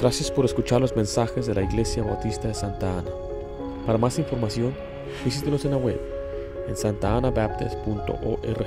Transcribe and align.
Gracias 0.00 0.30
por 0.30 0.44
escuchar 0.44 0.80
los 0.80 0.96
mensajes 0.96 1.46
de 1.46 1.54
la 1.54 1.62
Iglesia 1.62 2.02
Bautista 2.02 2.48
de 2.48 2.54
Santa 2.54 2.98
Ana. 2.98 3.10
Para 3.84 3.98
más 3.98 4.18
información, 4.18 4.74
visítenos 5.24 5.64
en 5.64 5.72
la 5.72 5.76
web 5.76 6.00
en 6.68 6.76
santaanabaptist.org. 6.76 8.66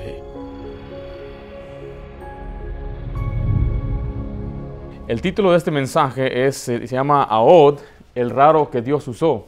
El 5.08 5.20
título 5.20 5.50
de 5.50 5.58
este 5.58 5.72
mensaje 5.72 6.46
es, 6.46 6.56
se 6.56 6.86
llama 6.86 7.24
Aod, 7.24 7.80
el 8.14 8.30
raro 8.30 8.70
que 8.70 8.80
Dios 8.80 9.08
usó. 9.08 9.46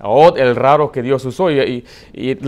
Aod, 0.00 0.38
el 0.38 0.56
raro 0.56 0.90
que 0.90 1.02
Dios 1.02 1.24
usó. 1.24 1.50
Y, 1.50 1.84
y, 2.12 2.38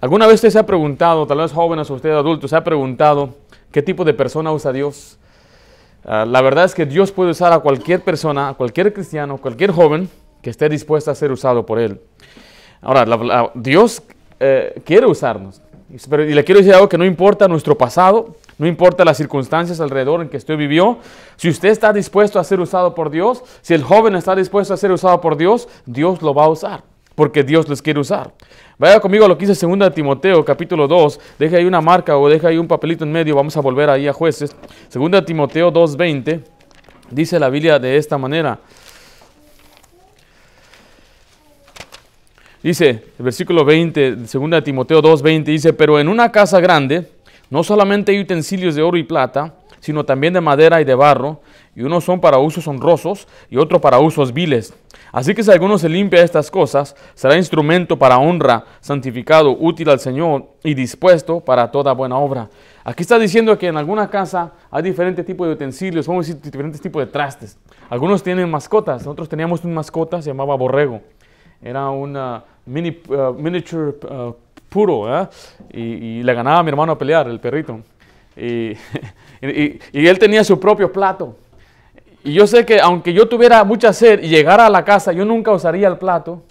alguna 0.00 0.26
vez 0.26 0.34
usted 0.36 0.50
se 0.50 0.58
ha 0.58 0.66
preguntado, 0.66 1.26
tal 1.26 1.38
vez 1.38 1.52
jóvenes 1.52 1.88
o 1.90 1.94
usted 1.94 2.10
adulto, 2.10 2.48
se 2.48 2.56
ha 2.56 2.64
preguntado 2.64 3.36
qué 3.70 3.82
tipo 3.82 4.04
de 4.04 4.14
persona 4.14 4.50
usa 4.50 4.72
Dios. 4.72 5.18
Uh, 6.04 6.26
la 6.26 6.40
verdad 6.42 6.64
es 6.64 6.74
que 6.74 6.84
Dios 6.84 7.12
puede 7.12 7.30
usar 7.30 7.52
a 7.52 7.60
cualquier 7.60 8.00
persona, 8.02 8.48
a 8.48 8.54
cualquier 8.54 8.92
cristiano, 8.92 9.38
cualquier 9.38 9.70
joven 9.70 10.08
que 10.40 10.50
esté 10.50 10.68
dispuesto 10.68 11.10
a 11.10 11.14
ser 11.14 11.30
usado 11.30 11.64
por 11.64 11.78
Él. 11.78 12.00
Ahora, 12.80 13.50
Dios 13.54 14.02
eh, 14.40 14.82
quiere 14.84 15.06
usarnos. 15.06 15.62
Pero, 16.10 16.24
y 16.24 16.34
le 16.34 16.42
quiero 16.42 16.58
decir 16.58 16.74
algo 16.74 16.88
que 16.88 16.98
no 16.98 17.04
importa 17.04 17.46
nuestro 17.46 17.78
pasado, 17.78 18.34
no 18.58 18.66
importa 18.66 19.04
las 19.04 19.16
circunstancias 19.16 19.80
alrededor 19.80 20.22
en 20.22 20.28
que 20.28 20.38
usted 20.38 20.56
vivió, 20.56 20.98
si 21.36 21.48
usted 21.48 21.68
está 21.68 21.92
dispuesto 21.92 22.40
a 22.40 22.44
ser 22.44 22.58
usado 22.60 22.94
por 22.94 23.10
Dios, 23.10 23.44
si 23.60 23.74
el 23.74 23.84
joven 23.84 24.16
está 24.16 24.34
dispuesto 24.34 24.74
a 24.74 24.76
ser 24.76 24.90
usado 24.90 25.20
por 25.20 25.36
Dios, 25.36 25.68
Dios 25.86 26.22
lo 26.22 26.34
va 26.34 26.44
a 26.44 26.48
usar, 26.48 26.82
porque 27.14 27.42
Dios 27.42 27.68
les 27.68 27.82
quiere 27.82 28.00
usar. 28.00 28.32
Vaya 28.78 29.00
conmigo 29.00 29.24
a 29.24 29.28
lo 29.28 29.38
que 29.38 29.46
dice 29.46 29.66
2 29.66 29.94
Timoteo 29.94 30.44
capítulo 30.44 30.88
2, 30.88 31.20
deje 31.38 31.56
ahí 31.56 31.64
una 31.64 31.80
marca 31.80 32.16
o 32.16 32.28
deje 32.28 32.46
ahí 32.46 32.58
un 32.58 32.66
papelito 32.66 33.04
en 33.04 33.12
medio, 33.12 33.36
vamos 33.36 33.56
a 33.56 33.60
volver 33.60 33.90
ahí 33.90 34.08
a 34.08 34.12
jueces. 34.12 34.56
2 34.92 35.24
Timoteo 35.24 35.72
2.20, 35.72 36.40
dice 37.10 37.38
la 37.38 37.48
Biblia 37.48 37.78
de 37.78 37.96
esta 37.96 38.18
manera. 38.18 38.58
Dice, 42.62 42.90
el 43.18 43.24
versículo 43.24 43.64
20, 43.64 44.16
2 44.16 44.64
Timoteo 44.64 45.02
2.20, 45.02 45.44
dice, 45.44 45.72
pero 45.72 45.98
en 45.98 46.06
una 46.06 46.30
casa 46.30 46.60
grande, 46.60 47.10
no 47.50 47.64
solamente 47.64 48.12
hay 48.12 48.20
utensilios 48.20 48.76
de 48.76 48.82
oro 48.82 48.96
y 48.96 49.02
plata, 49.02 49.54
sino 49.80 50.04
también 50.04 50.32
de 50.32 50.40
madera 50.40 50.80
y 50.80 50.84
de 50.84 50.94
barro, 50.94 51.40
y 51.74 51.82
unos 51.82 52.04
son 52.04 52.20
para 52.20 52.38
usos 52.38 52.68
honrosos 52.68 53.26
y 53.50 53.56
otros 53.56 53.80
para 53.80 53.98
usos 53.98 54.32
viles. 54.32 54.74
Así 55.12 55.34
que 55.34 55.42
si 55.42 55.50
alguno 55.50 55.76
se 55.76 55.90
limpia 55.90 56.22
estas 56.22 56.50
cosas, 56.50 56.96
será 57.14 57.36
instrumento 57.36 57.98
para 57.98 58.16
honra, 58.16 58.64
santificado, 58.80 59.54
útil 59.60 59.90
al 59.90 60.00
Señor 60.00 60.46
y 60.64 60.72
dispuesto 60.72 61.40
para 61.40 61.70
toda 61.70 61.92
buena 61.92 62.16
obra. 62.16 62.48
Aquí 62.82 63.02
está 63.02 63.18
diciendo 63.18 63.56
que 63.58 63.68
en 63.68 63.76
alguna 63.76 64.08
casa 64.08 64.52
hay 64.70 64.82
diferentes 64.82 65.24
tipos 65.26 65.46
de 65.46 65.52
utensilios, 65.52 66.06
vamos 66.06 66.26
decir 66.26 66.40
diferentes 66.40 66.80
tipos 66.80 67.04
de 67.04 67.12
trastes. 67.12 67.58
Algunos 67.90 68.22
tienen 68.22 68.50
mascotas, 68.50 69.02
nosotros 69.02 69.28
teníamos 69.28 69.62
una 69.64 69.74
mascota, 69.74 70.22
se 70.22 70.30
llamaba 70.30 70.56
borrego. 70.56 71.02
Era 71.60 71.90
una 71.90 72.42
mini, 72.64 72.98
uh, 73.08 73.34
miniature 73.34 73.94
uh, 74.10 74.34
puro, 74.68 75.14
¿eh? 75.14 75.28
y, 75.72 76.22
le 76.22 76.34
ganaba 76.34 76.62
mi 76.62 76.70
hermano 76.70 76.92
a 76.92 76.98
pelear, 76.98 77.28
el 77.28 77.38
perrito. 77.38 77.80
Y, 78.34 78.72
él 79.92 80.18
tenía 80.18 80.42
su 80.42 80.58
propio 80.58 80.90
plato. 80.90 81.36
Y 82.24 82.32
yo 82.32 82.46
sé 82.46 82.64
que 82.64 82.80
aunque 82.80 83.12
yo 83.12 83.28
tuviera 83.28 83.64
mucha 83.64 83.92
sed 83.92 84.22
y 84.22 84.28
llegara 84.28 84.66
a 84.66 84.70
la 84.70 84.84
casa, 84.84 85.12
yo 85.12 85.24
nunca 85.24 85.50
usaría 85.50 85.88
el 85.88 85.98
plato 85.98 86.42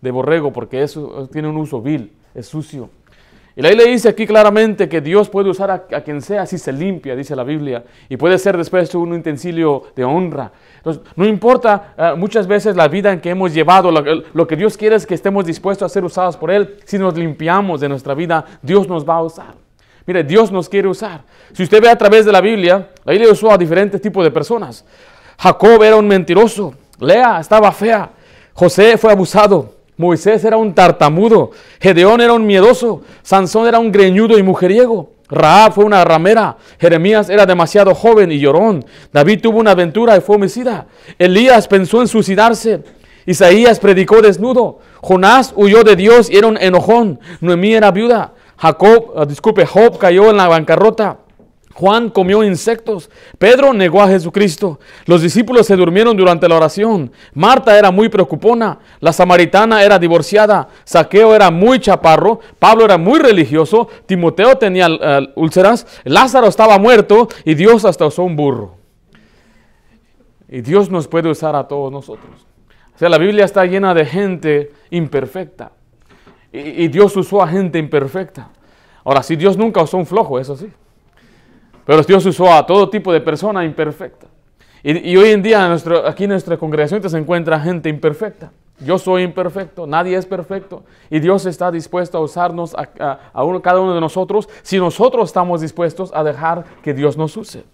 de 0.00 0.10
borrego 0.10 0.52
porque 0.52 0.82
eso 0.82 1.28
tiene 1.32 1.48
un 1.48 1.56
uso 1.56 1.82
vil, 1.82 2.12
es 2.34 2.46
sucio. 2.46 2.90
Y 3.58 3.62
la 3.62 3.70
Biblia 3.70 3.86
dice 3.86 4.10
aquí 4.10 4.26
claramente 4.26 4.86
que 4.86 5.00
Dios 5.00 5.30
puede 5.30 5.48
usar 5.48 5.70
a, 5.70 6.00
quien 6.02 6.20
sea 6.20 6.44
si 6.44 6.58
se 6.58 6.70
limpia, 6.74 7.16
dice 7.16 7.34
la 7.34 7.42
Biblia, 7.42 7.84
y 8.06 8.18
puede 8.18 8.38
ser 8.38 8.54
después 8.54 8.94
un 8.94 9.14
utensilio 9.14 9.84
de 9.96 10.04
honra. 10.04 10.52
Entonces, 10.76 11.02
no 11.16 11.24
importa 11.24 11.94
uh, 11.96 12.16
muchas 12.18 12.46
veces 12.46 12.76
la 12.76 12.86
vida 12.86 13.10
en 13.10 13.20
que 13.20 13.30
hemos 13.30 13.54
llevado, 13.54 13.90
lo, 13.90 14.02
lo, 14.30 14.46
que 14.46 14.56
Dios 14.56 14.76
quiere 14.76 14.96
es 14.96 15.06
que 15.06 15.14
estemos 15.14 15.46
dispuestos 15.46 15.90
a 15.90 15.92
ser 15.92 16.04
usados 16.04 16.36
por 16.36 16.50
Él. 16.50 16.76
Si 16.84 16.98
nos 16.98 17.16
limpiamos 17.16 17.80
de 17.80 17.88
nuestra 17.88 18.12
vida, 18.12 18.44
Dios 18.60 18.86
nos 18.88 19.08
va 19.08 19.14
a 19.14 19.22
usar. 19.22 19.54
Mire, 20.06 20.22
Dios 20.22 20.52
nos 20.52 20.68
quiere 20.68 20.86
usar. 20.86 21.22
Si 21.54 21.62
usted 21.62 21.80
ve 21.80 21.88
a 21.88 21.96
través 21.96 22.26
de 22.26 22.32
la 22.32 22.42
Biblia, 22.42 22.90
la 23.06 23.12
Biblia 23.12 23.32
usó 23.32 23.50
a 23.50 23.56
diferentes 23.56 24.02
tipos 24.02 24.22
de 24.22 24.30
personas. 24.30 24.84
Jacob 25.38 25.82
era 25.82 25.96
un 25.96 26.08
mentiroso, 26.08 26.74
Lea 26.98 27.40
estaba 27.40 27.70
fea, 27.72 28.10
José 28.54 28.96
fue 28.96 29.12
abusado, 29.12 29.74
Moisés 29.96 30.44
era 30.44 30.56
un 30.56 30.74
tartamudo, 30.74 31.50
Gedeón 31.80 32.20
era 32.20 32.32
un 32.32 32.46
miedoso, 32.46 33.02
Sansón 33.22 33.66
era 33.66 33.78
un 33.78 33.92
greñudo 33.92 34.38
y 34.38 34.42
mujeriego, 34.42 35.10
Raab 35.28 35.72
fue 35.72 35.84
una 35.84 36.04
ramera, 36.04 36.56
Jeremías 36.78 37.28
era 37.28 37.46
demasiado 37.46 37.94
joven 37.94 38.32
y 38.32 38.38
llorón, 38.38 38.84
David 39.12 39.40
tuvo 39.42 39.58
una 39.58 39.72
aventura 39.72 40.16
y 40.16 40.20
fue 40.20 40.36
homicida, 40.36 40.86
Elías 41.18 41.68
pensó 41.68 42.00
en 42.00 42.08
suicidarse, 42.08 42.82
Isaías 43.26 43.80
predicó 43.80 44.22
desnudo, 44.22 44.78
Jonás 45.02 45.52
huyó 45.56 45.82
de 45.82 45.96
Dios 45.96 46.30
y 46.30 46.36
era 46.36 46.46
un 46.46 46.56
enojón, 46.56 47.20
Noemí 47.40 47.74
era 47.74 47.90
viuda, 47.90 48.32
Jacob, 48.56 49.12
uh, 49.14 49.26
disculpe, 49.26 49.66
Job 49.66 49.98
cayó 49.98 50.30
en 50.30 50.36
la 50.38 50.48
bancarrota. 50.48 51.18
Juan 51.76 52.08
comió 52.08 52.42
insectos. 52.42 53.10
Pedro 53.38 53.74
negó 53.74 54.00
a 54.00 54.08
Jesucristo. 54.08 54.80
Los 55.04 55.20
discípulos 55.20 55.66
se 55.66 55.76
durmieron 55.76 56.16
durante 56.16 56.48
la 56.48 56.56
oración. 56.56 57.12
Marta 57.34 57.78
era 57.78 57.90
muy 57.90 58.08
preocupona. 58.08 58.78
La 58.98 59.12
samaritana 59.12 59.84
era 59.84 59.98
divorciada. 59.98 60.68
Saqueo 60.84 61.34
era 61.34 61.50
muy 61.50 61.78
chaparro. 61.78 62.40
Pablo 62.58 62.86
era 62.86 62.96
muy 62.96 63.18
religioso. 63.18 63.88
Timoteo 64.06 64.56
tenía 64.56 64.88
uh, 64.88 65.38
úlceras. 65.38 65.86
Lázaro 66.04 66.46
estaba 66.46 66.78
muerto. 66.78 67.28
Y 67.44 67.52
Dios 67.52 67.84
hasta 67.84 68.06
usó 68.06 68.22
un 68.22 68.36
burro. 68.36 68.76
Y 70.48 70.62
Dios 70.62 70.90
nos 70.90 71.06
puede 71.06 71.28
usar 71.28 71.54
a 71.56 71.68
todos 71.68 71.92
nosotros. 71.92 72.46
O 72.94 72.98
sea, 72.98 73.10
la 73.10 73.18
Biblia 73.18 73.44
está 73.44 73.66
llena 73.66 73.92
de 73.92 74.06
gente 74.06 74.72
imperfecta. 74.88 75.72
Y, 76.50 76.84
y 76.84 76.88
Dios 76.88 77.14
usó 77.18 77.42
a 77.42 77.48
gente 77.48 77.78
imperfecta. 77.78 78.48
Ahora, 79.04 79.22
sí, 79.22 79.36
Dios 79.36 79.58
nunca 79.58 79.82
usó 79.82 79.98
un 79.98 80.06
flojo, 80.06 80.38
eso 80.40 80.56
sí. 80.56 80.72
Pero 81.86 82.02
Dios 82.02 82.26
usó 82.26 82.52
a 82.52 82.66
todo 82.66 82.90
tipo 82.90 83.12
de 83.12 83.20
persona 83.20 83.64
imperfecta. 83.64 84.26
Y, 84.82 85.16
hoy 85.16 85.30
en 85.30 85.42
día 85.42 85.72
aquí 86.04 86.24
en 86.24 86.30
nuestra 86.30 86.56
congregación 86.56 87.08
se 87.08 87.18
encuentra 87.18 87.58
gente 87.58 87.88
imperfecta. 87.88 88.52
Yo 88.78 88.98
soy 88.98 89.22
imperfecto, 89.22 89.86
nadie 89.86 90.16
es 90.16 90.26
perfecto. 90.26 90.84
Y 91.10 91.18
Dios 91.18 91.46
está 91.46 91.70
dispuesto 91.70 92.18
a 92.18 92.20
usarnos 92.20 92.74
a, 92.74 93.44
uno, 93.44 93.62
cada 93.62 93.80
uno 93.80 93.94
de 93.94 94.00
nosotros 94.00 94.48
si 94.62 94.78
nosotros 94.78 95.28
estamos 95.28 95.60
dispuestos 95.60 96.12
a 96.14 96.22
dejar 96.22 96.64
que 96.82 96.92
Dios 96.92 97.16
nos 97.16 97.36
use. 97.36 97.64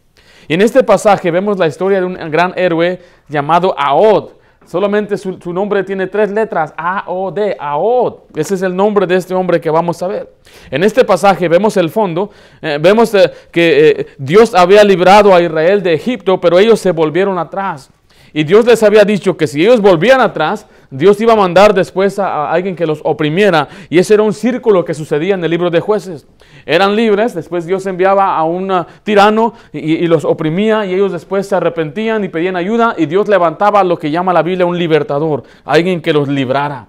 Y 0.46 0.54
en 0.54 0.62
este 0.62 0.82
pasaje 0.84 1.30
vemos 1.30 1.58
la 1.58 1.66
historia 1.66 2.00
de 2.00 2.06
un 2.06 2.30
gran 2.30 2.52
héroe 2.56 3.00
llamado 3.28 3.74
Aod. 3.78 4.41
Solamente 4.72 5.18
su, 5.18 5.52
nombre 5.52 5.84
tiene 5.84 6.06
tres 6.06 6.30
letras, 6.30 6.72
A-O-D, 6.78 7.58
Aod. 7.60 8.20
Ese 8.34 8.54
es 8.54 8.62
el 8.62 8.74
nombre 8.74 9.06
de 9.06 9.16
este 9.16 9.34
hombre 9.34 9.60
que 9.60 9.68
vamos 9.68 10.02
a 10.02 10.06
ver. 10.06 10.32
En 10.70 10.82
este 10.82 11.04
pasaje 11.04 11.46
vemos 11.46 11.76
el 11.76 11.90
fondo, 11.90 12.30
eh, 12.62 12.78
vemos 12.80 13.12
eh, 13.12 13.30
que 13.50 13.90
eh, 13.90 14.06
Dios 14.16 14.54
había 14.54 14.82
librado 14.82 15.34
a 15.34 15.42
Israel 15.42 15.82
de 15.82 15.92
Egipto, 15.92 16.40
pero 16.40 16.58
ellos 16.58 16.80
se 16.80 16.90
volvieron 16.90 17.38
atrás. 17.38 17.90
Y 18.32 18.44
Dios 18.44 18.64
les 18.64 18.82
había 18.82 19.04
dicho 19.04 19.36
que 19.36 19.46
si 19.46 19.60
ellos 19.60 19.82
volvían 19.82 20.22
atrás, 20.22 20.66
Dios 20.92 21.18
iba 21.22 21.32
a 21.32 21.36
mandar 21.36 21.72
después 21.72 22.18
a, 22.18 22.52
alguien 22.52 22.76
que 22.76 22.86
los 22.86 23.00
oprimiera. 23.02 23.66
Y 23.88 23.98
ese 23.98 24.12
era 24.14 24.22
un 24.22 24.34
círculo 24.34 24.84
que 24.84 24.92
sucedía 24.92 25.34
en 25.34 25.42
el 25.42 25.50
libro 25.50 25.70
de 25.70 25.80
jueces. 25.80 26.26
Eran 26.66 26.94
libres, 26.94 27.34
después 27.34 27.64
Dios 27.64 27.86
enviaba 27.86 28.36
a 28.36 28.44
un 28.44 28.70
tirano 29.02 29.54
y, 29.72 30.06
los 30.06 30.26
oprimía 30.26 30.84
y 30.84 30.92
ellos 30.92 31.10
después 31.10 31.48
se 31.48 31.56
arrepentían 31.56 32.24
y 32.24 32.28
pedían 32.28 32.56
ayuda 32.56 32.94
y 32.98 33.06
Dios 33.06 33.26
levantaba 33.26 33.82
lo 33.82 33.98
que 33.98 34.10
llama 34.10 34.34
la 34.34 34.42
Biblia 34.42 34.66
un 34.66 34.78
libertador, 34.78 35.44
alguien 35.64 36.02
que 36.02 36.12
los 36.12 36.28
librara. 36.28 36.88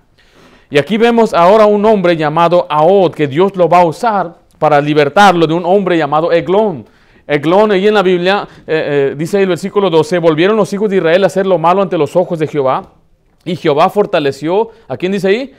Y 0.70 0.78
aquí 0.78 0.98
vemos 0.98 1.34
ahora 1.34 1.66
un 1.66 1.86
hombre 1.86 2.18
llamado 2.18 2.68
Aod, 2.70 3.14
que 3.14 3.28
Dios 3.28 3.56
lo 3.56 3.70
va 3.70 3.80
a 3.80 3.86
usar 3.86 4.36
para 4.60 4.82
libertarlo 4.82 5.48
de 5.48 5.54
un 5.54 5.66
hombre 5.66 5.98
llamado 5.98 6.32
Eglón. 6.32 6.86
Eglón, 7.26 7.72
ahí 7.72 7.88
en 7.88 7.94
la 7.94 8.02
Biblia, 8.02 8.46
eh, 8.68 9.12
eh, 9.12 9.16
dice 9.18 9.42
el 9.42 9.48
versículo 9.48 9.90
12, 9.90 10.20
volvieron 10.20 10.58
los 10.58 10.74
hijos 10.74 10.90
de 10.90 10.98
Israel 10.98 11.24
a 11.24 11.28
hacer 11.28 11.48
lo 11.48 11.58
malo 11.58 11.82
ante 11.82 11.98
los 11.98 12.18
ojos 12.18 12.38
de 12.38 12.48
Jehová. 12.48 13.03
Y 13.46 13.56
Jehová 13.56 13.90
fortaleció, 13.90 14.70
¿a 14.88 14.98
quién 14.98 15.12
dice 15.12 15.28
ahí? 15.28 15.54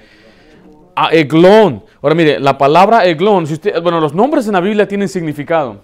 A 0.96 1.08
Eglón. 1.08 1.82
Ahora 2.02 2.14
mire, 2.14 2.40
la 2.40 2.56
palabra 2.56 3.04
Eglón, 3.04 3.46
si 3.46 3.54
usted, 3.54 3.80
bueno, 3.82 4.00
los 4.00 4.14
nombres 4.14 4.46
en 4.46 4.52
la 4.54 4.60
Biblia 4.60 4.88
tienen 4.88 5.08
significado. 5.08 5.78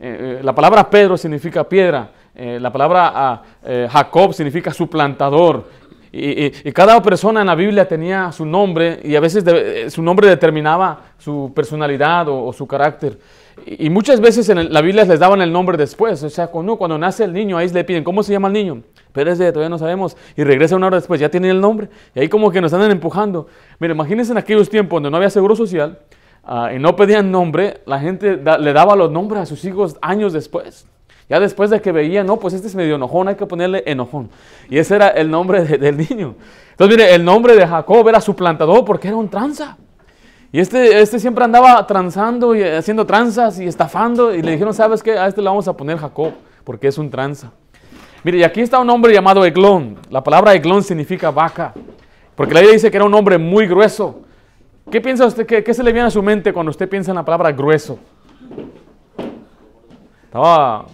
Eh, 0.00 0.40
la 0.42 0.54
palabra 0.54 0.88
Pedro 0.90 1.16
significa 1.16 1.68
piedra. 1.68 2.10
la 2.34 2.72
palabra 2.72 3.42
Jacob 3.88 4.34
significa 4.34 4.72
suplantador. 4.72 5.64
Y, 6.16 6.46
y, 6.46 6.52
y, 6.64 6.72
cada 6.72 7.02
persona 7.02 7.40
en 7.40 7.48
la 7.48 7.56
Biblia 7.56 7.88
tenía 7.88 8.30
su 8.30 8.46
nombre 8.46 9.00
y 9.02 9.16
a 9.16 9.20
veces 9.20 9.44
de, 9.44 9.90
su 9.90 10.00
nombre 10.00 10.28
determinaba 10.28 11.00
su 11.18 11.50
personalidad 11.52 12.28
o, 12.28 12.44
o 12.44 12.52
su 12.52 12.68
carácter. 12.68 13.18
Y, 13.66 13.86
y, 13.86 13.90
muchas 13.90 14.20
veces 14.20 14.48
en 14.48 14.58
el, 14.58 14.72
la 14.72 14.80
Biblia 14.80 15.04
les 15.04 15.18
daban 15.18 15.42
el 15.42 15.50
nombre 15.50 15.76
después. 15.76 16.22
O 16.22 16.30
sea, 16.30 16.46
cuando, 16.46 16.76
cuando 16.76 16.96
nace 16.98 17.24
el 17.24 17.32
niño, 17.32 17.56
ahí 17.56 17.68
le 17.68 17.82
piden, 17.82 18.04
¿cómo 18.04 18.22
se 18.22 18.32
llama 18.32 18.46
el 18.46 18.54
niño? 18.54 18.82
Espérese, 19.14 19.52
todavía 19.52 19.68
no 19.68 19.78
sabemos. 19.78 20.16
Y 20.36 20.42
regresa 20.42 20.74
una 20.74 20.88
hora 20.88 20.96
después, 20.96 21.20
ya 21.20 21.28
tienen 21.28 21.52
el 21.52 21.60
nombre. 21.60 21.88
Y 22.16 22.18
ahí 22.18 22.28
como 22.28 22.50
que 22.50 22.60
nos 22.60 22.72
andan 22.72 22.90
empujando. 22.90 23.46
Mire, 23.78 23.94
imagínense 23.94 24.32
en 24.32 24.38
aquellos 24.38 24.68
tiempos 24.68 24.96
donde 24.96 25.08
no 25.08 25.18
había 25.18 25.30
seguro 25.30 25.54
social 25.54 26.00
uh, 26.48 26.74
y 26.74 26.80
no 26.80 26.96
pedían 26.96 27.30
nombre, 27.30 27.82
la 27.86 28.00
gente 28.00 28.36
le 28.36 28.72
daba 28.72 28.96
los 28.96 29.12
nombres 29.12 29.42
a 29.42 29.46
sus 29.46 29.64
hijos 29.64 29.96
años 30.02 30.32
después. 30.32 30.88
Ya 31.28 31.38
después 31.38 31.70
de 31.70 31.80
que 31.80 31.92
veía, 31.92 32.24
no, 32.24 32.40
pues 32.40 32.54
este 32.54 32.66
es 32.66 32.74
medio 32.74 32.96
enojón, 32.96 33.28
hay 33.28 33.36
que 33.36 33.46
ponerle 33.46 33.84
enojón. 33.86 34.30
Y 34.68 34.78
ese 34.78 34.96
era 34.96 35.06
el 35.10 35.30
nombre 35.30 35.62
del 35.64 35.96
niño. 35.96 36.34
Entonces, 36.72 36.96
mire, 36.96 37.14
el 37.14 37.24
nombre 37.24 37.54
de 37.54 37.64
Jacob 37.64 38.08
era 38.08 38.20
suplantador 38.20 38.84
porque 38.84 39.06
era 39.06 39.16
un 39.16 39.28
tranza. 39.28 39.76
Y 40.50 40.58
este, 40.58 41.00
este 41.00 41.20
siempre 41.20 41.44
andaba 41.44 41.86
transando 41.86 42.56
y 42.56 42.64
haciendo 42.64 43.06
tranzas 43.06 43.60
y 43.60 43.66
estafando. 43.68 44.34
Y 44.34 44.42
le 44.42 44.50
dijeron, 44.50 44.74
¿sabes 44.74 45.04
qué? 45.04 45.16
A 45.16 45.28
este 45.28 45.40
le 45.40 45.48
vamos 45.48 45.68
a 45.68 45.76
poner 45.76 45.98
Jacob 45.98 46.32
porque 46.64 46.88
es 46.88 46.98
un 46.98 47.10
tranza. 47.10 47.52
Mire, 48.24 48.38
y 48.38 48.42
aquí 48.42 48.62
está 48.62 48.80
un 48.80 48.90
hombre 48.90 49.12
llamado 49.12 49.44
Eglón. 49.44 49.98
La 50.10 50.24
palabra 50.24 50.54
Eglón 50.54 50.82
significa 50.82 51.30
vaca. 51.30 51.74
Porque 52.34 52.52
la 52.52 52.60
Biblia 52.60 52.74
dice 52.74 52.90
que 52.90 52.96
era 52.96 53.06
un 53.06 53.14
hombre 53.14 53.38
muy 53.38 53.66
grueso. 53.66 54.22
¿Qué 54.90 55.00
piensa 55.00 55.26
usted? 55.26 55.46
Qué, 55.46 55.62
qué 55.62 55.72
se 55.72 55.82
le 55.82 55.92
viene 55.92 56.08
a 56.08 56.10
su 56.10 56.22
mente 56.22 56.52
cuando 56.52 56.70
usted 56.70 56.88
piensa 56.88 57.10
en 57.10 57.16
la 57.16 57.24
palabra 57.24 57.52
grueso? 57.52 57.98
Estaba 60.24 60.86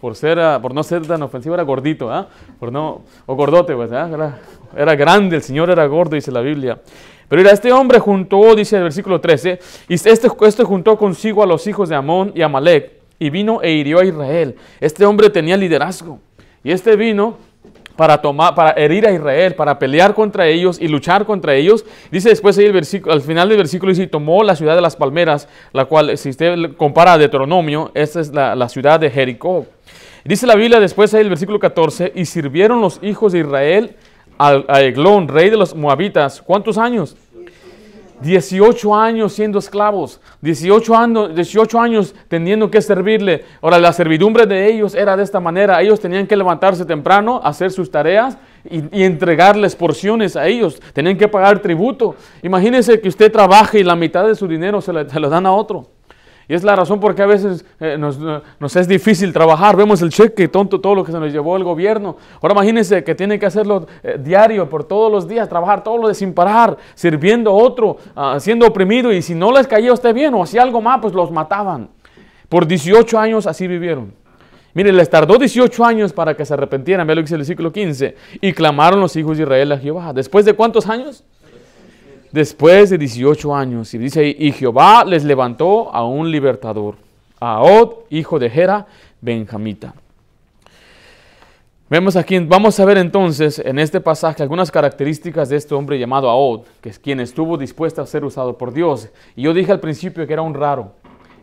por, 0.00 0.14
ser, 0.14 0.38
ah, 0.38 0.60
por 0.60 0.74
no 0.74 0.82
ser 0.82 1.06
tan 1.06 1.22
ofensivo, 1.22 1.54
era 1.54 1.62
gordito, 1.62 2.10
¿ah? 2.10 2.28
Por 2.60 2.70
no, 2.70 3.02
o 3.24 3.34
gordote, 3.34 3.74
pues, 3.74 3.90
¿ah? 3.92 4.08
era, 4.12 4.38
era 4.76 4.94
grande, 4.94 5.36
el 5.36 5.42
Señor 5.42 5.70
era 5.70 5.86
gordo, 5.86 6.14
dice 6.14 6.30
la 6.30 6.40
Biblia. 6.40 6.78
Pero 7.28 7.40
mira, 7.40 7.52
este 7.52 7.72
hombre 7.72 7.98
juntó, 7.98 8.54
dice 8.54 8.76
el 8.76 8.84
versículo 8.84 9.20
13, 9.20 9.58
y 9.88 9.94
este, 9.94 10.10
este 10.10 10.64
juntó 10.64 10.96
consigo 10.96 11.42
a 11.42 11.46
los 11.46 11.66
hijos 11.66 11.88
de 11.88 11.96
Amón 11.96 12.32
y 12.34 12.42
Amalek, 12.42 12.92
y 13.18 13.30
vino 13.30 13.62
e 13.62 13.72
hirió 13.72 13.98
a 13.98 14.04
Israel. 14.04 14.56
Este 14.78 15.04
hombre 15.06 15.30
tenía 15.30 15.56
liderazgo, 15.56 16.20
y 16.66 16.72
este 16.72 16.96
vino 16.96 17.36
para, 17.94 18.20
tomar, 18.20 18.56
para 18.56 18.72
herir 18.72 19.06
a 19.06 19.12
Israel, 19.12 19.54
para 19.54 19.78
pelear 19.78 20.14
contra 20.14 20.48
ellos 20.48 20.80
y 20.80 20.88
luchar 20.88 21.24
contra 21.24 21.54
ellos. 21.54 21.84
Dice 22.10 22.28
después 22.30 22.58
ahí 22.58 22.64
el 22.64 22.72
versículo, 22.72 23.12
al 23.12 23.20
final 23.20 23.48
del 23.48 23.58
versículo 23.58 23.90
dice, 23.90 24.08
tomó 24.08 24.42
la 24.42 24.56
ciudad 24.56 24.74
de 24.74 24.80
las 24.80 24.96
palmeras, 24.96 25.48
la 25.72 25.84
cual, 25.84 26.18
si 26.18 26.30
usted 26.30 26.74
compara 26.76 27.12
a 27.12 27.18
Deuteronomio, 27.18 27.92
esta 27.94 28.18
es 28.18 28.32
la, 28.32 28.68
ciudad 28.68 28.98
de 28.98 29.10
Jericó. 29.10 29.64
Dice 30.24 30.44
la 30.44 30.56
Biblia 30.56 30.80
después 30.80 31.14
ahí 31.14 31.20
el 31.20 31.28
versículo 31.28 31.60
14, 31.60 32.10
y 32.16 32.24
sirvieron 32.24 32.80
los 32.80 32.98
hijos 33.00 33.30
de 33.30 33.38
Israel 33.38 33.94
a 34.36 34.80
Eglón, 34.80 35.28
rey 35.28 35.50
de 35.50 35.56
los 35.56 35.76
moabitas, 35.76 36.42
¿cuántos 36.42 36.78
años? 36.78 37.16
18 38.20 38.94
años 38.94 39.32
siendo 39.32 39.58
esclavos, 39.58 40.20
18 40.40 40.96
años, 40.96 41.34
18 41.34 41.80
años 41.80 42.14
teniendo 42.28 42.70
que 42.70 42.80
servirle. 42.80 43.44
Ahora, 43.60 43.78
la 43.78 43.92
servidumbre 43.92 44.46
de 44.46 44.70
ellos 44.70 44.94
era 44.94 45.16
de 45.16 45.22
esta 45.22 45.40
manera. 45.40 45.80
Ellos 45.82 46.00
tenían 46.00 46.26
que 46.26 46.36
levantarse 46.36 46.84
temprano, 46.84 47.40
hacer 47.42 47.70
sus 47.70 47.90
tareas 47.90 48.38
y, 48.64 49.02
entregarles 49.02 49.76
porciones 49.76 50.36
a 50.36 50.46
ellos. 50.46 50.80
Tenían 50.92 51.16
que 51.16 51.28
pagar 51.28 51.60
tributo. 51.60 52.16
Imagínense 52.42 53.00
que 53.00 53.08
usted 53.08 53.30
trabaje 53.30 53.80
y 53.80 53.84
la 53.84 53.96
mitad 53.96 54.26
de 54.26 54.34
su 54.34 54.46
dinero 54.46 54.80
se, 54.80 54.92
se 55.08 55.20
lo 55.20 55.28
dan 55.28 55.46
a 55.46 55.52
otro. 55.52 55.95
Y 56.48 56.54
es 56.54 56.62
la 56.62 56.76
razón 56.76 57.00
por 57.00 57.14
qué 57.14 57.22
a 57.22 57.26
veces 57.26 57.64
eh, 57.80 57.98
nos, 57.98 58.76
es 58.76 58.86
difícil 58.86 59.32
trabajar. 59.32 59.76
Vemos 59.76 60.00
el 60.02 60.10
cheque, 60.10 60.46
tonto, 60.46 60.80
todo 60.80 60.94
lo 60.94 61.04
que 61.04 61.10
se 61.10 61.18
nos 61.18 61.32
llevó 61.32 61.56
el 61.56 61.64
gobierno. 61.64 62.16
Ahora 62.40 62.54
imagínense 62.54 63.02
que 63.02 63.16
tiene 63.16 63.38
que 63.38 63.46
hacerlo 63.46 63.86
eh, 64.02 64.16
diario, 64.22 64.68
por 64.68 64.84
todos 64.84 65.10
los 65.10 65.26
días, 65.26 65.48
trabajar 65.48 65.82
todo 65.82 65.98
lo 65.98 66.08
de 66.08 66.14
sin 66.14 66.32
parar, 66.32 66.76
sirviendo 66.94 67.50
a 67.50 67.54
otro, 67.54 67.96
uh, 68.14 68.38
siendo 68.38 68.66
oprimido. 68.66 69.12
Y 69.12 69.22
si 69.22 69.34
no 69.34 69.50
les 69.50 69.66
caía 69.66 69.92
usted 69.92 70.14
bien 70.14 70.34
o 70.34 70.42
hacía 70.42 70.62
algo 70.62 70.80
más, 70.80 71.00
pues 71.00 71.14
los 71.14 71.32
mataban. 71.32 71.88
Por 72.48 72.66
18 72.66 73.18
años 73.18 73.46
así 73.48 73.66
vivieron. 73.66 74.14
Mire, 74.72 74.92
les 74.92 75.08
tardó 75.08 75.38
18 75.38 75.84
años 75.84 76.12
para 76.12 76.36
que 76.36 76.44
se 76.44 76.54
arrepentieran. 76.54 77.06
Vea 77.06 77.16
lo 77.16 77.22
que 77.22 77.24
dice 77.24 77.34
el 77.34 77.40
versículo 77.40 77.72
15. 77.72 78.14
Y 78.40 78.52
clamaron 78.52 79.00
los 79.00 79.16
hijos 79.16 79.36
de 79.36 79.44
Israel 79.44 79.72
a 79.72 79.78
Jehová. 79.78 80.12
¿Después 80.12 80.44
de 80.44 80.52
cuántos 80.52 80.86
años? 80.88 81.24
Después 82.36 82.90
de 82.90 82.98
18 82.98 83.56
años. 83.56 83.92
Y 83.94 83.98
dice, 83.98 84.36
y 84.38 84.52
Jehová 84.52 85.04
les 85.04 85.24
levantó 85.24 85.92
a 85.92 86.04
un 86.04 86.30
libertador, 86.30 86.96
a 87.40 87.62
Od, 87.62 88.04
hijo 88.10 88.38
de 88.38 88.50
Gera, 88.50 88.86
benjamita. 89.22 89.94
Vemos 91.88 92.14
aquí, 92.16 92.38
vamos 92.40 92.78
a 92.78 92.84
ver 92.84 92.98
entonces 92.98 93.58
en 93.60 93.78
este 93.78 94.00
pasaje 94.00 94.42
algunas 94.42 94.70
características 94.70 95.48
de 95.48 95.56
este 95.56 95.74
hombre 95.74 95.98
llamado 95.98 96.28
Aod, 96.28 96.64
que 96.80 96.90
es 96.90 96.98
quien 96.98 97.20
estuvo 97.20 97.56
dispuesto 97.56 98.02
a 98.02 98.06
ser 98.06 98.24
usado 98.24 98.58
por 98.58 98.72
Dios. 98.72 99.08
Y 99.34 99.42
yo 99.42 99.54
dije 99.54 99.72
al 99.72 99.80
principio 99.80 100.26
que 100.26 100.32
era 100.32 100.42
un 100.42 100.52
raro. 100.52 100.92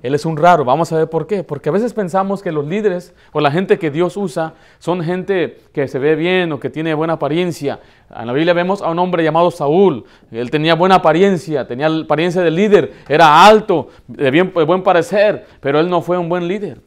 Él 0.04 0.14
es 0.14 0.26
un 0.26 0.36
raro. 0.36 0.66
Vamos 0.66 0.92
a 0.92 0.98
ver 0.98 1.10
por 1.10 1.26
qué. 1.26 1.44
Porque 1.44 1.70
a 1.70 1.72
veces 1.72 1.94
pensamos 1.94 2.44
que 2.44 2.52
los 2.52 2.68
líderes 2.68 3.16
o 3.32 3.40
la 3.40 3.50
gente 3.50 3.80
que 3.80 3.90
Dios 3.90 4.18
usa 4.18 4.54
son 4.78 5.02
gente 5.02 5.62
que 5.74 5.88
se 5.88 5.98
ve 5.98 6.16
bien 6.16 6.52
o 6.52 6.60
que 6.60 6.70
tiene 6.70 6.94
buena 6.94 7.14
apariencia. 7.14 7.80
En 8.14 8.28
la 8.28 8.34
Biblia 8.34 8.54
vemos 8.54 8.82
a 8.82 8.90
un 8.90 9.00
hombre 9.00 9.24
llamado 9.24 9.50
Saúl. 9.50 10.04
Él 10.30 10.52
tenía 10.52 10.76
buena 10.76 10.96
apariencia, 10.96 11.66
tenía 11.66 11.88
apariencia 11.88 12.42
de 12.42 12.52
líder, 12.52 12.94
era 13.08 13.46
alto, 13.46 13.88
de, 14.08 14.44
buen 14.44 14.84
parecer, 14.84 15.46
pero 15.62 15.80
él 15.80 15.90
no 15.90 16.02
fue 16.02 16.18
un 16.18 16.28
buen 16.28 16.48
líder. 16.48 16.82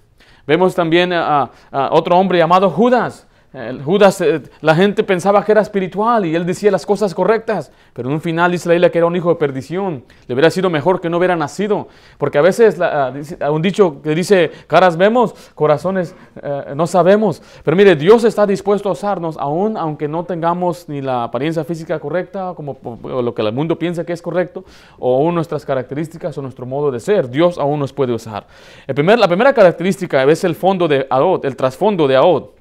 Vemos 0.47 0.75
también 0.75 1.13
a 1.13 1.51
otro 1.91 2.17
hombre 2.19 2.39
llamado 2.39 2.71
Judas. 2.71 3.27
Judas, 3.83 4.21
eh, 4.21 4.43
la 4.61 4.75
gente 4.75 5.03
pensaba 5.03 5.43
que 5.43 5.53
era 5.53 5.63
espiritual 5.63 6.27
y 6.27 6.35
él 6.35 6.45
decía 6.45 6.71
las 6.71 6.85
cosas 6.85 7.15
correctas, 7.15 7.73
pero 7.95 8.09
en 8.09 8.15
un 8.15 8.21
final 8.21 8.53
dice 8.53 8.69
la 8.69 8.75
Biblia 8.75 8.91
que 8.91 8.99
era 8.99 9.07
un 9.07 9.17
hijo 9.17 9.31
de 9.31 9.37
perdición. 9.37 10.05
Le 10.27 10.35
hubiera 10.35 10.51
sido 10.51 10.69
mejor 10.69 11.01
que 11.01 11.09
no 11.09 11.17
hubiera 11.17 11.37
nacido, 11.37 11.89
porque 12.19 12.37
a 12.37 12.43
veces 12.43 12.79
ah, 12.81 13.15
un 13.51 13.63
dicho 13.63 14.03
que 14.03 14.15
dice, 14.15 14.51
caras 14.67 14.99
vemos, 14.99 15.35
corazones 15.55 16.15
eh, 16.43 16.75
no 16.75 16.87
sabemos. 16.87 17.43
Pero 17.65 17.77
mire, 17.77 17.97
Dios 17.97 18.25
está 18.25 18.47
dispuesto 18.47 18.91
a 18.91 18.93
usarnos, 18.93 19.39
aún 19.39 19.79
aunque 19.79 20.07
no 20.07 20.25
tengamos 20.25 20.87
ni 20.89 21.01
la 21.01 21.25
apariencia 21.25 21.65
física 21.65 21.99
correcta, 21.99 22.53
como 22.55 22.77
lo 23.05 23.35
que 23.35 23.41
el 23.41 23.53
mundo 23.55 23.79
piensa 23.79 24.05
que 24.05 24.13
es 24.13 24.21
correcto, 24.21 24.65
o 24.99 25.17
aún 25.17 25.35
nuestras 25.35 25.65
características 25.65 26.37
o 26.37 26.43
nuestro 26.43 26.67
modo 26.67 26.91
de 26.91 27.01
ser. 27.01 27.31
Dios 27.31 27.57
aún 27.57 27.81
nos 27.81 27.93
puede 27.95 28.13
usar. 28.13 28.47
La 28.87 29.29
primera 29.29 29.55
característica 29.55 30.25
es 30.25 30.45
el 30.45 30.55
fondo 30.55 30.89
de 30.89 31.07
Aod, 31.09 31.47
el 31.47 31.57
trasfondo 31.57 32.07
de 32.07 32.17
Aod. 32.17 32.56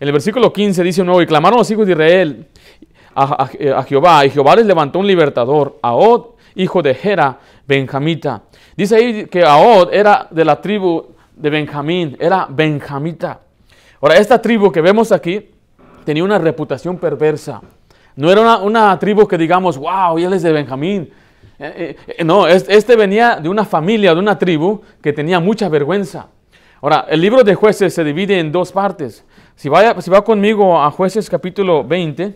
En 0.00 0.08
el 0.08 0.12
versículo 0.12 0.50
15 0.50 0.82
dice 0.82 1.04
nuevo, 1.04 1.20
y 1.20 1.26
clamaron 1.26 1.58
los 1.58 1.70
hijos 1.70 1.86
de 1.86 1.92
Israel 1.92 2.46
a, 3.14 3.46
Jehová, 3.86 4.24
y 4.24 4.30
Jehová 4.30 4.56
les 4.56 4.64
levantó 4.64 4.98
un 4.98 5.06
libertador, 5.06 5.78
Aod, 5.82 6.36
hijo 6.54 6.80
de 6.80 6.94
Gera, 6.94 7.38
benjamita. 7.68 8.40
Dice 8.74 8.96
ahí 8.96 9.26
que 9.26 9.44
Aod 9.44 9.92
era 9.92 10.26
de 10.30 10.42
la 10.42 10.58
tribu 10.58 11.04
de 11.36 11.50
Benjamín, 11.50 12.16
era 12.18 12.46
benjamita. 12.48 13.40
Ahora, 14.00 14.16
esta 14.16 14.40
tribu 14.40 14.72
que 14.72 14.80
vemos 14.80 15.12
aquí 15.12 15.50
tenía 16.06 16.24
una 16.24 16.38
reputación 16.38 16.96
perversa. 16.96 17.60
No 18.16 18.32
era 18.32 18.56
una, 18.56 18.98
tribu 18.98 19.28
que 19.28 19.36
digamos, 19.36 19.76
wow, 19.76 20.18
y 20.18 20.24
él 20.24 20.32
es 20.32 20.42
de 20.42 20.52
Benjamín. 20.52 21.10
Eh, 21.58 21.94
eh, 22.06 22.24
no, 22.24 22.46
este 22.46 22.96
venía 22.96 23.36
de 23.36 23.50
una 23.50 23.66
familia, 23.66 24.14
de 24.14 24.20
una 24.20 24.38
tribu 24.38 24.80
que 25.02 25.12
tenía 25.12 25.40
mucha 25.40 25.68
vergüenza. 25.68 26.28
Ahora, 26.80 27.04
el 27.10 27.20
libro 27.20 27.44
de 27.44 27.54
jueces 27.54 27.92
se 27.92 28.02
divide 28.02 28.38
en 28.38 28.50
dos 28.50 28.72
partes. 28.72 29.24
Si, 29.60 29.68
vaya, 29.68 30.00
si 30.00 30.08
va 30.08 30.24
conmigo 30.24 30.82
a 30.82 30.90
jueces 30.90 31.28
capítulo 31.28 31.84
20, 31.84 32.34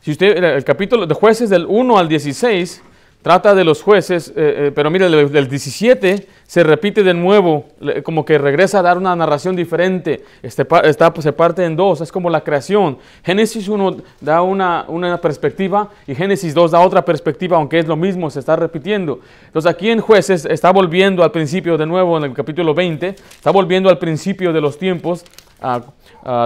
Si 0.00 0.12
usted, 0.12 0.36
el 0.36 0.62
capítulo 0.62 1.06
de 1.06 1.14
jueces 1.14 1.50
del 1.50 1.66
1 1.66 1.98
al 1.98 2.08
16, 2.08 2.84
trata 3.22 3.54
de 3.54 3.64
los 3.64 3.82
jueces, 3.82 4.28
eh, 4.30 4.32
eh, 4.36 4.72
pero 4.74 4.90
mire, 4.90 5.08
del 5.08 5.48
17 5.48 6.26
se 6.46 6.64
repite 6.64 7.04
de 7.04 7.14
nuevo, 7.14 7.66
como 8.02 8.24
que 8.24 8.36
regresa 8.36 8.80
a 8.80 8.82
dar 8.82 8.98
una 8.98 9.14
narración 9.14 9.54
diferente, 9.54 10.24
este, 10.42 10.66
está, 10.84 11.12
pues, 11.12 11.22
se 11.22 11.32
parte 11.32 11.64
en 11.64 11.76
dos, 11.76 12.00
es 12.00 12.10
como 12.10 12.28
la 12.28 12.40
creación. 12.40 12.98
Génesis 13.22 13.68
1 13.68 13.98
da 14.20 14.42
una, 14.42 14.84
una, 14.88 15.20
perspectiva 15.20 15.90
y 16.08 16.14
Génesis 16.14 16.52
2 16.52 16.72
da 16.72 16.80
otra 16.80 17.04
perspectiva, 17.04 17.56
aunque 17.56 17.78
es 17.78 17.86
lo 17.86 17.96
mismo, 17.96 18.30
se 18.30 18.40
está 18.40 18.56
repitiendo. 18.56 19.20
Entonces 19.46 19.70
aquí 19.70 19.90
en 19.90 20.00
jueces 20.00 20.44
está 20.44 20.72
volviendo 20.72 21.22
al 21.22 21.30
principio 21.30 21.78
de 21.78 21.86
nuevo, 21.86 22.16
en 22.18 22.24
el 22.24 22.32
capítulo 22.32 22.74
20, 22.74 23.08
está 23.08 23.50
volviendo 23.52 23.88
al 23.88 23.98
principio 23.98 24.52
de 24.52 24.60
los 24.60 24.78
tiempos. 24.78 25.24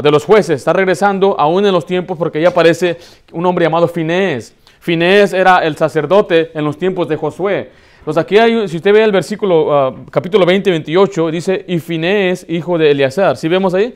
de 0.03 0.11
los 0.11 0.25
jueces, 0.25 0.57
está 0.57 0.73
regresando 0.73 1.35
aún 1.39 1.65
en 1.67 1.73
los 1.73 1.87
tiempos 1.87 2.17
porque 2.17 2.41
ya 2.41 2.49
aparece 2.49 2.99
un 3.33 3.45
hombre 3.47 3.65
llamado 3.65 3.89
Finés 3.89 4.55
Finés 4.85 5.33
era 5.33 5.65
el 5.65 5.79
sacerdote 5.79 6.51
en 6.53 6.63
los 6.63 6.77
tiempos 6.77 7.09
de 7.09 7.17
Josué. 7.17 7.71
Entonces 8.01 8.23
aquí 8.23 8.37
hay, 8.37 8.69
si 8.69 8.77
usted 8.77 8.93
ve 8.93 9.03
el 9.03 9.13
versículo, 9.13 9.75
ah, 9.75 9.95
capítulo 10.11 10.45
20, 10.45 10.69
28, 10.69 11.31
dice, 11.31 11.65
y 11.67 11.79
Finés, 11.79 12.45
hijo 12.51 12.77
de 12.77 12.91
Eleazar. 12.91 13.39
¿Sí 13.39 13.49
vemos 13.49 13.73
ahí? 13.73 13.95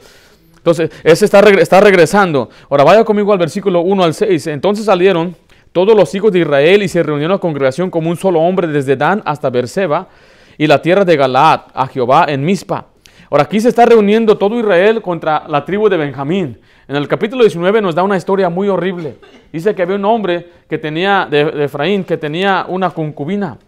Entonces, 0.56 0.90
ese 1.04 1.26
está, 1.26 1.40
está 1.40 1.82
regresando. 1.82 2.48
Ahora 2.70 2.84
vaya 2.84 3.04
conmigo 3.04 3.34
al 3.34 3.38
versículo 3.38 3.82
1 3.82 4.02
al 4.02 4.14
6. 4.14 4.46
Entonces 4.46 4.86
salieron 4.86 5.36
todos 5.72 5.94
los 5.94 6.14
hijos 6.14 6.32
de 6.32 6.38
Israel 6.38 6.82
y 6.82 6.88
se 6.88 7.02
reunieron 7.02 7.32
la 7.32 7.38
congregación 7.38 7.90
como 7.90 8.08
un 8.08 8.16
solo 8.16 8.40
hombre 8.40 8.66
desde 8.66 8.96
Dan 8.96 9.20
hasta 9.26 9.50
Berseba 9.50 10.08
y 10.56 10.66
la 10.66 10.80
tierra 10.80 11.04
de 11.04 11.18
Galaad 11.18 11.64
a 11.74 11.86
Jehová 11.86 12.24
en 12.30 12.42
Mizpa. 12.46 12.86
Ahora 13.28 13.44
aquí 13.44 13.60
se 13.60 13.68
está 13.68 13.84
reuniendo 13.84 14.38
todo 14.38 14.58
Israel 14.58 15.02
contra 15.02 15.46
la 15.48 15.66
tribu 15.66 15.90
de 15.90 15.98
Benjamín. 15.98 16.58
En 16.88 16.96
el 16.96 17.06
capítulo 17.06 17.42
19 17.42 17.82
nos 17.82 17.94
da 17.94 18.02
una 18.02 18.16
historia 18.16 18.48
muy 18.48 18.66
horrible. 18.66 19.16
Dice 19.52 19.74
que 19.74 19.82
había 19.82 19.96
un 19.96 20.06
hombre 20.06 20.48
que 20.70 20.78
tenía, 20.78 21.28
de, 21.30 21.64
Efraín, 21.64 22.02
que 22.02 22.16
tenía 22.16 22.64
una 22.66 22.88
concubina. 22.88 23.58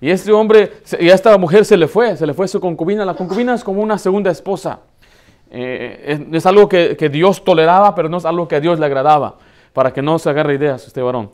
Y 0.00 0.08
este 0.08 0.32
hombre, 0.32 0.72
y 0.98 1.10
a 1.10 1.14
esta 1.14 1.36
mujer 1.36 1.66
se 1.66 1.76
le 1.76 1.86
fue, 1.86 2.16
se 2.16 2.26
le 2.26 2.32
fue 2.32 2.48
su 2.48 2.60
concubina. 2.60 3.04
La 3.04 3.12
concubina 3.12 3.52
es 3.52 3.62
como 3.62 3.82
una 3.82 3.98
segunda 3.98 4.30
esposa. 4.30 4.80
Eh, 5.50 6.26
es, 6.32 6.46
algo 6.46 6.66
que, 6.66 7.10
Dios 7.12 7.44
toleraba, 7.44 7.94
pero 7.94 8.08
no 8.08 8.16
es 8.16 8.24
algo 8.24 8.48
que 8.48 8.56
a 8.56 8.60
Dios 8.60 8.80
le 8.80 8.86
agradaba, 8.86 9.36
para 9.74 9.92
que 9.92 10.00
no 10.00 10.18
se 10.18 10.30
agarre 10.30 10.54
ideas 10.54 10.86
este 10.86 11.02
varón. 11.02 11.30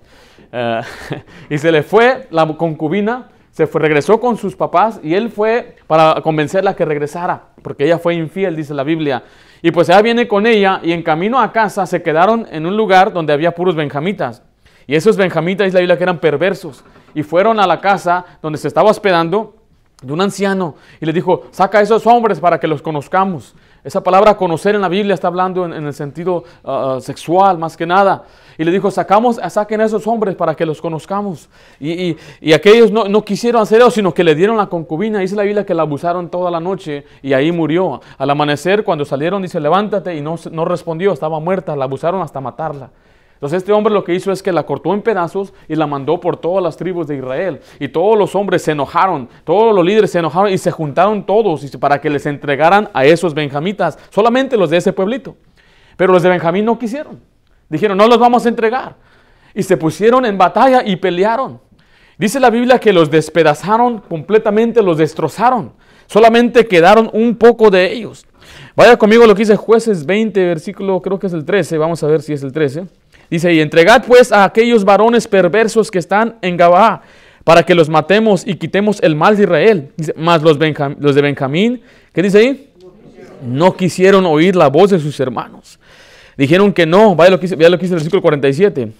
Eh, 0.50 0.80
y 1.50 1.58
se 1.58 1.70
le 1.70 1.84
fue 1.84 2.26
la 2.32 2.48
concubina, 2.56 3.28
se 3.52 3.66
regresó 3.66 4.18
con 4.18 4.36
sus 4.36 4.56
papás 4.56 4.98
y 5.04 5.14
él 5.14 5.30
fue 5.30 5.76
para 5.86 6.20
convencerla 6.20 6.74
que 6.74 6.84
regresara, 6.84 7.44
porque 7.62 7.84
ella 7.84 7.98
fue 7.98 8.16
infiel, 8.16 8.56
dice 8.56 8.74
la 8.74 8.82
Biblia. 8.82 9.22
Y 9.62 9.70
pues 9.70 9.88
ella 9.88 10.02
viene 10.02 10.28
con 10.28 10.46
ella 10.46 10.80
y 10.82 10.92
en 10.92 11.02
camino 11.02 11.40
a 11.40 11.52
casa 11.52 11.86
se 11.86 12.02
quedaron 12.02 12.46
en 12.50 12.66
un 12.66 12.76
lugar 12.76 13.12
donde 13.12 13.32
había 13.32 13.54
puros 13.54 13.74
benjamitas. 13.74 14.42
Y 14.86 14.94
esos 14.94 15.16
benjamitas, 15.16 15.66
dice 15.66 15.76
la 15.76 15.80
Biblia, 15.80 15.96
que 15.98 16.04
eran 16.04 16.18
perversos. 16.18 16.84
Y 17.14 17.22
fueron 17.22 17.60
a 17.60 17.66
la 17.66 17.80
casa 17.80 18.24
donde 18.40 18.58
se 18.58 18.68
estaba 18.68 18.90
hospedando 18.90 19.54
de 20.02 20.12
un 20.12 20.20
anciano 20.20 20.76
y 21.00 21.06
le 21.06 21.12
dijo, 21.12 21.48
saca 21.50 21.78
a 21.78 21.82
esos 21.82 22.06
hombres 22.06 22.40
para 22.40 22.60
que 22.60 22.66
los 22.66 22.80
conozcamos. 22.82 23.54
Esa 23.84 24.02
palabra 24.02 24.36
conocer 24.36 24.74
en 24.74 24.80
la 24.80 24.88
Biblia 24.88 25.14
está 25.14 25.28
hablando 25.28 25.64
en, 25.64 25.72
el 25.72 25.94
sentido 25.94 26.44
uh, 26.64 27.00
sexual 27.00 27.58
más 27.58 27.76
que 27.76 27.86
nada. 27.86 28.24
Y 28.56 28.64
le 28.64 28.72
dijo, 28.72 28.90
sacamos, 28.90 29.40
saquen 29.48 29.80
a 29.80 29.84
esos 29.84 30.06
hombres 30.06 30.34
para 30.34 30.54
que 30.54 30.66
los 30.66 30.80
conozcamos. 30.80 31.48
Y, 31.78 31.92
y, 31.92 32.16
y 32.40 32.52
aquellos 32.52 32.90
no, 32.90 33.04
no, 33.04 33.24
quisieron 33.24 33.62
hacer 33.62 33.80
eso, 33.80 33.90
sino 33.90 34.12
que 34.12 34.24
le 34.24 34.34
dieron 34.34 34.56
la 34.56 34.66
concubina. 34.66 35.20
Dice 35.20 35.36
la 35.36 35.44
Biblia 35.44 35.64
que 35.64 35.74
la 35.74 35.82
abusaron 35.82 36.28
toda 36.28 36.50
la 36.50 36.58
noche 36.58 37.04
y 37.22 37.32
ahí 37.32 37.52
murió. 37.52 38.00
Al 38.18 38.30
amanecer, 38.30 38.82
cuando 38.82 39.04
salieron, 39.04 39.42
dice, 39.42 39.60
levántate 39.60 40.16
y 40.16 40.20
no, 40.20 40.34
no 40.50 40.64
respondió, 40.64 41.12
estaba 41.12 41.38
muerta. 41.38 41.76
La 41.76 41.84
abusaron 41.84 42.20
hasta 42.20 42.40
matarla. 42.40 42.90
Entonces 43.38 43.58
este 43.58 43.72
hombre 43.72 43.94
lo 43.94 44.02
que 44.02 44.14
hizo 44.14 44.32
es 44.32 44.42
que 44.42 44.50
la 44.50 44.66
cortó 44.66 44.92
en 44.92 45.00
pedazos 45.00 45.54
y 45.68 45.76
la 45.76 45.86
mandó 45.86 46.18
por 46.18 46.36
todas 46.36 46.60
las 46.60 46.76
tribus 46.76 47.06
de 47.06 47.18
Israel. 47.18 47.60
Y 47.78 47.86
todos 47.86 48.18
los 48.18 48.34
hombres 48.34 48.62
se 48.62 48.72
enojaron, 48.72 49.28
todos 49.44 49.72
los 49.72 49.84
líderes 49.84 50.10
se 50.10 50.18
enojaron 50.18 50.52
y 50.52 50.58
se 50.58 50.72
juntaron 50.72 51.24
todos 51.24 51.64
para 51.76 52.00
que 52.00 52.10
les 52.10 52.26
entregaran 52.26 52.90
a 52.92 53.04
esos 53.04 53.34
benjamitas, 53.34 53.96
solamente 54.10 54.56
los 54.56 54.70
de 54.70 54.78
ese 54.78 54.92
pueblito. 54.92 55.36
Pero 55.96 56.12
los 56.12 56.22
de 56.24 56.30
Benjamín 56.30 56.64
no 56.64 56.80
quisieron. 56.80 57.20
Dijeron, 57.68 57.96
no 57.96 58.08
los 58.08 58.18
vamos 58.18 58.44
a 58.44 58.48
entregar. 58.48 58.96
Y 59.54 59.62
se 59.62 59.76
pusieron 59.76 60.26
en 60.26 60.36
batalla 60.36 60.82
y 60.84 60.96
pelearon. 60.96 61.60
Dice 62.18 62.40
la 62.40 62.50
Biblia 62.50 62.80
que 62.80 62.92
los 62.92 63.08
despedazaron 63.08 63.98
completamente, 64.00 64.82
los 64.82 64.98
destrozaron. 64.98 65.72
Solamente 66.08 66.66
quedaron 66.66 67.08
un 67.12 67.36
poco 67.36 67.70
de 67.70 67.92
ellos. 67.92 68.26
Vaya 68.74 68.96
conmigo 68.96 69.26
lo 69.26 69.34
que 69.34 69.42
dice 69.42 69.56
jueces 69.56 70.06
20, 70.06 70.44
versículo, 70.46 71.00
creo 71.00 71.18
que 71.18 71.28
es 71.28 71.32
el 71.32 71.44
13. 71.44 71.78
Vamos 71.78 72.02
a 72.02 72.06
ver 72.06 72.22
si 72.22 72.32
es 72.32 72.42
el 72.42 72.52
13. 72.52 72.86
Dice, 73.30 73.52
y 73.52 73.60
entregad 73.60 74.04
pues 74.06 74.32
a 74.32 74.44
aquellos 74.44 74.84
varones 74.84 75.28
perversos 75.28 75.90
que 75.90 75.98
están 75.98 76.36
en 76.40 76.56
Gabaa, 76.56 77.02
para 77.44 77.62
que 77.62 77.74
los 77.74 77.88
matemos 77.88 78.46
y 78.46 78.54
quitemos 78.54 79.00
el 79.02 79.14
mal 79.14 79.36
de 79.36 79.42
Israel. 79.44 79.90
Dice, 79.96 80.14
más 80.16 80.42
los, 80.42 80.58
los, 80.98 81.14
de 81.14 81.22
Benjamín, 81.22 81.82
¿qué 82.12 82.22
dice 82.22 82.38
ahí? 82.38 82.70
No 83.42 83.76
quisieron 83.76 84.26
oír 84.26 84.56
la 84.56 84.68
voz 84.68 84.90
de 84.90 84.98
sus 84.98 85.18
hermanos. 85.20 85.78
Dijeron 86.36 86.72
que 86.72 86.86
no, 86.86 87.14
vaya 87.14 87.30
lo 87.30 87.40
que, 87.40 87.46
vaya 87.48 87.68
lo 87.68 87.78
que 87.78 87.82
dice 87.82 87.94
el 87.94 87.98
versículo 87.98 88.22
47. 88.22 88.92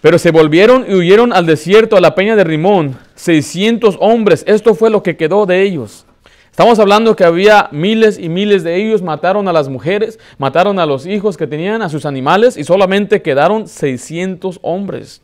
Pero 0.00 0.18
se 0.18 0.32
volvieron 0.32 0.84
y 0.88 0.94
huyeron 0.94 1.32
al 1.32 1.46
desierto, 1.46 1.96
a 1.96 2.00
la 2.00 2.14
peña 2.14 2.34
de 2.34 2.42
Rimón, 2.42 2.98
600 3.14 3.98
hombres. 4.00 4.42
Esto 4.48 4.74
fue 4.74 4.90
lo 4.90 5.02
que 5.02 5.16
quedó 5.16 5.46
de 5.46 5.62
ellos. 5.62 6.06
Estamos 6.52 6.78
hablando 6.78 7.16
que 7.16 7.24
había 7.24 7.70
miles 7.72 8.18
y 8.18 8.28
miles 8.28 8.62
de 8.62 8.76
ellos, 8.76 9.00
mataron 9.00 9.48
a 9.48 9.54
las 9.54 9.70
mujeres, 9.70 10.18
mataron 10.36 10.78
a 10.78 10.84
los 10.84 11.06
hijos 11.06 11.38
que 11.38 11.46
tenían, 11.46 11.80
a 11.80 11.88
sus 11.88 12.04
animales, 12.04 12.58
y 12.58 12.64
solamente 12.64 13.22
quedaron 13.22 13.66
600 13.66 14.58
hombres. 14.60 15.22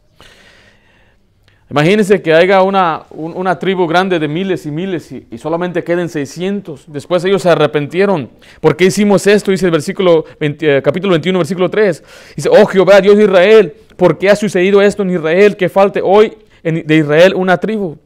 Imagínense 1.70 2.22
que 2.22 2.32
haya 2.32 2.62
una, 2.62 3.02
una 3.10 3.58
tribu 3.58 3.86
grande 3.86 4.18
de 4.18 4.26
miles 4.26 4.64
y 4.64 4.70
miles 4.70 5.12
y, 5.12 5.36
solamente 5.36 5.84
queden 5.84 6.08
600. 6.08 6.84
Después 6.86 7.22
ellos 7.26 7.42
se 7.42 7.50
arrepentieron. 7.50 8.30
¿Por 8.62 8.74
qué 8.74 8.86
hicimos 8.86 9.26
esto? 9.26 9.50
Dice 9.50 9.66
el 9.66 9.72
versículo 9.72 10.24
20, 10.40 10.80
capítulo 10.80 11.10
21, 11.10 11.40
versículo 11.40 11.68
3. 11.68 12.04
Dice, 12.36 12.48
oh 12.48 12.64
Jehová, 12.64 13.02
Dios 13.02 13.18
de 13.18 13.24
Israel, 13.24 13.74
¿por 13.98 14.16
qué 14.16 14.30
ha 14.30 14.36
sucedido 14.36 14.80
esto 14.80 15.02
en 15.02 15.10
Israel? 15.10 15.58
Que 15.58 15.68
falte 15.68 16.00
hoy 16.02 16.38
de 16.62 16.96
Israel 16.96 17.34
una 17.34 17.58
tribu. 17.58 17.98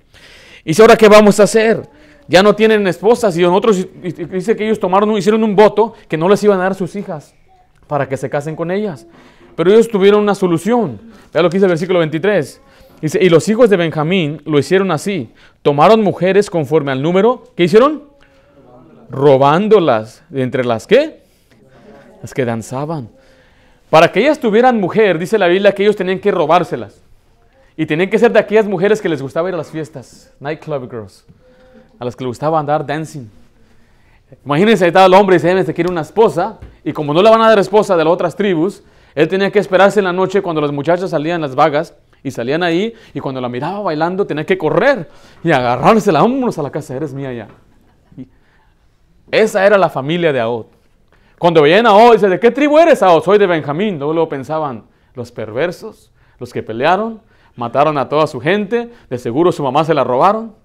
Y 0.65 0.71
dice, 0.71 0.83
ahora 0.83 0.97
qué 0.97 1.07
vamos 1.07 1.39
a 1.39 1.45
hacer? 1.45 2.02
Ya 2.33 2.43
no 2.43 2.55
tienen 2.55 2.87
esposas 2.87 3.37
y 3.37 3.43
nosotros 3.43 3.87
dice 4.03 4.57
que 4.57 4.65
ellos 4.65 4.81
tomaron, 4.81 5.15
hicieron 5.19 5.45
un 5.45 5.55
voto 5.55 5.93
que 6.09 6.17
no 6.17 6.31
les 6.31 6.43
iban 6.43 6.59
a 6.61 6.63
dar 6.63 6.75
sus 6.75 6.97
hijas 6.97 7.35
para 7.87 8.09
que 8.09 8.17
se 8.17 8.31
casen 8.31 8.57
con 8.57 8.71
ellas. 8.71 9.07
Pero 9.55 9.71
ellos 9.71 9.87
tuvieron 9.87 10.23
una 10.23 10.35
solución. 10.35 10.99
Vea 11.31 11.43
lo 11.43 11.51
que 11.51 11.59
dice 11.59 11.67
el 11.67 11.73
versículo 11.73 11.99
23. 11.99 12.63
Dice, 13.03 13.19
y 13.23 13.29
los 13.29 13.47
hijos 13.51 13.69
de 13.69 13.77
Benjamín 13.77 14.41
lo 14.47 14.59
hicieron 14.59 14.91
así. 14.93 15.29
Tomaron 15.61 16.01
mujeres 16.01 16.49
conforme 16.49 16.91
al 16.91 17.03
número. 17.03 17.53
¿Qué 17.55 17.65
hicieron? 17.65 18.05
Robándolas. 19.11 20.25
¿De 20.31 20.43
entre 20.43 20.65
las 20.65 20.87
qué? 20.87 21.21
Las 22.23 22.33
que 22.33 22.47
danzaban. 22.47 23.11
Para 23.91 24.11
que 24.11 24.21
ellas 24.21 24.41
tuvieran 24.41 24.81
mujer, 24.81 25.19
dice 25.19 25.37
la 25.37 25.49
Biblia 25.49 25.73
que 25.73 25.83
ellos 25.83 25.97
tenían 25.97 26.19
que 26.19 26.31
robárselas. 26.31 27.03
Y 27.77 27.85
tenían 27.85 28.09
que 28.09 28.19
ser 28.19 28.33
de 28.33 28.39
aquellas 28.39 28.65
mujeres 28.65 29.03
que 29.03 29.11
les 29.11 29.21
gustaba 29.21 29.51
ir 29.51 29.55
a 29.55 29.59
las 29.59 29.71
fiestas. 29.71 30.33
Nightclub 30.41 30.91
girls 30.91 31.27
a 32.03 32.05
los 32.05 32.17
que 32.17 32.25
le 32.25 32.29
gustaba 32.29 32.59
andar 32.59 32.85
dancing. 32.85 33.29
Imagínense, 34.45 34.85
ahí 34.85 34.89
estaba 34.89 35.07
el 35.07 35.15
hombre 35.15 35.37
y 35.37 35.39
dice, 35.39 35.65
se 35.65 35.73
quiere 35.73 35.89
una 35.89 36.01
esposa, 36.01 36.59
y 36.83 36.93
como 36.93 37.15
no 37.15 37.23
le 37.23 37.31
van 37.31 37.41
a 37.41 37.49
dar 37.49 37.61
esposa 37.61 37.97
de 37.97 38.03
las 38.03 38.13
otras 38.13 38.35
tribus, 38.35 38.83
él 39.15 39.29
tenía 39.29 39.53
que 39.53 39.61
esperarse 39.61 40.01
en 40.01 40.07
la 40.07 40.13
noche 40.13 40.43
cuando 40.43 40.61
las 40.61 40.73
muchachas 40.73 41.11
salían 41.11 41.41
las 41.41 41.55
vagas, 41.55 41.95
y 42.25 42.33
salían 42.33 42.65
ahí, 42.65 42.93
y 43.15 43.21
cuando 43.21 43.41
la 43.41 43.49
miraba 43.49 43.79
bailando, 43.83 44.27
tenía 44.27 44.45
que 44.45 44.59
correr 44.59 45.09
y 45.45 45.53
agarrársela, 45.53 46.23
vámonos 46.23 46.59
a 46.59 46.63
la 46.63 46.71
casa, 46.71 46.97
eres 46.97 47.15
mía 47.15 47.33
ya. 47.33 47.49
Esa 49.31 49.65
era 49.65 49.79
la 49.79 49.89
familia 49.89 50.33
de 50.33 50.41
Ahod. 50.41 50.67
Cuando 51.39 51.63
veían 51.63 51.87
a 51.87 51.91
Ahod, 51.91 52.15
dice, 52.15 52.29
¿de 52.29 52.41
qué 52.41 52.51
tribu 52.51 52.79
eres 52.79 53.01
Ahod? 53.01 53.23
Soy 53.23 53.39
de 53.39 53.47
Benjamín. 53.47 53.99
Luego, 53.99 54.13
luego 54.13 54.29
pensaban, 54.29 54.87
los 55.15 55.31
perversos, 55.31 56.11
los 56.41 56.53
que 56.53 56.65
pelearon, 56.65 57.21
mataron 57.55 57.97
a 57.97 58.09
toda 58.09 58.27
su 58.27 58.41
gente, 58.41 58.91
de 59.09 59.19
seguro 59.19 59.53
su 59.53 59.63
mamá 59.63 59.85
se 59.85 59.95
la 59.95 60.03
robaron. 60.03 60.62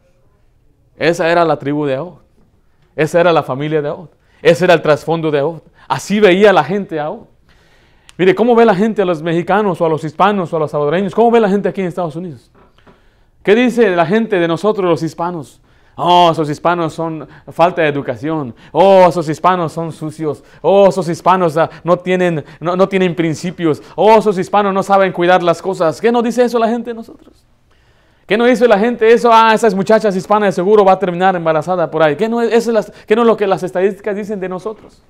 Esa 0.98 1.30
era 1.30 1.46
la 1.46 1.58
tribu 1.58 1.86
de 1.86 1.96
Ahod. 1.96 2.20
Esa 2.96 3.20
era 3.20 3.32
la 3.32 3.44
familia 3.44 3.82
de 3.82 3.89
Ahod. 3.89 4.10
Ese 4.42 4.66
era 4.66 4.74
el 4.74 4.82
trasfondo 4.82 5.32
de 5.32 5.39
Ahod. 5.39 5.62
Así 5.88 6.20
veía 6.20 6.51
la 6.51 6.63
gente 6.63 7.00
a 7.00 7.06
Ahod. 7.06 7.27
Mire, 8.18 8.34
¿cómo 8.34 8.56
ve 8.56 8.66
la 8.66 8.74
gente 8.74 9.04
a 9.04 9.06
los 9.06 9.22
mexicanos 9.22 9.80
o 9.80 9.86
a 9.86 9.89
los 9.89 10.04
hispanos 10.04 10.51
o 10.51 10.58
a 10.58 10.60
los 10.60 10.72
salvadoreños? 10.72 11.13
¿Cómo 11.13 11.30
ve 11.30 11.39
la 11.39 11.50
gente 11.50 11.70
aquí 11.70 11.82
en 11.82 11.88
Estados 11.88 12.16
Unidos? 12.16 12.51
¿Qué 13.44 13.54
dice 13.54 13.96
la 13.96 14.06
gente 14.06 14.39
de 14.39 14.48
nosotros 14.48 14.89
los 14.89 15.04
hispanos? 15.04 15.62
Oh, 16.00 16.30
esos 16.32 16.48
hispanos 16.48 16.94
son 16.94 17.27
falta 17.51 17.82
de 17.82 17.88
educación. 17.88 18.54
Oh, 18.72 19.08
esos 19.10 19.27
hispanos 19.30 19.72
son 19.72 19.92
sucios. 19.92 20.44
Oh, 20.62 20.89
esos 20.89 21.10
hispanos 21.10 21.56
uh, 21.56 21.68
no, 21.84 21.98
tienen, 21.98 22.46
no, 22.60 22.75
no 22.75 22.88
tienen 22.88 23.16
principios. 23.16 23.82
Oh, 23.96 24.18
esos 24.18 24.38
hispanos 24.38 24.74
no 24.75 24.84
saben 24.84 25.12
cuidar 25.12 25.42
las 25.42 25.60
cosas. 25.60 26.00
¿Qué 26.00 26.12
nos 26.12 26.24
dice 26.24 26.44
eso 26.44 26.60
la 26.60 26.68
gente 26.68 26.92
de 26.92 26.96
nosotros? 26.96 27.47
¿Qué 28.27 28.38
no 28.38 28.43
dice 28.43 28.67
la 28.67 28.77
gente 28.77 29.12
eso? 29.12 29.29
Ah, 29.31 29.53
esas 29.53 29.74
muchachas 29.74 30.13
hispanas 30.13 30.50
de 30.50 30.51
seguro 30.51 30.84
va 30.84 30.91
a 30.91 31.00
terminar 31.00 31.34
embarazada 31.38 31.89
por 31.89 32.03
ahí. 32.03 32.17
¿Qué 32.17 32.27
no, 32.27 32.41
es, 32.41 32.67
las, 32.67 32.91
¿qué 33.07 33.15
no 33.15 33.22
es 33.22 33.27
lo 33.27 33.38
que 33.38 33.48
las 33.48 33.63
estadísticas 33.63 34.17
dicen 34.17 34.38
de 34.38 34.50
nosotros? 34.50 35.01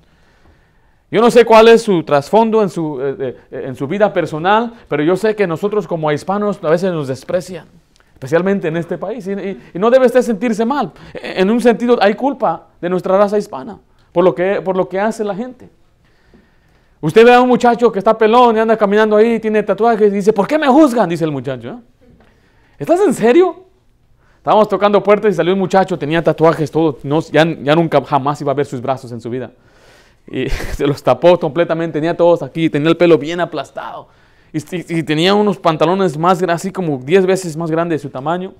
Yo 1.10 1.20
no 1.20 1.28
sé 1.28 1.44
cuál 1.44 1.66
es 1.66 1.82
su 1.82 2.04
trasfondo 2.04 2.62
en 2.62 2.68
su, 2.68 3.00
eh, 3.02 3.36
eh, 3.50 3.62
en 3.66 3.74
su 3.74 3.88
vida 3.88 4.12
personal, 4.12 4.72
pero 4.86 5.02
yo 5.02 5.16
sé 5.16 5.34
que 5.34 5.48
nosotros 5.48 5.88
como 5.88 6.12
hispanos 6.12 6.62
a 6.62 6.70
veces 6.70 6.92
nos 6.92 7.08
desprecian, 7.08 7.66
especialmente 8.12 8.68
en 8.68 8.76
este 8.76 8.96
país. 8.96 9.26
Y, 9.26 9.78
no 9.78 9.90
debe 9.90 10.06
usted 10.06 10.22
sentirse 10.22 10.64
mal. 10.64 10.92
En 11.12 11.50
un 11.50 11.60
sentido 11.60 11.98
hay 12.00 12.14
culpa 12.14 12.68
de 12.80 12.88
nuestra 12.88 13.18
raza 13.18 13.36
hispana 13.36 13.80
por 14.12 14.22
lo 14.22 14.32
que, 14.32 14.60
por 14.62 14.76
lo 14.76 14.88
que 14.88 15.00
hace 15.00 15.24
la 15.24 15.34
gente. 15.34 15.68
Usted 17.00 17.24
ve 17.24 17.34
a 17.34 17.40
un 17.40 17.48
muchacho 17.48 17.90
que 17.90 17.98
está 17.98 18.16
pelón 18.16 18.56
y 18.56 18.60
anda 18.60 18.76
caminando 18.76 19.16
ahí, 19.16 19.40
tiene 19.40 19.62
tatuajes 19.64 20.08
y 20.12 20.14
dice, 20.14 20.32
¿por 20.32 20.46
qué 20.46 20.56
me 20.56 20.68
juzgan? 20.68 21.08
Dice 21.08 21.24
el 21.24 21.32
muchacho. 21.32 21.70
¿eh? 21.70 21.97
¿Estás 22.78 23.00
en 23.00 23.12
serio? 23.12 23.64
Estábamos 24.36 24.68
tocando 24.68 25.02
puertas 25.02 25.32
y 25.32 25.34
salió 25.34 25.52
un 25.52 25.58
muchacho, 25.58 25.98
tenía 25.98 26.22
tatuajes, 26.22 26.70
todo, 26.70 26.98
ya, 27.32 27.44
nunca 27.44 28.02
jamás 28.04 28.40
iba 28.40 28.52
a 28.52 28.54
ver 28.54 28.66
sus 28.66 28.80
brazos 28.80 29.10
en 29.10 29.20
su 29.20 29.28
vida. 29.28 29.50
Y 30.28 30.48
se 30.48 30.86
los 30.86 31.02
tapó 31.02 31.38
completamente, 31.38 31.98
tenía 31.98 32.16
todos 32.16 32.42
aquí, 32.42 32.70
tenía 32.70 32.88
el 32.88 32.96
pelo 32.96 33.18
bien 33.18 33.40
aplastado. 33.40 34.08
Y, 34.52 35.02
tenía 35.02 35.34
unos 35.34 35.58
pantalones 35.58 36.16
más, 36.16 36.42
así 36.44 36.72
como 36.72 36.98
10 36.98 37.26
veces 37.26 37.56
más 37.56 37.70
grandes 37.70 38.00
de 38.00 38.08
su 38.08 38.10
tamaño. 38.10 38.54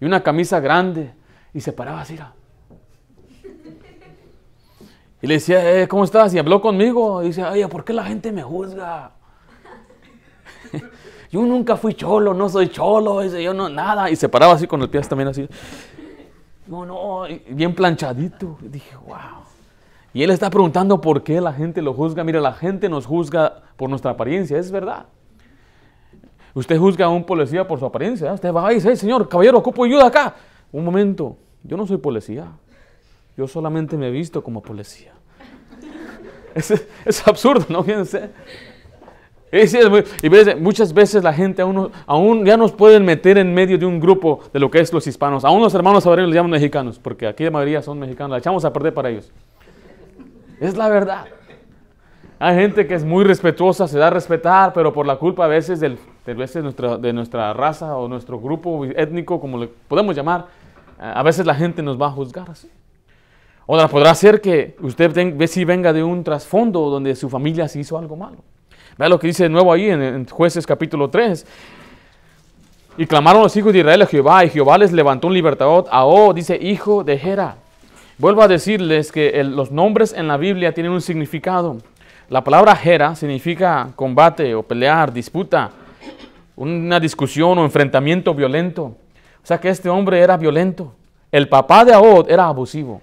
Y 0.00 0.04
una 0.04 0.22
camisa 0.22 0.58
grande. 0.58 1.12
Y 1.54 1.60
se 1.60 1.72
paraba 1.72 2.00
así. 2.00 2.18
Y 5.22 5.26
le 5.26 5.34
decía, 5.34 5.82
eh, 5.82 5.86
¿cómo 5.86 6.02
estás? 6.02 6.34
Y 6.34 6.38
habló 6.38 6.60
conmigo. 6.60 7.22
Y 7.22 7.28
dice, 7.28 7.44
oye, 7.44 7.68
¿por 7.68 7.84
qué 7.84 7.92
la 7.92 8.02
gente 8.02 8.32
me 8.32 8.42
juzga? 8.42 9.12
Yo 11.30 11.42
nunca 11.42 11.76
fui 11.76 11.94
cholo, 11.94 12.34
no 12.34 12.48
soy 12.48 12.68
cholo, 12.68 13.22
ese, 13.22 13.42
yo 13.42 13.54
no, 13.54 13.68
nada. 13.68 14.10
Y 14.10 14.16
se 14.16 14.28
paraba 14.28 14.54
así 14.54 14.66
con 14.66 14.82
el 14.82 14.90
pie 14.90 15.00
también 15.02 15.28
así. 15.28 15.48
No, 16.66 16.84
no, 16.84 17.22
bien 17.48 17.74
planchadito. 17.74 18.58
Dije, 18.60 18.96
wow. 19.06 19.44
Y 20.12 20.24
él 20.24 20.30
está 20.30 20.50
preguntando 20.50 21.00
por 21.00 21.22
qué 21.22 21.40
la 21.40 21.52
gente 21.52 21.82
lo 21.82 21.94
juzga. 21.94 22.24
Mira, 22.24 22.40
la 22.40 22.52
gente 22.52 22.88
nos 22.88 23.06
juzga 23.06 23.62
por 23.76 23.88
nuestra 23.88 24.10
apariencia, 24.10 24.58
es 24.58 24.72
verdad. 24.72 25.06
Usted 26.52 26.76
juzga 26.78 27.06
a 27.06 27.08
un 27.08 27.22
policía 27.22 27.66
por 27.66 27.78
su 27.78 27.86
apariencia. 27.86 28.32
Usted 28.32 28.52
va 28.52 28.72
y 28.72 28.76
dice, 28.76 28.96
señor, 28.96 29.28
caballero, 29.28 29.58
ocupo 29.58 29.84
ayuda 29.84 30.08
acá. 30.08 30.34
Un 30.72 30.84
momento, 30.84 31.36
yo 31.62 31.76
no 31.76 31.86
soy 31.86 31.98
policía. 31.98 32.48
Yo 33.36 33.46
solamente 33.46 33.96
me 33.96 34.08
he 34.08 34.10
visto 34.10 34.42
como 34.42 34.60
policía. 34.60 35.12
Es, 36.52 36.72
es 37.04 37.28
absurdo, 37.28 37.66
¿no? 37.68 37.84
Fíjense. 37.84 38.30
Y 39.52 40.60
muchas 40.60 40.92
veces 40.94 41.24
la 41.24 41.32
gente 41.32 41.62
aún, 41.62 41.90
aún 42.06 42.44
ya 42.44 42.56
nos 42.56 42.72
pueden 42.72 43.04
meter 43.04 43.36
en 43.38 43.52
medio 43.52 43.76
de 43.78 43.86
un 43.86 43.98
grupo 43.98 44.40
de 44.52 44.60
lo 44.60 44.70
que 44.70 44.78
es 44.78 44.92
los 44.92 45.06
hispanos. 45.06 45.44
Aún 45.44 45.60
los 45.60 45.74
hermanos 45.74 46.04
sabareños 46.04 46.30
les 46.30 46.36
llaman 46.36 46.52
mexicanos, 46.52 46.98
porque 46.98 47.26
aquí 47.26 47.44
la 47.44 47.50
mayoría 47.50 47.82
son 47.82 47.98
mexicanos. 47.98 48.30
La 48.30 48.38
echamos 48.38 48.64
a 48.64 48.72
perder 48.72 48.94
para 48.94 49.10
ellos. 49.10 49.32
Es 50.60 50.76
la 50.76 50.88
verdad. 50.88 51.26
Hay 52.38 52.54
gente 52.56 52.86
que 52.86 52.94
es 52.94 53.04
muy 53.04 53.24
respetuosa, 53.24 53.86
se 53.86 53.98
da 53.98 54.06
a 54.06 54.10
respetar, 54.10 54.72
pero 54.72 54.92
por 54.92 55.06
la 55.06 55.16
culpa 55.16 55.44
a 55.44 55.48
veces, 55.48 55.80
de, 55.80 55.98
veces 56.34 56.62
nuestra, 56.62 56.96
de 56.96 57.12
nuestra 57.12 57.52
raza 57.52 57.96
o 57.96 58.08
nuestro 58.08 58.40
grupo 58.40 58.84
étnico, 58.84 59.40
como 59.40 59.58
le 59.58 59.68
podemos 59.68 60.16
llamar, 60.16 60.46
a 60.98 61.22
veces 61.22 61.44
la 61.44 61.54
gente 61.54 61.82
nos 61.82 62.00
va 62.00 62.06
a 62.06 62.10
juzgar 62.10 62.48
así. 62.50 62.70
Otra 63.66 63.88
podrá 63.88 64.14
ser 64.14 64.40
que 64.40 64.76
usted 64.80 65.12
ve 65.36 65.46
si 65.48 65.64
venga 65.64 65.92
de 65.92 66.02
un 66.02 66.24
trasfondo 66.24 66.88
donde 66.88 67.14
su 67.14 67.28
familia 67.28 67.68
se 67.68 67.80
hizo 67.80 67.98
algo 67.98 68.16
malo. 68.16 68.38
Vea 69.00 69.08
lo 69.08 69.18
que 69.18 69.28
dice 69.28 69.44
de 69.44 69.48
nuevo 69.48 69.72
ahí 69.72 69.88
en, 69.88 70.28
Jueces 70.28 70.66
capítulo 70.66 71.08
3. 71.08 71.46
Y 72.98 73.06
clamaron 73.06 73.42
los 73.42 73.56
hijos 73.56 73.72
de 73.72 73.78
Israel 73.78 74.02
a 74.02 74.06
Jehová, 74.06 74.44
y 74.44 74.50
Jehová 74.50 74.76
les 74.76 74.92
levantó 74.92 75.28
un 75.28 75.32
libertador, 75.32 75.86
a 75.90 76.04
O, 76.04 76.34
dice, 76.34 76.58
hijo 76.60 77.02
de 77.02 77.16
Gera. 77.16 77.56
Vuelvo 78.18 78.42
a 78.42 78.48
decirles 78.48 79.10
que 79.10 79.42
los 79.42 79.70
nombres 79.70 80.12
en 80.12 80.28
la 80.28 80.36
Biblia 80.36 80.74
tienen 80.74 80.92
un 80.92 81.00
significado. 81.00 81.78
La 82.28 82.44
palabra 82.44 82.76
Gera 82.76 83.14
significa 83.14 83.88
combate 83.96 84.54
o 84.54 84.62
pelear, 84.62 85.10
disputa, 85.14 85.70
una 86.54 87.00
discusión 87.00 87.56
o 87.56 87.64
enfrentamiento 87.64 88.34
violento. 88.34 88.82
O 88.82 89.46
sea 89.46 89.58
que 89.58 89.70
este 89.70 89.88
hombre 89.88 90.20
era 90.20 90.36
violento. 90.36 90.92
El 91.32 91.48
papá 91.48 91.86
de 91.86 91.94
Ahod 91.94 92.30
era 92.30 92.44
abusivo, 92.48 93.00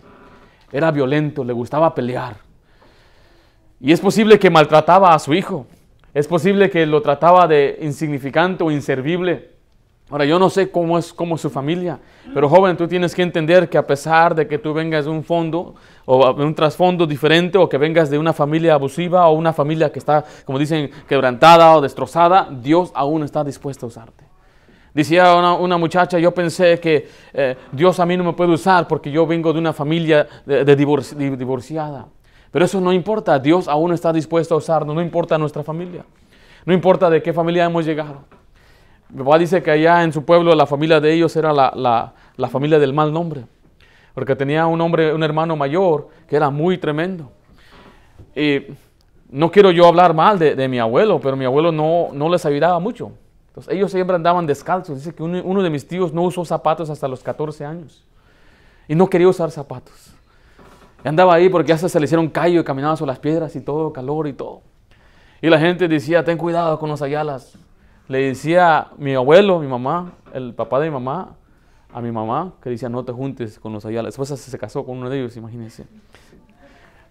era 0.71 0.91
violento, 0.91 1.43
le 1.43 1.53
gustaba 1.53 1.95
pelear. 1.95 2.35
Y 3.81 3.91
es 3.91 3.99
posible 3.99 4.37
que 4.37 4.51
maltrataba 4.51 5.15
a 5.15 5.17
su 5.17 5.33
hijo. 5.33 5.65
Es 6.17 6.27
posible 6.27 6.71
que 6.71 6.87
lo 6.87 7.03
trataba 7.03 7.45
de 7.45 7.77
insignificante 7.79 8.63
o 8.63 8.71
inservible. 8.71 9.51
Ahora, 10.09 10.25
yo 10.25 10.39
no 10.39 10.49
sé 10.49 10.71
cómo 10.71 10.97
es 10.97 11.13
como 11.13 11.37
su 11.37 11.51
familia, 11.51 11.99
pero 12.33 12.49
joven, 12.49 12.75
tú 12.75 12.87
tienes 12.87 13.13
que 13.13 13.21
entender 13.21 13.69
que 13.69 13.77
a 13.77 13.85
pesar 13.85 14.33
de 14.33 14.47
que 14.47 14.57
tú 14.57 14.73
vengas 14.73 15.05
de 15.05 15.11
un 15.11 15.23
fondo 15.23 15.75
o 16.05 16.33
de 16.33 16.43
un 16.43 16.55
trasfondo 16.55 17.05
diferente 17.05 17.59
o 17.59 17.69
que 17.69 17.77
vengas 17.77 18.09
de 18.09 18.17
una 18.17 18.33
familia 18.33 18.73
abusiva 18.73 19.27
o 19.27 19.33
una 19.33 19.53
familia 19.53 19.91
que 19.91 19.99
está, 19.99 20.25
como 20.43 20.57
dicen, 20.57 20.89
quebrantada 21.07 21.75
o 21.75 21.81
destrozada, 21.81 22.49
Dios 22.49 22.91
aún 22.95 23.21
está 23.21 23.43
dispuesto 23.43 23.85
a 23.85 23.89
usarte. 23.89 24.23
Decía 24.95 25.35
una, 25.35 25.77
muchacha, 25.77 26.17
yo 26.17 26.33
pensé 26.33 26.79
que 26.79 27.07
eh, 27.31 27.55
Dios 27.71 27.99
a 27.99 28.07
mí 28.07 28.17
no 28.17 28.23
me 28.23 28.33
puede 28.33 28.53
usar 28.53 28.87
porque 28.87 29.11
yo 29.11 29.27
vengo 29.27 29.53
de 29.53 29.59
una 29.59 29.71
familia 29.71 30.27
de, 30.47 30.75
divorciada. 30.75 32.07
Pero 32.51 32.65
eso 32.65 32.79
no 32.79 32.93
importa, 32.93 33.39
Dios 33.39 33.67
aún 33.67 33.91
está 33.93 34.13
dispuesto 34.13 34.55
a 34.55 34.57
usarnos, 34.57 34.95
no 34.95 35.01
importa 35.01 35.37
nuestra 35.37 35.63
familia, 35.63 36.05
no 36.65 36.73
importa 36.73 37.09
de 37.09 37.21
qué 37.21 37.33
familia 37.33 37.65
hemos 37.65 37.85
llegado. 37.85 38.23
Mi 39.09 39.23
papá 39.23 39.37
dice 39.37 39.61
que 39.63 39.71
allá 39.71 40.03
en 40.03 40.11
su 40.11 40.23
pueblo 40.25 40.53
la 40.53 40.65
familia 40.65 40.99
de 40.99 41.13
ellos 41.13 41.35
era 41.35 41.53
la, 41.53 42.13
familia 42.49 42.79
del 42.79 42.93
mal 42.93 43.11
nombre, 43.11 43.45
porque 44.13 44.35
tenía 44.35 44.65
un 44.65 44.79
hombre, 44.81 45.13
un 45.13 45.23
hermano 45.23 45.55
mayor 45.55 46.09
que 46.27 46.35
era 46.35 46.49
muy 46.49 46.77
tremendo. 46.77 47.31
Y 48.35 48.63
no 49.29 49.51
quiero 49.51 49.71
yo 49.71 49.85
hablar 49.85 50.13
mal 50.13 50.39
de, 50.39 50.67
mi 50.67 50.79
abuelo, 50.79 51.19
pero 51.19 51.35
mi 51.35 51.45
abuelo 51.45 51.71
no, 51.71 52.09
no 52.13 52.29
les 52.29 52.45
ayudaba 52.45 52.79
mucho. 52.79 53.11
Entonces 53.49 53.73
ellos 53.73 53.91
siempre 53.91 54.15
andaban 54.15 54.45
descalzos. 54.45 54.97
Dice 54.97 55.13
que 55.13 55.23
uno, 55.23 55.41
uno 55.43 55.63
de 55.63 55.69
mis 55.69 55.87
tíos 55.87 56.13
no 56.13 56.23
usó 56.23 56.45
zapatos 56.45 56.89
hasta 56.89 57.07
los 57.07 57.23
14 57.23 57.65
años 57.65 58.05
y 58.87 58.95
no 58.95 59.09
quería 59.09 59.27
usar 59.27 59.51
zapatos 59.51 60.16
andaba 61.03 61.33
ahí 61.33 61.49
porque 61.49 61.69
ya 61.69 61.77
se 61.77 61.99
le 61.99 62.05
hicieron 62.05 62.29
callo 62.29 62.61
y 62.61 62.63
caminaba 62.63 62.95
sobre 62.95 63.09
las 63.09 63.19
piedras 63.19 63.55
y 63.55 63.61
todo, 63.61 63.93
calor 63.93 64.27
y 64.27 64.33
todo. 64.33 64.61
Y 65.41 65.49
la 65.49 65.59
gente 65.59 65.87
decía, 65.87 66.23
ten 66.23 66.37
cuidado 66.37 66.79
con 66.79 66.89
los 66.89 67.01
ayalas. 67.01 67.57
Le 68.07 68.19
decía 68.19 68.87
mi 68.97 69.13
abuelo, 69.13 69.59
mi 69.59 69.67
mamá, 69.67 70.13
el 70.33 70.53
papá 70.53 70.79
de 70.79 70.87
mi 70.87 70.93
mamá, 70.93 71.35
a 71.93 72.01
mi 72.01 72.11
mamá, 72.11 72.53
que 72.61 72.69
decía, 72.69 72.89
no 72.89 73.03
te 73.03 73.11
juntes 73.11 73.59
con 73.59 73.73
los 73.73 73.85
ayalas. 73.85 74.17
Después 74.17 74.39
se 74.39 74.57
casó 74.57 74.85
con 74.85 74.97
uno 74.97 75.09
de 75.09 75.19
ellos, 75.19 75.37
imagínense. 75.37 75.85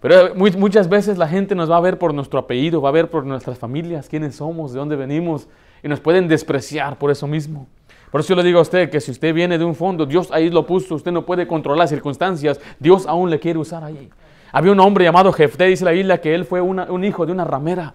Pero 0.01 0.35
muchas 0.35 0.88
veces 0.88 1.18
la 1.18 1.29
gente 1.29 1.55
nos 1.55 1.70
va 1.70 1.77
a 1.77 1.81
ver 1.81 1.99
por 1.99 2.12
nuestro 2.12 2.38
apellido, 2.38 2.81
va 2.83 2.90
a 2.90 2.92
ver 2.92 3.11
por 3.11 3.25
nuestras 3.25 3.59
familias, 3.59 4.09
quiénes 4.09 4.37
somos, 4.37 4.72
de 4.72 4.79
dónde 4.79 4.96
venimos, 4.96 5.49
y 5.83 5.88
nos 5.88 6.01
pueden 6.01 6.29
despreciar 6.29 6.99
por 6.99 7.11
eso 7.11 7.27
mismo. 7.27 7.66
Por 8.11 8.21
eso 8.21 8.31
yo 8.31 8.37
le 8.37 8.42
digo 8.42 8.59
a 8.59 8.62
usted 8.62 8.88
que 8.90 9.01
si 9.01 9.11
usted 9.11 9.35
viene 9.35 9.59
de 9.59 9.64
un 9.64 9.75
fondo, 9.75 10.07
Dios 10.07 10.31
ahí 10.31 10.51
lo 10.51 10.64
puso, 10.64 10.95
usted 10.95 11.12
no 11.12 11.27
puede 11.27 11.47
controlar 11.47 11.79
las 11.79 11.90
circunstancias, 11.90 12.61
Dios 12.79 13.07
aún 13.07 13.31
le 13.31 13.38
quiere 13.38 13.59
usar 13.59 13.85
ahí. 13.85 14.09
Había 14.53 14.73
un 14.73 14.81
hombre 14.81 15.05
llamado 15.05 15.33
Jefté, 15.33 15.64
dice 15.66 15.85
la 15.85 15.90
Biblia, 15.90 16.21
que 16.21 16.35
él 16.35 16.45
fue 16.45 16.61
un 16.61 17.05
hijo 17.05 17.27
de 17.27 17.33
una 17.33 17.45
ramera. 17.45 17.95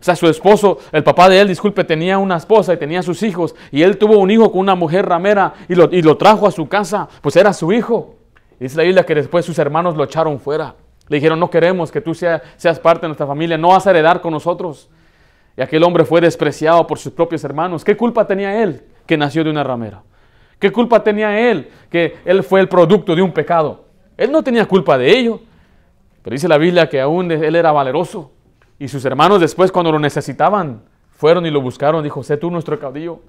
O 0.00 0.04
sea, 0.04 0.14
su 0.14 0.28
esposo, 0.28 0.78
el 0.92 1.02
papá 1.02 1.28
de 1.28 1.40
él, 1.40 1.48
disculpe, 1.48 1.82
tenía 1.82 2.18
una 2.18 2.36
esposa 2.36 2.72
y 2.72 2.76
tenía 2.76 3.02
sus 3.02 3.22
hijos. 3.24 3.56
Y 3.72 3.82
él 3.82 3.98
tuvo 3.98 4.18
un 4.18 4.30
hijo 4.30 4.52
con 4.52 4.60
una 4.60 4.76
mujer 4.76 5.06
ramera 5.06 5.54
y 5.68 5.74
lo, 5.74 5.88
y 5.90 6.02
lo 6.02 6.16
trajo 6.16 6.46
a 6.46 6.52
su 6.52 6.68
casa. 6.68 7.08
Pues 7.20 7.34
era 7.34 7.52
su 7.52 7.72
hijo. 7.72 8.14
Dice 8.60 8.76
la 8.76 8.84
Biblia 8.84 9.04
que 9.04 9.14
después 9.14 9.44
sus 9.44 9.58
hermanos 9.58 9.96
lo 9.96 10.04
echaron 10.04 10.38
fuera. 10.38 10.76
Le 11.08 11.16
dijeron, 11.16 11.40
no 11.40 11.50
queremos 11.50 11.90
que 11.90 12.00
tú 12.00 12.14
seas 12.14 12.78
parte 12.80 13.02
de 13.02 13.08
nuestra 13.08 13.26
familia, 13.26 13.56
no 13.56 13.68
vas 13.68 13.86
a 13.86 13.90
heredar 13.90 14.20
con 14.20 14.32
nosotros. 14.32 14.88
Y 15.56 15.62
aquel 15.62 15.82
hombre 15.82 16.04
fue 16.04 16.20
despreciado 16.20 16.86
por 16.86 16.98
sus 16.98 17.12
propios 17.12 17.42
hermanos. 17.42 17.82
¿Qué 17.82 17.96
culpa 17.96 18.24
tenía 18.26 18.62
él? 18.62 18.84
Que 19.08 19.16
nació 19.16 19.42
de 19.42 19.50
una 19.50 19.64
ramera? 19.64 20.02
¿Qué 20.60 20.70
culpa 20.70 21.02
tenía 21.02 21.50
él 21.50 21.70
que 21.90 22.18
él 22.24 22.44
fue 22.44 22.60
el 22.60 22.68
producto 22.68 23.16
de 23.16 23.22
un 23.22 23.32
pecado? 23.32 23.86
Él 24.16 24.30
no 24.30 24.42
tenía 24.42 24.66
culpa 24.66 24.98
de 24.98 25.18
ello. 25.18 25.40
Pero 26.22 26.34
dice 26.34 26.46
la 26.46 26.58
Biblia 26.58 26.88
que 26.88 27.00
aún 27.00 27.30
él 27.30 27.56
era 27.56 27.72
valeroso. 27.72 28.32
Y 28.78 28.86
sus 28.88 29.04
hermanos 29.04 29.40
después 29.40 29.72
cuando 29.72 29.90
lo 29.90 29.98
necesitaban, 29.98 30.82
fueron 31.16 31.46
y 31.46 31.50
lo 31.50 31.60
buscaron. 31.60 32.02
Dijo, 32.04 32.22
sé 32.22 32.36
tú 32.36 32.50
nuestro 32.50 32.78
caudillo. 32.78 33.20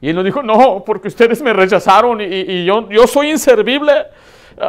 Y 0.00 0.10
él 0.10 0.16
no 0.16 0.22
dijo, 0.22 0.42
no, 0.42 0.82
porque 0.84 1.08
ustedes 1.08 1.42
me 1.42 1.52
rechazaron 1.52 2.20
y, 2.20 2.64
yo, 2.64 2.88
yo 2.88 3.06
soy 3.06 3.30
inservible. 3.30 3.92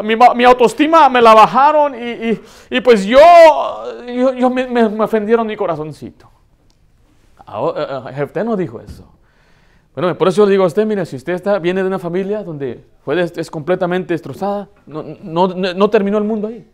Mi, 0.03 0.43
autoestima 0.43 1.07
me 1.09 1.21
la 1.21 1.33
bajaron 1.33 1.93
y, 1.95 2.81
pues 2.81 3.05
yo, 3.05 3.19
yo, 4.07 4.49
me, 4.49 4.83
ofendieron 5.03 5.45
mi 5.45 5.55
corazoncito. 5.55 6.29
Ah, 7.45 7.71
eh, 7.75 7.87
eh, 8.09 8.13
Jefté 8.15 8.43
no 8.43 8.55
dijo 8.55 8.79
eso. 8.79 9.20
Bueno, 9.93 10.17
por 10.17 10.29
eso 10.29 10.45
le 10.45 10.51
digo 10.51 10.63
a 10.63 10.67
usted, 10.67 10.85
mire, 10.85 11.05
si 11.05 11.17
usted 11.17 11.61
viene 11.61 11.81
de 11.81 11.87
una 11.87 11.99
familia 11.99 12.43
donde 12.43 12.85
fue 13.03 13.21
es 13.21 13.51
completamente 13.51 14.13
destrozada, 14.13 14.69
no, 14.85 15.03
no, 15.21 15.47
no, 15.49 15.89
terminó 15.89 16.17
el 16.17 16.23
mundo 16.23 16.47
ahí. 16.47 16.65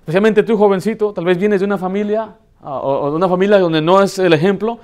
Especialmente 0.00 0.44
tú, 0.44 0.56
jovencito, 0.56 1.12
tal 1.12 1.24
vez 1.24 1.38
vienes 1.38 1.60
de 1.60 1.66
una 1.66 1.76
familia 1.76 2.36
o, 2.62 3.10
de 3.10 3.16
una 3.16 3.28
familia 3.28 3.58
donde 3.58 3.82
no 3.82 4.00
es 4.00 4.20
el 4.20 4.32
ejemplo, 4.32 4.78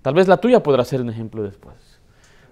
tal 0.00 0.14
vez 0.14 0.26
la 0.26 0.38
tuya 0.38 0.62
podrá 0.62 0.84
ser 0.86 1.02
un 1.02 1.10
ejemplo 1.10 1.42
después. 1.42 1.76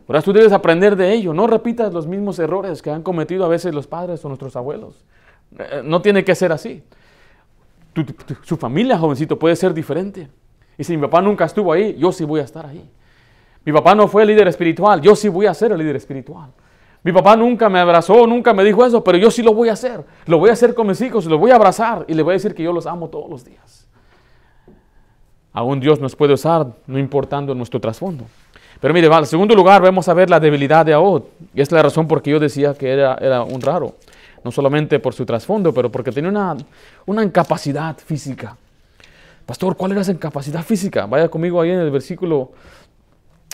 Por 0.06 0.16
eso 0.16 0.24
tú 0.26 0.32
debes 0.34 0.52
aprender 0.52 0.94
de 0.94 1.10
ello, 1.12 1.32
no 1.32 1.46
repitas 1.46 1.94
los 1.94 2.06
mismos 2.06 2.38
errores 2.38 2.82
que 2.82 2.90
han 2.90 3.02
cometido 3.02 3.46
a 3.46 3.48
veces 3.48 3.74
los 3.74 3.86
padres 3.86 4.22
o 4.26 4.28
nuestros 4.28 4.56
abuelos. 4.56 5.04
Eh, 5.58 5.80
no 5.84 6.02
tiene 6.02 6.22
que 6.22 6.34
ser 6.34 6.52
así. 6.52 6.82
su 8.42 8.58
familia, 8.58 8.98
jovencito, 8.98 9.38
puede 9.38 9.56
ser 9.56 9.72
diferente. 9.72 10.28
Y 10.76 10.84
si 10.84 10.96
mi 10.96 11.02
papá 11.02 11.22
nunca 11.22 11.46
estuvo 11.46 11.72
ahí, 11.72 11.96
yo 11.96 12.12
sí 12.12 12.24
voy 12.24 12.40
a 12.40 12.44
estar 12.44 12.66
ahí. 12.66 12.86
Mi 13.64 13.72
papá 13.72 13.94
no 13.94 14.08
fue 14.08 14.22
el 14.22 14.28
líder 14.28 14.48
espiritual, 14.48 15.00
yo 15.00 15.14
sí 15.14 15.28
voy 15.28 15.46
a 15.46 15.54
ser 15.54 15.72
el 15.72 15.78
líder 15.78 15.96
espiritual. 15.96 16.50
Mi 17.02 17.12
papá 17.12 17.34
nunca 17.36 17.68
me 17.68 17.78
abrazó, 17.78 18.26
nunca 18.26 18.52
me 18.52 18.62
dijo 18.62 18.84
eso, 18.84 19.02
pero 19.02 19.16
yo 19.16 19.30
sí 19.30 19.42
lo 19.42 19.54
voy 19.54 19.70
a 19.70 19.72
hacer. 19.72 20.04
Lo 20.26 20.38
voy 20.38 20.50
a 20.50 20.52
hacer 20.52 20.74
con 20.74 20.86
mis 20.86 21.00
hijos, 21.00 21.24
los 21.24 21.38
voy 21.38 21.50
a 21.50 21.56
abrazar 21.56 22.04
y 22.08 22.14
les 22.14 22.24
voy 22.24 22.32
a 22.32 22.34
decir 22.34 22.54
que 22.54 22.62
yo 22.62 22.72
los 22.72 22.86
amo 22.86 23.08
todos 23.08 23.30
los 23.30 23.44
días. 23.44 23.86
Aún 25.52 25.80
Dios 25.80 25.98
nos 25.98 26.14
puede 26.14 26.34
usar, 26.34 26.66
no 26.86 26.98
importando 26.98 27.54
nuestro 27.54 27.80
trasfondo. 27.80 28.24
Pero 28.80 28.94
mire, 28.94 29.08
en 29.08 29.26
segundo 29.26 29.54
lugar 29.54 29.82
vamos 29.82 30.08
a 30.08 30.14
ver 30.14 30.30
la 30.30 30.40
debilidad 30.40 30.86
de 30.86 30.92
Ahod. 30.92 31.24
Y 31.54 31.60
es 31.60 31.72
la 31.72 31.82
razón 31.82 32.06
por 32.06 32.22
que 32.22 32.30
yo 32.30 32.38
decía 32.38 32.74
que 32.74 32.90
era, 32.90 33.14
era 33.20 33.42
un 33.42 33.60
raro. 33.60 33.96
No 34.44 34.50
solamente 34.50 34.98
por 34.98 35.12
su 35.12 35.26
trasfondo, 35.26 35.72
pero 35.72 35.90
porque 35.90 36.12
tenía 36.12 36.30
una, 36.30 36.56
una 37.04 37.22
incapacidad 37.22 37.96
física. 37.98 38.56
Pastor, 39.44 39.76
¿cuál 39.76 39.92
era 39.92 40.02
esa 40.02 40.12
incapacidad 40.12 40.62
física? 40.62 41.06
Vaya 41.06 41.28
conmigo 41.28 41.60
ahí 41.60 41.70
en 41.70 41.80
el 41.80 41.90
versículo 41.90 42.52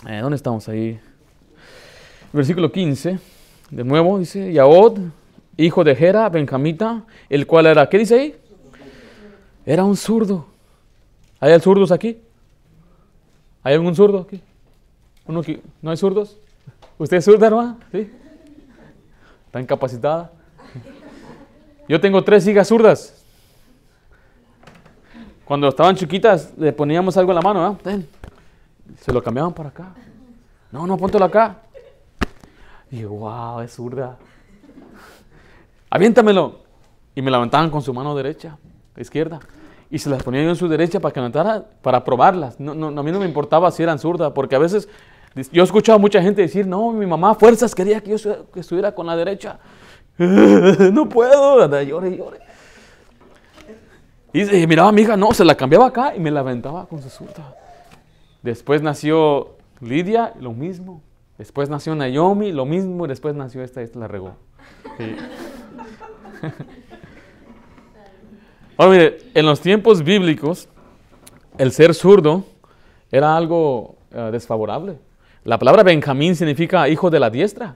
eh, 0.05 0.19
¿Dónde 0.21 0.35
estamos 0.35 0.67
ahí? 0.69 0.99
Versículo 2.31 2.71
15. 2.71 3.19
De 3.71 3.83
nuevo 3.83 4.19
dice, 4.19 4.53
Yahod, 4.53 4.99
hijo 5.57 5.83
de 5.83 5.95
Gera, 5.95 6.29
Benjamita, 6.29 7.03
el 7.29 7.47
cual 7.47 7.65
era, 7.65 7.89
¿qué 7.89 7.97
dice 7.97 8.19
ahí? 8.19 8.35
Era 9.65 9.83
un 9.83 9.97
zurdo. 9.97 10.45
¿Hay 11.39 11.59
zurdos 11.59 11.91
aquí? 11.91 12.19
¿Hay 13.63 13.73
algún 13.73 13.95
zurdo 13.95 14.19
aquí? 14.19 14.41
¿Uno? 15.25 15.41
¿No 15.81 15.91
hay 15.91 15.97
zurdos? 15.97 16.37
¿Usted 16.97 17.17
es 17.17 17.25
zurda, 17.25 17.47
hermano? 17.47 17.77
¿Sí? 17.91 18.09
¿Está 19.47 19.59
incapacitada? 19.59 20.31
Yo 21.89 21.99
tengo 21.99 22.23
tres 22.23 22.47
hijas 22.47 22.67
zurdas. 22.67 23.13
Cuando 25.45 25.69
estaban 25.69 25.95
chiquitas, 25.95 26.53
le 26.57 26.73
poníamos 26.73 27.15
algo 27.17 27.31
en 27.31 27.35
la 27.35 27.41
mano, 27.41 27.79
¿eh? 27.85 28.05
Se 29.01 29.11
lo 29.11 29.21
cambiaban 29.23 29.53
para 29.53 29.69
acá. 29.69 29.93
No, 30.71 30.85
no, 30.85 30.97
póntelo 30.97 31.25
acá. 31.25 31.57
Y 32.91 32.99
yo, 32.99 33.09
wow, 33.09 33.61
es 33.61 33.73
zurda. 33.73 34.17
Aviéntamelo. 35.89 36.59
y 37.15 37.21
me 37.21 37.31
levantaban 37.31 37.69
con 37.69 37.81
su 37.81 37.93
mano 37.93 38.15
derecha, 38.15 38.57
izquierda. 38.97 39.39
Y 39.89 39.99
se 39.99 40.09
las 40.09 40.21
ponía 40.21 40.43
yo 40.43 40.49
en 40.49 40.55
su 40.55 40.67
derecha 40.67 40.99
para 40.99 41.13
que 41.13 41.63
para 41.81 42.03
probarlas. 42.03 42.59
No, 42.59 42.73
no, 42.73 42.87
a 42.87 43.03
mí 43.03 43.11
no 43.11 43.19
me 43.19 43.25
importaba 43.25 43.71
si 43.71 43.83
eran 43.83 43.99
zurdas, 43.99 44.33
porque 44.33 44.55
a 44.55 44.59
veces 44.59 44.89
yo 45.51 45.61
he 45.61 45.65
escuchado 45.65 45.97
a 45.97 45.99
mucha 45.99 46.21
gente 46.21 46.41
decir, 46.41 46.67
no, 46.67 46.91
mi 46.91 47.05
mamá 47.05 47.35
fuerzas 47.35 47.73
quería 47.73 48.01
que 48.01 48.17
yo 48.17 48.35
estuviera 48.55 48.93
con 48.93 49.07
la 49.07 49.15
derecha. 49.15 49.59
no 50.17 51.07
puedo, 51.07 51.67
llore, 51.83 52.17
llore. 52.17 52.39
Y 54.33 54.67
miraba 54.67 54.89
a 54.89 54.91
mi 54.91 55.03
hija, 55.03 55.15
no, 55.15 55.31
se 55.33 55.45
la 55.45 55.55
cambiaba 55.55 55.87
acá 55.87 56.15
y 56.15 56.19
me 56.19 56.29
la 56.31 56.41
aventaba 56.41 56.85
con 56.85 57.01
su 57.01 57.09
zurda. 57.09 57.55
Después 58.47 58.81
nació 58.81 59.57
Lidia, 59.81 60.33
lo 60.39 60.53
mismo. 60.53 61.01
Después 61.37 61.69
nació 61.69 61.95
Naomi, 61.95 62.53
lo 62.53 62.65
mismo. 62.65 63.05
Después 63.05 63.35
nació 63.35 63.61
esta, 63.61 63.81
esta 63.81 63.99
la 63.99 64.07
regó. 64.07 64.37
En 68.79 69.45
los 69.45 69.59
tiempos 69.59 70.03
bíblicos, 70.03 70.69
el 71.57 71.73
ser 71.73 71.93
zurdo 71.93 72.45
era 73.11 73.35
algo 73.35 73.97
eh, 74.11 74.29
desfavorable. 74.31 74.97
La 75.43 75.59
palabra 75.59 75.83
Benjamín 75.83 76.35
significa 76.35 76.87
hijo 76.87 77.09
de 77.09 77.19
la 77.19 77.29
diestra. 77.29 77.75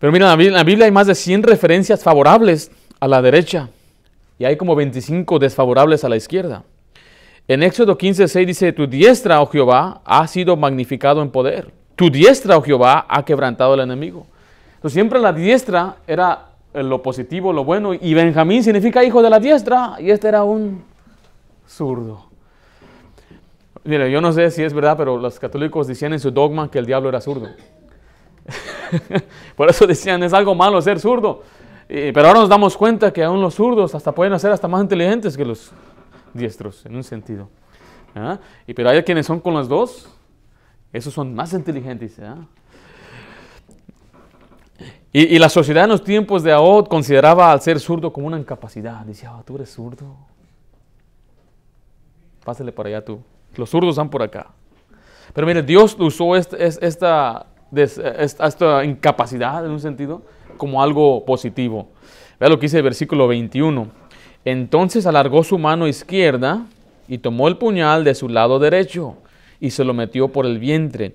Pero 0.00 0.12
mira, 0.12 0.32
en 0.32 0.54
la 0.54 0.64
Biblia 0.64 0.86
hay 0.86 0.90
más 0.90 1.06
de 1.06 1.14
100 1.14 1.44
referencias 1.44 2.02
favorables 2.02 2.72
a 2.98 3.06
la 3.06 3.22
derecha 3.22 3.68
y 4.38 4.44
hay 4.44 4.56
como 4.56 4.74
25 4.74 5.38
desfavorables 5.38 6.02
a 6.02 6.08
la 6.08 6.16
izquierda. 6.16 6.64
En 7.48 7.62
Éxodo 7.62 7.98
15:6 7.98 8.46
dice, 8.46 8.72
tu 8.72 8.86
diestra, 8.86 9.40
oh 9.40 9.46
Jehová, 9.46 10.00
ha 10.04 10.26
sido 10.26 10.56
magnificado 10.56 11.22
en 11.22 11.30
poder. 11.30 11.72
Tu 11.96 12.10
diestra, 12.10 12.56
oh 12.56 12.62
Jehová, 12.62 13.06
ha 13.08 13.24
quebrantado 13.24 13.74
al 13.74 13.80
enemigo. 13.80 14.26
Entonces 14.76 14.94
siempre 14.94 15.18
la 15.18 15.32
diestra 15.32 15.96
era 16.06 16.46
lo 16.74 17.02
positivo, 17.02 17.52
lo 17.52 17.64
bueno, 17.64 17.92
y 17.94 18.14
Benjamín 18.14 18.64
significa 18.64 19.04
hijo 19.04 19.22
de 19.22 19.30
la 19.30 19.38
diestra, 19.38 19.96
y 19.98 20.10
este 20.10 20.28
era 20.28 20.42
un 20.44 20.82
zurdo. 21.66 22.26
Mire, 23.84 24.10
yo 24.10 24.20
no 24.20 24.32
sé 24.32 24.50
si 24.50 24.62
es 24.62 24.72
verdad, 24.72 24.96
pero 24.96 25.18
los 25.18 25.38
católicos 25.38 25.86
decían 25.86 26.12
en 26.12 26.20
su 26.20 26.30
dogma 26.30 26.70
que 26.70 26.78
el 26.78 26.86
diablo 26.86 27.08
era 27.08 27.20
zurdo. 27.20 27.48
Por 29.56 29.68
eso 29.68 29.86
decían, 29.86 30.22
es 30.22 30.32
algo 30.32 30.54
malo 30.54 30.80
ser 30.80 31.00
zurdo. 31.00 31.42
pero 31.88 32.28
ahora 32.28 32.40
nos 32.40 32.48
damos 32.48 32.76
cuenta 32.76 33.12
que 33.12 33.24
aún 33.24 33.40
los 33.40 33.54
zurdos 33.54 33.94
hasta 33.94 34.12
pueden 34.12 34.38
ser 34.38 34.52
hasta 34.52 34.68
más 34.68 34.82
inteligentes 34.82 35.36
que 35.36 35.44
los 35.44 35.72
diestros, 36.34 36.86
en 36.86 36.96
un 36.96 37.04
sentido. 37.04 37.48
¿Ah? 38.14 38.38
Y 38.66 38.74
pero 38.74 38.90
hay 38.90 39.02
quienes 39.02 39.26
son 39.26 39.40
con 39.40 39.54
los 39.54 39.68
dos, 39.68 40.08
esos 40.92 41.12
son 41.12 41.34
más 41.34 41.52
inteligentes. 41.52 42.18
¿ah? 42.20 42.46
Y, 45.14 45.38
la 45.38 45.50
sociedad 45.50 45.84
en 45.84 45.90
los 45.90 46.02
tiempos 46.02 46.42
de 46.42 46.52
Ahod 46.52 46.88
consideraba 46.88 47.52
al 47.52 47.60
ser 47.60 47.78
zurdo 47.78 48.12
como 48.12 48.26
una 48.26 48.38
incapacidad. 48.38 49.04
Decía, 49.04 49.30
ah, 49.34 49.42
tú 49.44 49.56
eres 49.56 49.70
zurdo. 49.70 50.16
Pásale 52.44 52.72
por 52.72 52.86
allá 52.86 53.04
tú. 53.04 53.20
Los 53.56 53.68
zurdos 53.68 53.90
están 53.90 54.08
por 54.08 54.22
acá. 54.22 54.48
Pero 55.34 55.46
mire, 55.46 55.62
Dios 55.62 55.96
usó 55.98 56.34
esta, 56.34 56.56
esta, 56.56 57.46
esta, 57.74 58.84
incapacidad 58.84 59.64
en 59.64 59.72
un 59.72 59.80
sentido 59.80 60.22
como 60.56 60.82
algo 60.82 61.24
positivo. 61.26 61.88
Vea 62.40 62.48
lo 62.48 62.58
que 62.58 62.62
dice 62.62 62.78
el 62.78 62.82
versículo 62.82 63.28
21. 63.28 64.01
Entonces 64.44 65.06
alargó 65.06 65.44
su 65.44 65.58
mano 65.58 65.86
izquierda 65.86 66.66
y 67.08 67.18
tomó 67.18 67.48
el 67.48 67.56
puñal 67.56 68.04
de 68.04 68.14
su 68.14 68.28
lado 68.28 68.58
derecho 68.58 69.16
y 69.60 69.70
se 69.70 69.84
lo 69.84 69.94
metió 69.94 70.28
por 70.28 70.46
el 70.46 70.58
vientre. 70.58 71.14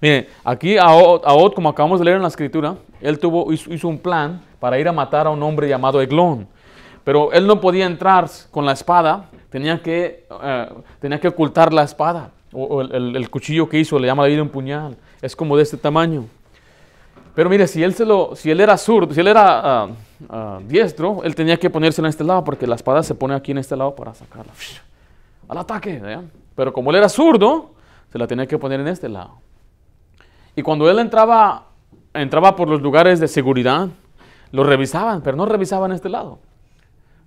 Mire, 0.00 0.28
aquí 0.44 0.76
Ahod, 0.76 1.54
como 1.54 1.70
acabamos 1.70 1.98
de 1.98 2.04
leer 2.04 2.16
en 2.16 2.22
la 2.22 2.28
escritura, 2.28 2.76
él 3.00 3.18
tuvo, 3.18 3.50
hizo, 3.52 3.88
un 3.88 3.98
plan 3.98 4.42
para 4.60 4.78
ir 4.78 4.88
a 4.88 4.92
matar 4.92 5.26
a 5.26 5.30
un 5.30 5.42
hombre 5.42 5.68
llamado 5.68 6.02
Eglón. 6.02 6.46
Pero 7.02 7.32
él 7.32 7.46
no 7.46 7.60
podía 7.60 7.86
entrar 7.86 8.28
con 8.50 8.66
la 8.66 8.72
espada, 8.72 9.30
tenía 9.48 9.80
que, 9.80 10.26
eh, 10.42 10.68
tenía 11.00 11.18
que 11.18 11.28
ocultar 11.28 11.72
la 11.72 11.84
espada. 11.84 12.30
O, 12.52 12.82
el, 12.82 13.30
cuchillo 13.30 13.68
que 13.68 13.78
hizo 13.78 13.98
le 13.98 14.06
llama 14.06 14.26
la 14.26 14.42
un 14.42 14.48
puñal. 14.48 14.96
Es 15.22 15.34
como 15.34 15.56
de 15.56 15.62
este 15.62 15.76
tamaño. 15.76 16.26
Pero 17.34 17.48
mire, 17.48 17.66
si 17.66 17.82
él, 17.82 17.94
se 17.94 18.04
lo, 18.04 18.34
si 18.34 18.50
él 18.50 18.60
era 18.60 18.76
zurdo, 18.76 19.14
si 19.14 19.20
él 19.20 19.28
era 19.28 19.82
ah, 19.82 19.88
ah, 20.28 20.60
diestro, 20.66 21.22
él 21.24 21.34
tenía 21.34 21.56
que 21.58 21.70
ponerse 21.70 22.00
en 22.00 22.06
este 22.06 22.24
lado 22.24 22.44
porque 22.44 22.66
la 22.66 22.74
espada 22.74 23.02
se 23.02 23.14
pone 23.14 23.34
aquí 23.34 23.52
en 23.52 23.58
este 23.58 23.76
lado 23.76 23.94
para 23.94 24.14
sacarla. 24.14 24.52
Al 25.48 25.58
ataque. 25.58 26.02
Pero 26.54 26.72
como 26.72 26.90
él 26.90 26.96
era 26.96 27.08
zurdo, 27.08 27.70
se 28.10 28.18
la 28.18 28.26
tenía 28.26 28.46
que 28.46 28.58
poner 28.58 28.80
en 28.80 28.88
este 28.88 29.08
lado. 29.08 29.38
Y 30.54 30.62
cuando 30.62 30.90
él 30.90 30.98
entraba, 30.98 31.66
entraba 32.14 32.56
por 32.56 32.68
los 32.68 32.80
lugares 32.80 33.20
de 33.20 33.28
seguridad, 33.28 33.88
lo 34.52 34.64
revisaban, 34.64 35.20
pero 35.22 35.36
no 35.36 35.44
revisaban 35.46 35.92
este 35.92 36.08
lado. 36.08 36.38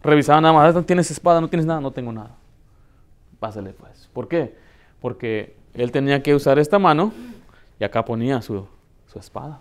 Revisaban 0.01 0.43
nada 0.43 0.53
más, 0.53 0.73
no 0.73 0.83
tienes 0.83 1.11
espada, 1.11 1.39
no 1.39 1.47
tienes 1.47 1.65
nada, 1.65 1.79
no 1.79 1.91
tengo 1.91 2.11
nada. 2.11 2.31
Pásale 3.39 3.71
pues. 3.73 4.09
¿Por 4.13 4.27
qué? 4.27 4.55
Porque 4.99 5.55
él 5.73 5.91
tenía 5.91 6.23
que 6.23 6.33
usar 6.33 6.57
esta 6.59 6.79
mano 6.79 7.13
y 7.79 7.83
acá 7.83 8.03
ponía 8.03 8.41
su, 8.41 8.67
espada. 9.15 9.59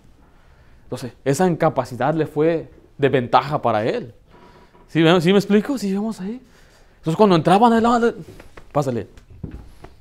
Entonces, 0.84 1.12
esa 1.24 1.46
incapacidad 1.46 2.14
le 2.14 2.26
fue 2.26 2.70
de 2.98 3.08
ventaja 3.08 3.62
para 3.62 3.84
él. 3.84 4.12
¿Sí, 4.88 5.02
¿Sí 5.20 5.32
me 5.32 5.38
explico? 5.38 5.78
¿Sí 5.78 5.94
vamos 5.94 6.20
ahí? 6.20 6.40
Entonces, 6.98 7.16
cuando 7.16 7.36
entraban 7.36 7.82
lado, 7.82 8.14
pásale, 8.72 9.06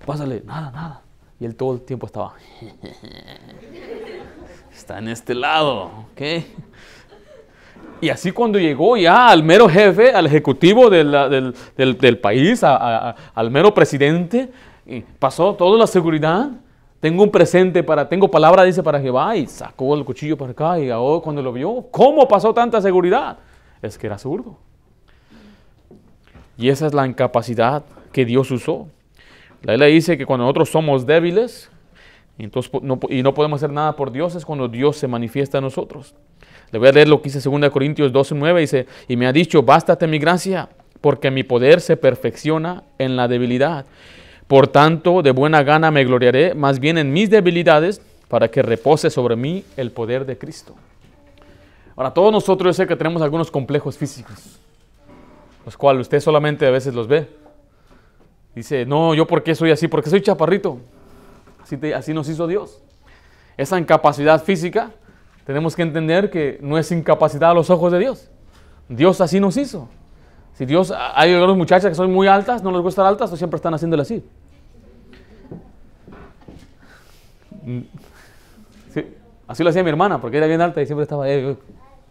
pásale, 0.06 0.42
nada, 0.46 0.72
nada. 0.72 1.02
Y 1.40 1.46
él 1.46 1.56
todo 1.56 1.74
el 1.74 1.82
tiempo 1.82 2.08
estaba, 2.08 2.34
está 4.76 4.98
en 4.98 5.10
este 5.10 5.36
lado, 5.36 5.92
¿ok? 6.12 6.22
Y 8.02 8.10
así 8.10 8.32
cuando 8.32 8.60
llegó 8.60 8.98
ya 8.98 9.30
al 9.30 9.44
mero 9.44 9.68
jefe, 9.68 10.12
al 10.12 10.26
ejecutivo 10.26 10.90
del, 10.90 11.54
del, 11.76 12.20
país, 12.20 12.64
al 12.64 13.52
mero 13.52 13.74
presidente, 13.74 14.52
pasó 15.18 15.56
toda 15.56 15.78
la 15.78 15.88
seguridad. 15.88 16.50
Tengo 17.00 17.24
un 17.24 17.32
presente 17.32 17.84
para, 17.84 18.10
tengo 18.10 18.30
palabra, 18.30 18.64
dice, 18.64 18.82
para 18.82 19.00
Jehová, 19.00 19.36
y 19.36 19.48
sacó 19.48 19.96
el 19.96 20.04
cuchillo 20.04 20.38
para 20.38 20.52
acá, 20.52 20.80
y 20.80 20.90
cuando 21.22 21.42
lo 21.42 21.54
vio, 21.54 21.86
¿cómo 21.92 22.28
pasó 22.28 22.54
tanta 22.54 22.82
seguridad? 22.82 23.38
Es 23.82 23.98
que 23.98 24.08
era 24.08 24.18
zurdo. 24.18 24.58
Y 26.58 26.70
esa 26.70 26.88
es 26.88 26.94
la 26.94 27.06
incapacidad 27.06 27.84
que 28.12 28.26
Dios 28.26 28.50
usó. 28.50 28.88
La 29.62 29.74
Biblia 29.74 29.88
dice 29.90 30.18
que 30.18 30.26
cuando 30.26 30.46
nosotros 30.46 30.70
somos 30.70 31.06
débiles 31.06 31.70
entonces, 32.46 32.72
no, 32.82 33.00
y 33.10 33.24
no 33.24 33.34
podemos 33.34 33.58
hacer 33.58 33.72
nada 33.72 33.96
por 33.96 34.12
Dios, 34.12 34.36
es 34.36 34.46
cuando 34.46 34.68
Dios 34.68 34.98
se 34.98 35.08
manifiesta 35.08 35.58
en 35.58 35.64
nosotros. 35.64 36.14
Le 36.72 36.80
voy 36.80 36.90
a 36.90 36.92
leer 36.92 37.08
lo 37.08 37.22
que 37.22 37.30
dice 37.30 37.50
2 37.50 37.70
Corintios 37.72 38.12
12, 38.12 38.36
9, 38.36 38.62
dice, 38.62 38.86
y 39.08 39.16
me 39.16 39.26
ha 39.26 39.34
dicho, 39.34 39.64
bástate 39.64 40.06
mi 40.06 40.20
gracia, 40.20 40.70
porque 41.02 41.32
mi 41.32 41.44
poder 41.44 41.82
se 41.82 41.98
perfecciona 41.98 42.84
en 43.00 43.16
la 43.16 43.28
debilidad. 43.28 43.86
Por 44.48 44.68
tanto, 44.68 45.22
de 45.22 45.32
buena 45.32 45.64
gana 45.64 45.92
me 45.92 46.06
gloriaré 46.06 46.56
más 46.56 46.80
bien 46.80 46.98
en 46.98 47.12
mis 47.12 47.30
debilidades, 47.30 48.02
para 48.28 48.50
que 48.50 48.62
repose 48.62 49.10
sobre 49.10 49.36
mí 49.36 49.64
el 49.78 49.92
poder 49.92 50.26
de 50.26 50.38
Cristo. 50.38 50.76
Ahora, 51.96 52.14
todos 52.14 52.32
nosotros 52.32 52.76
yo 52.76 52.84
sé 52.84 52.88
que 52.88 52.96
tenemos 52.96 53.22
algunos 53.22 53.50
complejos 53.50 53.98
físicos, 53.98 54.60
los 55.66 55.78
cuales 55.78 56.02
usted 56.02 56.20
solamente 56.20 56.68
a 56.68 56.72
veces 56.72 56.94
los 56.94 57.08
ve. 57.08 57.28
Dice, 58.54 58.86
no, 58.86 59.14
yo 59.14 59.26
por 59.28 59.44
qué 59.44 59.56
soy 59.56 59.72
así, 59.72 59.88
porque 59.88 60.10
soy 60.10 60.22
chaparrito. 60.22 60.80
Así, 61.62 61.78
así 61.94 62.14
nos 62.14 62.28
hizo 62.30 62.48
Dios. 62.48 62.82
Esa 63.56 63.80
incapacidad 63.80 64.44
física, 64.44 64.92
tenemos 65.46 65.76
que 65.76 65.82
entender 65.82 66.30
que 66.30 66.58
no 66.62 66.78
es 66.78 66.92
incapacidad 66.92 67.52
a 67.52 67.54
los 67.54 67.70
ojos 67.70 67.92
de 67.92 68.00
Dios. 68.00 68.30
Dios 68.90 69.22
así 69.22 69.40
nos 69.40 69.58
hizo. 69.58 69.90
Si 70.54 70.66
Dios, 70.66 70.94
hay 71.14 71.34
algunas 71.34 71.56
muchachas 71.56 71.90
que 71.90 71.96
son 71.96 72.12
muy 72.12 72.28
altas, 72.28 72.64
no 72.64 72.72
les 72.72 72.82
gusta 72.82 73.02
estar 73.02 73.06
altas, 73.06 73.32
o 73.32 73.38
siempre 73.38 73.58
están 73.58 73.74
haciéndole 73.74 74.02
así. 74.02 74.24
Así 79.48 79.64
lo 79.64 79.70
hacía 79.70 79.84
mi 79.84 79.90
hermana, 79.90 80.20
porque 80.20 80.38
era 80.38 80.48
bien 80.48 80.62
alta 80.62 80.82
y 80.82 80.86
siempre 80.86 81.04
estaba 81.04 81.26
ahí, 81.26 81.58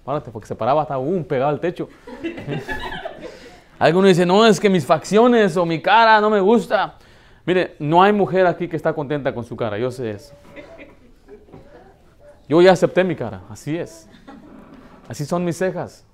párate, 0.04 0.30
porque 0.30 0.48
se 0.48 0.54
paraba 0.54 0.82
hasta 0.82 0.98
un 0.98 1.24
pegado 1.24 1.50
al 1.50 1.60
techo. 1.60 1.88
Algunos 3.78 4.08
dicen, 4.08 4.28
no, 4.28 4.46
es 4.46 4.58
que 4.58 4.70
mis 4.70 4.86
facciones 4.86 5.56
o 5.56 5.66
mi 5.66 5.82
cara 5.82 6.20
no 6.20 6.30
me 6.30 6.40
gusta. 6.40 6.94
Mire, 7.44 7.76
no 7.78 8.02
hay 8.02 8.12
mujer 8.12 8.46
aquí 8.46 8.68
que 8.68 8.76
está 8.76 8.92
contenta 8.92 9.34
con 9.34 9.44
su 9.44 9.54
cara, 9.54 9.78
yo 9.78 9.90
sé 9.90 10.10
eso. 10.10 10.34
Yo 12.48 12.62
ya 12.62 12.72
acepté 12.72 13.04
mi 13.04 13.14
cara, 13.14 13.42
así 13.50 13.76
es. 13.76 14.08
Así 15.08 15.24
son 15.24 15.44
mis 15.44 15.56
cejas. 15.56 16.04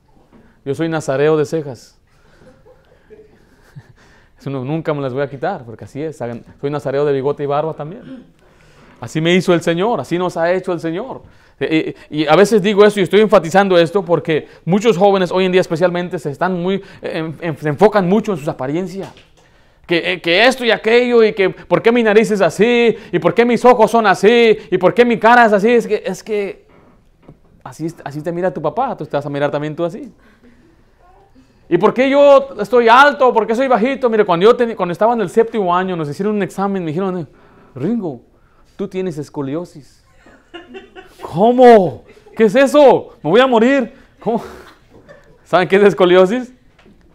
Yo 0.64 0.74
soy 0.74 0.88
nazareo 0.88 1.36
de 1.36 1.44
cejas. 1.44 1.98
Eso 4.38 4.50
nunca 4.50 4.94
me 4.94 5.00
las 5.00 5.12
voy 5.12 5.22
a 5.22 5.30
quitar, 5.30 5.64
porque 5.64 5.84
así 5.84 6.02
es. 6.02 6.16
Soy 6.16 6.70
nazareo 6.70 7.04
de 7.04 7.12
bigote 7.12 7.42
y 7.42 7.46
barba 7.46 7.74
también. 7.74 8.24
Así 9.02 9.20
me 9.20 9.34
hizo 9.34 9.52
el 9.52 9.60
Señor, 9.62 10.00
así 10.00 10.16
nos 10.16 10.36
ha 10.36 10.52
hecho 10.52 10.72
el 10.72 10.78
Señor. 10.78 11.22
Eh, 11.58 11.92
y, 12.08 12.24
a 12.24 12.36
veces 12.36 12.62
digo 12.62 12.84
eso 12.84 13.00
y 13.00 13.02
estoy 13.02 13.20
enfatizando 13.20 13.76
esto 13.76 14.04
porque 14.04 14.46
muchos 14.64 14.96
jóvenes 14.96 15.32
hoy 15.32 15.44
en 15.44 15.50
día 15.50 15.60
especialmente 15.60 16.20
se 16.20 16.30
están 16.30 16.62
muy, 16.62 16.80
se 17.02 17.68
enfocan 17.68 18.08
mucho 18.08 18.30
en 18.30 18.38
sus 18.38 18.46
apariencias. 18.46 19.12
Que, 19.88 20.12
eh, 20.12 20.20
que, 20.20 20.46
esto 20.46 20.64
y 20.64 20.70
aquello 20.70 21.24
y 21.24 21.32
que 21.32 21.50
por 21.50 21.82
qué 21.82 21.90
mi 21.90 22.04
nariz 22.04 22.30
es 22.30 22.40
así 22.40 22.96
y 23.10 23.18
por 23.18 23.34
qué 23.34 23.44
mis 23.44 23.64
ojos 23.64 23.90
son 23.90 24.06
así 24.06 24.56
y 24.70 24.78
por 24.78 24.94
qué 24.94 25.04
mi 25.04 25.18
cara 25.18 25.46
es 25.46 25.52
así. 25.52 25.70
Es 25.70 25.88
que, 25.88 26.04
es 26.06 26.22
que 26.22 26.66
así, 27.64 27.88
así 28.04 28.22
te 28.22 28.30
mira 28.30 28.54
tu 28.54 28.62
papá, 28.62 28.96
tú 28.96 29.04
te 29.04 29.16
vas 29.16 29.26
a 29.26 29.30
mirar 29.30 29.50
también 29.50 29.74
tú 29.74 29.84
así. 29.84 30.12
¿Y 31.68 31.76
por 31.76 31.92
qué 31.92 32.08
yo 32.08 32.50
estoy 32.60 32.86
alto? 32.86 33.34
¿Por 33.34 33.48
qué 33.48 33.56
soy 33.56 33.66
bajito? 33.66 34.08
Mire, 34.08 34.24
cuando 34.24 34.46
yo 34.48 34.76
cuando 34.76 34.92
estaba 34.92 35.14
en 35.14 35.22
el 35.22 35.28
séptimo 35.28 35.74
año, 35.74 35.96
nos 35.96 36.08
hicieron 36.08 36.36
un 36.36 36.42
examen, 36.44 36.84
me 36.84 36.92
dijeron, 36.92 37.28
Ringo, 37.74 38.20
tú 38.82 38.88
tienes 38.88 39.16
escoliosis. 39.16 40.02
¿Cómo? 41.20 42.02
¿Qué 42.36 42.46
es 42.46 42.54
eso? 42.56 43.16
Me 43.22 43.30
voy 43.30 43.40
a 43.40 43.46
morir. 43.46 43.94
¿Cómo? 44.18 44.42
¿Saben 45.44 45.68
qué 45.68 45.76
es 45.76 45.84
escoliosis? 45.84 46.52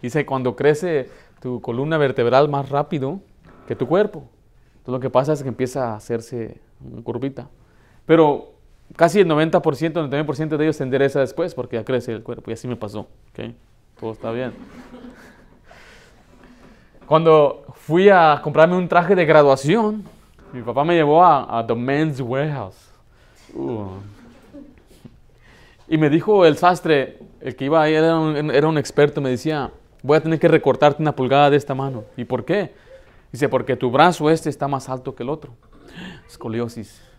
Dice, 0.00 0.24
cuando 0.24 0.56
crece 0.56 1.10
tu 1.42 1.60
columna 1.60 1.98
vertebral 1.98 2.48
más 2.48 2.70
rápido 2.70 3.20
que 3.66 3.76
tu 3.76 3.86
cuerpo. 3.86 4.24
Entonces 4.78 4.92
lo 4.92 5.00
que 5.00 5.10
pasa 5.10 5.34
es 5.34 5.42
que 5.42 5.48
empieza 5.50 5.92
a 5.92 5.96
hacerse 5.96 6.58
una 6.80 7.02
curvita. 7.02 7.50
Pero 8.06 8.54
casi 8.96 9.20
el 9.20 9.28
90%, 9.28 9.82
el 9.82 10.26
99% 10.26 10.56
de 10.56 10.64
ellos 10.64 10.76
se 10.76 10.84
endereza 10.84 11.20
después 11.20 11.54
porque 11.54 11.76
ya 11.76 11.84
crece 11.84 12.12
el 12.12 12.22
cuerpo 12.22 12.50
y 12.50 12.54
así 12.54 12.66
me 12.66 12.76
pasó. 12.76 13.08
¿okay? 13.32 13.54
Todo 14.00 14.12
está 14.12 14.30
bien. 14.30 14.54
Cuando 17.04 17.66
fui 17.74 18.08
a 18.08 18.40
comprarme 18.42 18.74
un 18.74 18.88
traje 18.88 19.14
de 19.14 19.26
graduación, 19.26 20.04
mi 20.52 20.62
papá 20.62 20.84
me 20.84 20.94
llevó 20.94 21.24
a, 21.24 21.64
The 21.66 21.74
Men's 21.74 22.20
Warehouse. 22.20 22.90
Uh. 23.54 23.86
Y 25.88 25.96
me 25.96 26.10
dijo 26.10 26.44
el 26.44 26.56
sastre, 26.56 27.18
el 27.40 27.56
que 27.56 27.64
iba 27.64 27.82
ahí 27.82 27.94
era 27.94 28.16
un, 28.16 28.50
era 28.50 28.68
un 28.68 28.78
experto, 28.78 29.20
me 29.20 29.30
decía, 29.30 29.70
voy 30.02 30.16
a 30.16 30.22
tener 30.22 30.38
que 30.38 30.48
recortarte 30.48 31.02
una 31.02 31.14
pulgada 31.14 31.50
de 31.50 31.56
esta 31.56 31.74
mano. 31.74 32.04
¿Y 32.16 32.24
por 32.24 32.44
qué? 32.44 32.72
Dice, 33.32 33.48
porque 33.48 33.76
tu 33.76 33.90
brazo 33.90 34.30
este 34.30 34.50
está 34.50 34.68
más 34.68 34.88
alto 34.88 35.14
que 35.14 35.22
el 35.22 35.30
otro. 35.30 35.52
Escoliosis. 36.26 37.02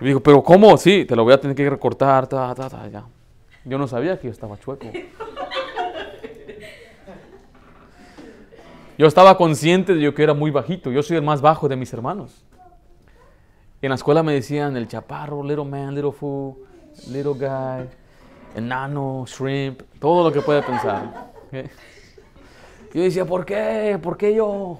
Y 0.00 0.08
dijo, 0.08 0.20
pero 0.20 0.42
¿cómo? 0.42 0.76
Sí, 0.76 1.04
te 1.04 1.16
lo 1.16 1.24
voy 1.24 1.32
a 1.32 1.40
tener 1.40 1.56
que 1.56 1.70
recortar. 1.70 2.26
Ta, 2.26 2.54
ta, 2.54 2.68
ta, 2.68 2.88
ya. 2.88 3.04
Yo 3.64 3.78
no 3.78 3.88
sabía 3.88 4.18
que 4.18 4.26
yo 4.26 4.32
estaba 4.32 4.58
chueco. 4.58 4.86
Yo 8.96 9.06
estaba 9.06 9.36
consciente 9.36 9.94
de 9.94 10.14
que 10.14 10.22
era 10.22 10.34
muy 10.34 10.50
bajito. 10.50 10.90
Yo 10.90 11.02
soy 11.02 11.16
el 11.16 11.22
más 11.22 11.40
bajo 11.40 11.68
de 11.68 11.76
mis 11.76 11.92
hermanos. 11.92 12.44
En 13.82 13.88
la 13.88 13.96
escuela 13.96 14.22
me 14.22 14.32
decían 14.32 14.76
el 14.76 14.88
chaparro, 14.88 15.42
little 15.42 15.64
man, 15.64 15.94
little 15.94 16.12
fool, 16.12 16.54
little 17.08 17.32
guy, 17.32 17.88
enano, 18.54 19.24
shrimp, 19.26 19.82
todo 19.98 20.28
lo 20.28 20.32
que 20.32 20.40
puede 20.40 20.62
pensar. 20.62 21.32
Yo 22.94 23.02
decía, 23.02 23.24
¿por 23.26 23.44
qué? 23.44 23.98
¿Por 24.00 24.16
qué 24.16 24.34
yo? 24.34 24.78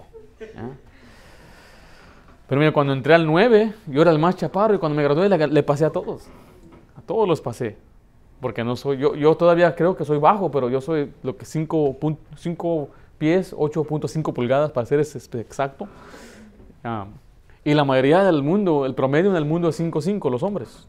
¿Ah? 0.57 0.71
Pero 2.49 2.61
mira, 2.61 2.73
cuando 2.73 2.93
entré 2.93 3.15
al 3.15 3.27
9, 3.27 3.75
yo 3.87 4.03
era 4.03 4.11
el 4.11 4.19
más 4.19 4.37
chaparro 4.37 4.75
y 4.75 4.79
cuando 4.79 4.97
me 4.97 5.03
gradué 5.03 5.29
le, 5.29 5.63
pasé 5.63 5.85
a 5.85 5.91
todos. 5.91 6.29
A 6.97 7.03
todos 7.03 7.27
los 7.29 7.41
pasé. 7.41 7.77
Porque 8.41 8.63
no 8.63 8.77
soy, 8.77 8.99
yo, 8.99 9.15
yo 9.17 9.35
todavía 9.37 9.75
creo 9.75 9.97
que 9.97 10.05
soy 10.05 10.19
bajo, 10.19 10.51
pero 10.51 10.69
yo 10.69 10.81
soy 10.81 11.13
lo 11.23 11.37
que 11.37 11.45
5 11.45 11.97
pies, 13.19 13.55
8.5 13.55 14.33
pulgadas 14.33 14.71
para 14.71 14.87
ser 14.87 15.01
exacto. 15.01 15.89
Ah, 16.83 17.07
y 17.65 17.73
la 17.73 17.85
mayoría 17.85 18.23
del 18.25 18.43
mundo, 18.43 18.85
el 18.85 18.95
promedio 18.95 19.31
en 19.31 19.37
el 19.37 19.45
mundo 19.45 19.69
es 19.69 19.81
5'5 19.81 20.31
los 20.31 20.43
hombres. 20.43 20.87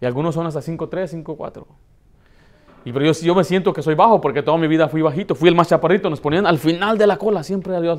Y 0.00 0.06
algunos 0.06 0.34
son 0.34 0.46
hasta 0.46 0.60
5'3, 0.60 1.24
5'4. 1.24 1.64
Y 2.84 2.92
pero 2.92 3.04
yo, 3.04 3.12
yo 3.12 3.34
me 3.34 3.44
siento 3.44 3.72
que 3.72 3.82
soy 3.82 3.94
bajo 3.94 4.20
porque 4.20 4.42
toda 4.42 4.56
mi 4.58 4.68
vida 4.68 4.88
fui 4.88 5.02
bajito, 5.02 5.34
fui 5.34 5.48
el 5.48 5.54
más 5.54 5.68
chaparrito, 5.68 6.08
nos 6.08 6.20
ponían 6.20 6.46
al 6.46 6.58
final 6.58 6.96
de 6.96 7.06
la 7.06 7.16
cola, 7.16 7.42
siempre 7.42 7.74
a 7.74 7.80
Dios. 7.80 7.98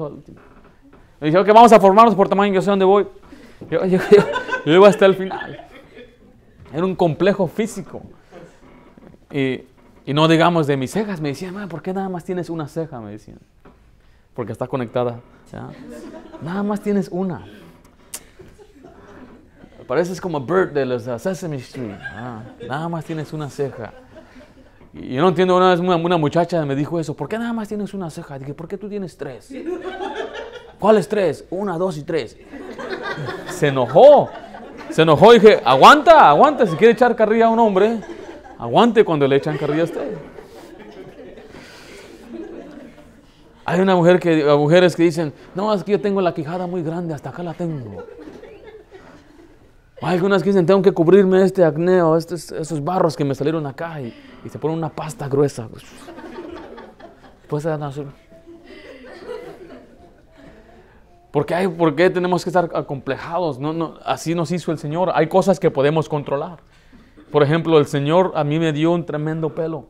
Me 1.20 1.28
dice, 1.28 1.38
ok, 1.38 1.48
vamos 1.48 1.72
a 1.74 1.80
formarnos 1.80 2.16
por 2.16 2.30
tamaño, 2.30 2.54
yo 2.54 2.62
sé 2.62 2.70
dónde 2.70 2.86
voy. 2.86 3.08
Yo, 3.70 3.86
yo, 3.86 4.00
yo, 4.66 4.74
iba 4.74 4.88
hasta 4.88 5.06
el 5.06 5.16
final. 5.16 5.68
Era 6.74 6.86
un 6.86 6.96
complejo 6.96 7.46
físico. 7.46 8.02
Y, 9.30 9.64
y 10.10 10.14
no 10.14 10.28
digamos 10.28 10.66
de 10.66 10.76
mis 10.76 10.90
cejas. 10.90 11.22
Me 11.22 11.30
decían, 11.30 11.70
¿por 11.70 11.84
qué 11.84 11.94
nada 11.94 12.10
más 12.10 12.24
tienes 12.24 12.50
una 12.50 12.68
ceja? 12.68 13.00
Me 13.00 13.12
decían. 13.12 13.38
Porque 14.34 14.52
está 14.52 14.68
conectada. 14.68 15.20
Nada 16.42 16.64
más 16.64 16.82
tienes 16.82 17.10
una. 17.10 17.46
Pareces 19.86 20.20
como 20.20 20.44
Bert 20.44 20.74
de 20.74 20.84
los 20.84 21.04
Sesame 21.04 21.58
Street. 21.58 21.94
Nada 22.68 22.90
más 22.90 23.06
tienes 23.06 23.32
una 23.34 23.52
ceja. 23.52 23.94
Y 24.96 25.14
yo 25.14 25.22
no 25.22 25.30
entiendo, 25.30 25.56
una 25.56 25.70
vez 25.70 25.80
una, 25.80 25.96
una, 25.96 26.18
muchacha 26.18 26.66
me 26.66 26.74
dijo 26.74 27.00
eso. 27.00 27.16
¿Por 27.16 27.30
qué 27.30 27.38
nada 27.38 27.54
más 27.54 27.68
tienes 27.68 27.94
una 27.94 28.10
ceja? 28.10 28.40
Dije, 28.40 28.56
¿por 28.56 28.68
qué 28.68 28.80
tú 28.80 28.90
tienes 28.90 29.16
tres? 29.16 29.54
¿Cuáles 30.80 31.08
tres? 31.08 31.46
Una, 31.52 31.78
dos 31.78 32.00
y 32.00 32.04
tres. 32.04 32.36
Se 33.50 33.68
enojó. 33.68 34.28
Se 34.90 35.04
enojó 35.04 35.36
y 35.36 35.40
dije, 35.40 35.62
aguanta, 35.64 36.28
aguanta. 36.28 36.66
Si 36.66 36.76
quiere 36.78 36.94
echar 36.94 37.16
carrilla 37.16 37.46
a 37.46 37.50
un 37.50 37.60
hombre, 37.60 38.00
aguante 38.60 39.04
cuando 39.04 39.28
le 39.28 39.38
echan 39.38 39.58
carrilla 39.58 39.86
a. 39.86 39.88
Hay 43.66 43.80
una 43.80 43.96
mujer 43.96 44.20
que, 44.20 44.44
mujeres 44.56 44.96
que 44.96 45.04
dicen, 45.04 45.34
no, 45.56 45.74
es 45.74 45.84
que 45.84 45.94
yo 45.94 46.02
tengo 46.02 46.22
la 46.22 46.34
quijada 46.34 46.68
muy 46.68 46.84
grande, 46.84 47.14
hasta 47.14 47.30
acá 47.30 47.44
la 47.44 47.54
tengo. 47.54 48.04
Hay 50.02 50.16
algunas 50.16 50.42
que 50.42 50.50
dicen, 50.50 50.66
tengo 50.66 50.82
que 50.82 50.92
cubrirme 50.92 51.44
este 51.44 51.64
acneo, 51.64 52.18
estos, 52.18 52.52
esos 52.52 52.84
barros 52.84 53.16
que 53.16 53.24
me 53.24 53.36
salieron 53.36 53.66
acá 53.68 54.02
y, 54.02 54.14
se 54.50 54.58
ponen 54.58 54.78
una 54.78 54.90
pasta 54.90 55.28
gruesa. 55.28 55.68
Pues, 55.68 55.84
¿Por 61.32 61.46
qué, 61.46 61.54
hay, 61.54 61.68
¿Por 61.68 61.96
qué 61.96 62.10
tenemos 62.10 62.44
que 62.44 62.50
estar 62.50 62.70
acomplejados? 62.74 63.60
No, 63.60 63.72
no, 63.72 64.00
así 64.04 64.34
nos 64.34 64.52
hizo 64.52 64.72
el 64.72 64.80
Señor. 64.80 65.12
Hay 65.14 65.28
cosas 65.28 65.60
que 65.60 65.70
podemos 65.70 66.10
controlar. 66.10 66.58
Por 67.32 67.44
ejemplo, 67.44 67.78
el 67.78 67.86
Señor 67.86 68.32
a 68.36 68.44
mí 68.44 68.60
me 68.60 68.74
dio 68.74 68.92
un 68.92 69.06
tremendo 69.06 69.54
pelo. 69.54 69.86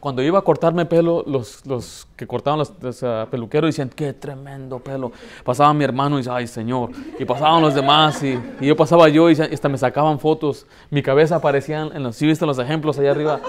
Cuando 0.00 0.22
iba 0.22 0.38
a 0.38 0.42
cortarme 0.42 0.86
pelo, 0.86 1.24
los, 1.26 1.66
los 1.66 2.06
que 2.14 2.26
cortaban 2.26 2.58
los, 2.58 2.70
uh, 3.02 3.26
peluqueros 3.28 3.68
decían, 3.68 3.88
qué 3.88 4.12
tremendo 4.12 4.78
pelo. 4.78 5.10
Pasaba 5.42 5.74
mi 5.74 5.82
hermano 5.82 6.16
y 6.16 6.18
decía, 6.18 6.36
ay 6.36 6.46
Señor. 6.46 6.90
Y 7.18 7.24
pasaban 7.24 7.62
los 7.62 7.74
demás 7.74 8.22
y, 8.22 8.38
y, 8.60 8.66
yo 8.66 8.76
pasaba 8.76 9.08
yo 9.08 9.28
y 9.28 9.32
hasta 9.32 9.68
me 9.68 9.78
sacaban 9.78 10.20
fotos. 10.20 10.66
Mi 10.90 11.02
cabeza 11.02 11.36
aparecía 11.36 11.82
en 11.82 12.02
los, 12.02 12.14
¿sí 12.14 12.26
viste 12.26 12.46
los 12.46 12.58
ejemplos 12.58 12.98
allá 12.98 13.10
arriba? 13.10 13.40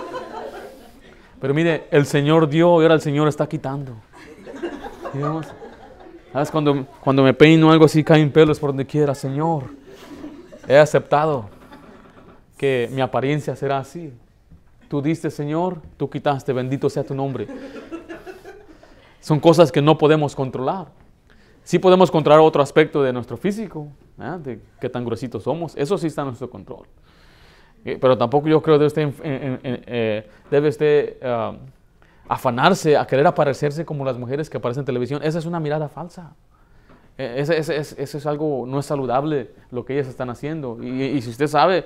Pero 1.39 1.53
mire, 1.53 1.87
el 1.91 2.05
Señor 2.05 2.49
dio 2.49 2.79
y 2.81 2.83
ahora 2.83 2.95
el 2.95 3.01
Señor 3.01 3.27
está 3.27 3.47
quitando. 3.47 3.93
Digamos, 5.13 5.45
¿Sabes? 6.31 6.51
Cuando, 6.51 6.85
cuando 6.99 7.23
me 7.23 7.33
peino 7.33 7.71
algo 7.71 7.85
así, 7.85 8.03
caen 8.03 8.31
pelos 8.31 8.59
por 8.59 8.69
donde 8.69 8.85
quiera. 8.85 9.15
Señor, 9.15 9.63
he 10.67 10.77
aceptado 10.77 11.49
que 12.59 12.89
mi 12.91 12.99
apariencia 12.99 13.55
será 13.55 13.77
así. 13.77 14.11
Tú 14.89 15.01
diste, 15.01 15.31
Señor, 15.31 15.81
tú 15.95 16.09
quitaste, 16.09 16.51
bendito 16.51 16.89
sea 16.89 17.05
tu 17.05 17.15
nombre. 17.15 17.47
Son 19.21 19.39
cosas 19.39 19.71
que 19.71 19.81
no 19.81 19.97
podemos 19.97 20.35
controlar. 20.35 20.87
Sí 21.63 21.79
podemos 21.79 22.11
controlar 22.11 22.41
otro 22.41 22.61
aspecto 22.61 23.01
de 23.01 23.13
nuestro 23.13 23.37
físico, 23.37 23.87
de 24.43 24.59
qué 24.81 24.89
tan 24.89 25.05
gruesitos 25.05 25.43
somos. 25.43 25.73
Eso 25.77 25.97
sí 25.97 26.07
está 26.07 26.23
en 26.23 26.27
nuestro 26.27 26.49
control. 26.49 26.85
Eh, 27.85 27.97
pero 28.01 28.17
tampoco 28.17 28.49
yo 28.49 28.61
creo 28.61 28.77
que 28.77 28.89
debe 28.89 30.67
estar, 30.67 30.91
debe 30.91 31.17
ah, 31.23 31.53
afanarse 32.27 32.97
a 32.97 33.07
querer 33.07 33.25
aparecerse 33.25 33.85
como 33.85 34.03
las 34.03 34.17
mujeres 34.17 34.49
que 34.49 34.57
aparecen 34.57 34.81
en 34.81 34.85
televisión, 34.85 35.21
esa 35.23 35.39
es 35.39 35.45
una 35.45 35.61
mirada 35.61 35.87
falsa. 35.87 36.35
E, 37.17 37.39
eso 37.39 38.17
es 38.17 38.25
algo, 38.25 38.65
no 38.67 38.79
es 38.79 38.85
saludable 38.85 39.51
lo 39.71 39.85
que 39.85 39.93
ellas 39.93 40.09
están 40.09 40.29
haciendo. 40.29 40.77
Y, 40.83 41.21
si 41.21 41.29
usted 41.29 41.47
sabe, 41.47 41.85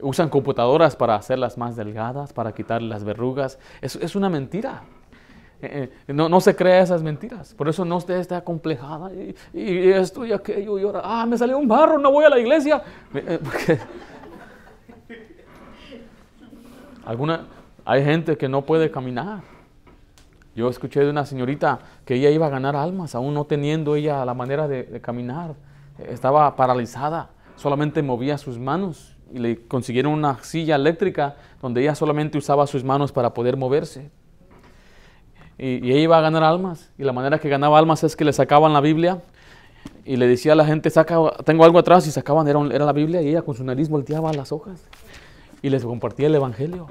usan 0.00 0.28
computadoras 0.28 0.96
para 0.96 1.14
hacerlas 1.14 1.58
más 1.58 1.76
delgadas, 1.76 2.32
para 2.32 2.52
quitar 2.52 2.82
las 2.82 3.04
verrugas. 3.04 3.58
Es, 3.80 3.96
es 3.96 4.16
una 4.16 4.28
mentira. 4.28 4.82
E, 5.60 5.92
e, 6.08 6.12
no, 6.12 6.28
no, 6.28 6.40
se 6.40 6.56
crea 6.56 6.82
esas 6.82 7.02
mentiras. 7.02 7.54
Por 7.54 7.68
eso 7.68 7.84
no 7.84 7.96
usted 7.96 8.14
está 8.14 8.38
acomplejada 8.38 9.12
y, 9.12 9.34
y, 9.54 9.90
esto 9.90 10.26
y 10.26 10.32
aquello 10.32 10.78
y 10.78 10.82
ahora, 10.82 11.02
ah, 11.04 11.24
me 11.24 11.38
salió 11.38 11.56
un 11.56 11.68
barro, 11.68 11.98
no 11.98 12.10
voy 12.10 12.24
a 12.24 12.28
la 12.28 12.38
iglesia. 12.40 12.82
Eh, 13.14 13.38
alguna, 17.04 17.46
hay 17.84 18.04
gente 18.04 18.36
que 18.36 18.48
no 18.48 18.62
puede 18.62 18.90
caminar. 18.90 19.40
Yo 20.54 20.68
escuché 20.68 21.00
de 21.00 21.10
una 21.10 21.24
señorita 21.24 21.78
que 22.04 22.14
ella 22.14 22.30
iba 22.30 22.46
a 22.46 22.50
ganar 22.50 22.76
almas, 22.76 23.14
aún 23.14 23.32
no 23.32 23.44
teniendo 23.46 23.96
ella 23.96 24.24
la 24.24 24.34
manera 24.34 24.68
de, 24.68 25.00
caminar. 25.00 25.54
Estaba 25.98 26.54
paralizada, 26.56 27.30
solamente 27.56 28.02
movía 28.02 28.36
sus 28.36 28.58
manos 28.58 29.11
y 29.32 29.38
le 29.38 29.66
consiguieron 29.66 30.12
una 30.12 30.42
silla 30.42 30.76
eléctrica 30.76 31.36
donde 31.60 31.82
ella 31.82 31.94
solamente 31.94 32.38
usaba 32.38 32.66
sus 32.66 32.84
manos 32.84 33.12
para 33.12 33.32
poder 33.32 33.56
moverse. 33.56 34.10
Y, 35.58 35.90
ella 35.90 35.98
iba 35.98 36.18
a 36.18 36.20
ganar 36.20 36.42
almas. 36.42 36.90
Y 36.98 37.04
la 37.04 37.12
manera 37.12 37.38
que 37.38 37.48
ganaba 37.48 37.78
almas 37.78 38.04
es 38.04 38.16
que 38.16 38.24
le 38.24 38.32
sacaban 38.32 38.72
la 38.72 38.80
Biblia 38.80 39.22
y 40.04 40.16
le 40.16 40.26
decía 40.26 40.52
a 40.52 40.56
la 40.56 40.64
gente, 40.64 40.90
Saca, 40.90 41.16
tengo 41.44 41.64
algo 41.64 41.78
atrás 41.78 42.06
y 42.06 42.10
sacaban, 42.10 42.46
era, 42.48 42.60
era 42.72 42.84
la 42.84 42.92
Biblia 42.92 43.22
y 43.22 43.28
ella 43.28 43.42
con 43.42 43.54
su 43.54 43.64
nariz 43.64 43.88
volteaba 43.88 44.32
las 44.32 44.52
hojas 44.52 44.88
y 45.62 45.70
les 45.70 45.84
compartía 45.84 46.26
el 46.26 46.34
Evangelio. 46.34 46.88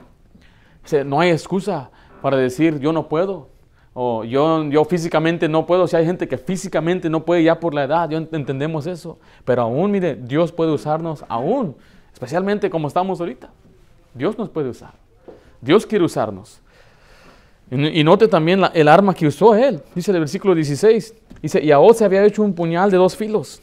no 1.05 1.19
hay 1.19 1.29
excusa 1.29 1.91
para 2.21 2.37
decir 2.37 2.79
yo 2.79 2.93
no 2.93 3.09
puedo 3.09 3.49
o 3.93 4.23
yo, 4.23 4.63
yo 4.69 4.85
físicamente 4.85 5.49
no 5.49 5.65
puedo. 5.65 5.87
Si 5.87 5.95
hay 5.95 6.05
gente 6.05 6.27
que 6.27 6.37
físicamente 6.37 7.09
no 7.09 7.25
puede 7.25 7.43
ya 7.43 7.59
por 7.59 7.73
la 7.73 7.83
edad, 7.83 8.09
yo 8.09 8.17
entendemos 8.17 8.87
eso. 8.87 9.19
Pero 9.43 9.63
aún, 9.63 9.91
mire, 9.91 10.15
Dios 10.15 10.51
puede 10.51 10.71
usarnos 10.71 11.25
aún, 11.27 11.75
especialmente 12.13 12.69
como 12.69 12.87
estamos 12.87 13.19
ahorita. 13.19 13.49
Dios 14.13 14.37
nos 14.37 14.49
puede 14.49 14.69
usar. 14.69 14.93
Dios 15.61 15.85
quiere 15.85 16.05
usarnos. 16.05 16.61
Y, 17.71 18.03
note 18.03 18.27
también 18.27 18.61
el 18.73 18.87
arma 18.89 19.13
que 19.13 19.27
usó 19.27 19.55
él. 19.55 19.81
Dice 19.95 20.11
el 20.11 20.19
versículo 20.19 20.53
16. 20.53 21.15
Dice, 21.41 21.63
y 21.63 21.71
Ahod 21.71 21.93
se 21.93 22.03
había 22.03 22.23
hecho 22.25 22.43
un 22.43 22.53
puñal 22.53 22.91
de 22.91 22.97
dos 22.97 23.15
filos. 23.15 23.61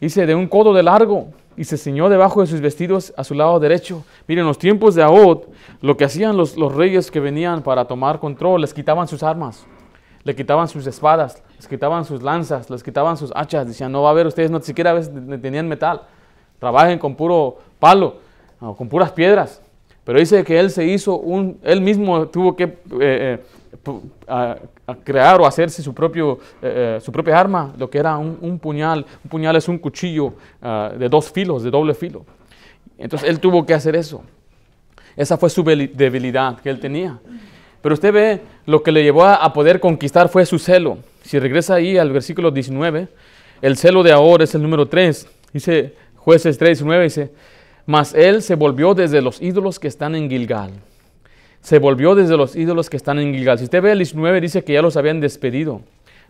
Dice, 0.00 0.24
de 0.24 0.34
un 0.34 0.48
codo 0.48 0.72
de 0.72 0.82
largo. 0.82 1.28
Y 1.54 1.64
se 1.64 1.76
ceñó 1.76 2.08
debajo 2.08 2.40
de 2.40 2.46
sus 2.46 2.62
vestidos 2.62 3.12
a 3.14 3.24
su 3.24 3.34
lado 3.34 3.60
derecho. 3.60 4.02
Miren, 4.26 4.42
en 4.42 4.48
los 4.48 4.56
tiempos 4.56 4.94
de 4.94 5.02
Ahod, 5.02 5.42
lo 5.82 5.98
que 5.98 6.06
hacían 6.06 6.38
los, 6.38 6.56
los 6.56 6.74
reyes 6.74 7.10
que 7.10 7.20
venían 7.20 7.62
para 7.62 7.84
tomar 7.84 8.18
control, 8.18 8.62
les 8.62 8.72
quitaban 8.72 9.06
sus 9.06 9.22
armas. 9.22 9.66
Le 10.24 10.34
quitaban 10.34 10.68
sus 10.68 10.86
espadas, 10.86 11.42
les 11.56 11.68
quitaban 11.68 12.06
sus 12.06 12.22
lanzas, 12.22 12.70
les 12.70 12.82
quitaban 12.82 13.18
sus 13.18 13.30
hachas. 13.34 13.66
Decían, 13.66 13.92
no 13.92 14.00
va 14.00 14.08
a 14.08 14.12
haber, 14.12 14.26
ustedes 14.26 14.50
no 14.50 14.60
siquiera 14.60 14.98
tenían 15.42 15.68
metal. 15.68 16.02
Trabajen 16.62 16.96
con 16.96 17.16
puro 17.16 17.58
palo, 17.80 18.18
con 18.60 18.88
puras 18.88 19.10
piedras. 19.10 19.60
Pero 20.04 20.20
dice 20.20 20.44
que 20.44 20.60
él 20.60 20.70
se 20.70 20.84
hizo 20.84 21.16
un, 21.18 21.58
él 21.64 21.80
mismo 21.80 22.28
tuvo 22.28 22.54
que 22.54 22.78
eh, 23.00 23.40
eh, 23.84 24.54
crear 25.02 25.40
o 25.40 25.44
hacerse 25.44 25.82
su, 25.82 25.92
propio, 25.92 26.38
eh, 26.62 27.00
su 27.02 27.10
propia 27.10 27.40
arma, 27.40 27.74
lo 27.76 27.90
que 27.90 27.98
era 27.98 28.16
un, 28.16 28.60
puñal. 28.60 29.04
Un 29.24 29.28
puñal 29.28 29.56
es 29.56 29.66
un 29.66 29.76
cuchillo 29.76 30.34
ah, 30.62 30.92
de 30.96 31.08
dos 31.08 31.32
filos, 31.32 31.64
de 31.64 31.70
doble 31.72 31.94
filo. 31.94 32.24
Entonces 32.96 33.28
él 33.28 33.40
tuvo 33.40 33.66
que 33.66 33.74
hacer 33.74 33.96
eso. 33.96 34.22
Esa 35.16 35.36
fue 35.36 35.50
su 35.50 35.64
debilidad 35.64 36.60
que 36.60 36.70
él 36.70 36.78
tenía. 36.78 37.18
Pero 37.80 37.94
usted 37.94 38.12
ve, 38.12 38.40
lo 38.66 38.84
que 38.84 38.92
le 38.92 39.02
llevó 39.02 39.24
a, 39.24 39.52
poder 39.52 39.80
conquistar 39.80 40.28
fue 40.28 40.46
su 40.46 40.60
celo. 40.60 40.98
Si 41.24 41.40
regresa 41.40 41.74
ahí 41.74 41.98
al 41.98 42.12
versículo 42.12 42.52
19, 42.52 43.08
el 43.62 43.76
celo 43.76 44.04
de 44.04 44.12
ahora 44.12 44.44
es 44.44 44.54
el 44.54 44.62
número 44.62 44.86
3. 44.86 45.26
Dice 45.52 45.96
jueces 46.24 46.56
3, 46.58 46.78
19, 46.78 47.04
dice, 47.04 47.30
mas 47.84 48.14
él 48.14 48.42
se 48.42 48.54
volvió 48.54 48.94
desde 48.94 49.20
los 49.20 49.42
ídolos 49.42 49.78
que 49.78 49.88
están 49.88 50.14
en 50.14 50.30
Gilgal. 50.30 50.70
Se 51.60 51.78
volvió 51.78 52.14
desde 52.14 52.36
los 52.36 52.56
ídolos 52.56 52.88
que 52.90 52.96
están 52.96 53.18
en 53.18 53.34
Gilgal. 53.34 53.58
Si 53.58 53.64
usted 53.64 53.82
ve 53.82 53.92
el 53.92 53.98
19, 53.98 54.40
dice 54.40 54.64
que 54.64 54.72
ya 54.72 54.82
los 54.82 54.96
habían 54.96 55.20
despedido. 55.20 55.80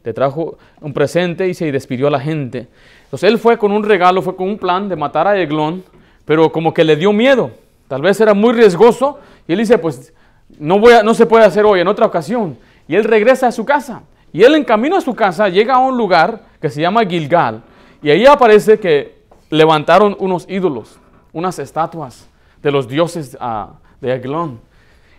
Le 0.04 0.12
trajo 0.12 0.58
un 0.80 0.92
presente 0.92 1.48
y 1.48 1.54
se 1.54 1.70
despidió 1.70 2.08
a 2.08 2.10
la 2.10 2.20
gente. 2.20 2.68
Entonces 3.04 3.30
él 3.30 3.38
fue 3.38 3.56
con 3.58 3.72
un 3.72 3.84
regalo, 3.84 4.22
fue 4.22 4.34
con 4.34 4.48
un 4.48 4.58
plan 4.58 4.88
de 4.88 4.96
matar 4.96 5.28
a 5.28 5.38
Eglón, 5.38 5.84
pero 6.24 6.50
como 6.50 6.74
que 6.74 6.84
le 6.84 6.96
dio 6.96 7.12
miedo. 7.12 7.50
Tal 7.88 8.02
vez 8.02 8.20
era 8.20 8.34
muy 8.34 8.52
riesgoso. 8.52 9.20
Y 9.46 9.52
él 9.52 9.58
dice, 9.58 9.78
pues 9.78 10.12
no, 10.58 10.78
voy 10.78 10.94
no 11.04 11.14
se 11.14 11.26
puede 11.26 11.44
hacer 11.44 11.64
hoy, 11.64 11.80
en 11.80 11.88
otra 11.88 12.06
ocasión. 12.06 12.58
Y 12.88 12.96
él 12.96 13.04
regresa 13.04 13.46
a 13.46 13.52
su 13.52 13.64
casa. 13.64 14.02
Y 14.32 14.42
él 14.42 14.54
en 14.54 14.64
camino 14.64 14.96
a 14.96 15.00
su 15.00 15.14
casa 15.14 15.48
llega 15.48 15.74
a 15.74 15.78
un 15.78 15.96
lugar 15.96 16.40
que 16.60 16.70
se 16.70 16.80
llama 16.80 17.04
Gilgal. 17.04 17.62
Y 18.02 18.10
ahí 18.10 18.26
aparece 18.26 18.78
que 18.78 19.21
levantaron 19.52 20.16
unos 20.18 20.46
ídolos 20.48 20.98
unas 21.32 21.58
estatuas 21.58 22.28
de 22.62 22.70
los 22.70 22.88
dioses 22.88 23.36
ah, 23.40 23.74
de 24.00 24.12
Aglón. 24.12 24.60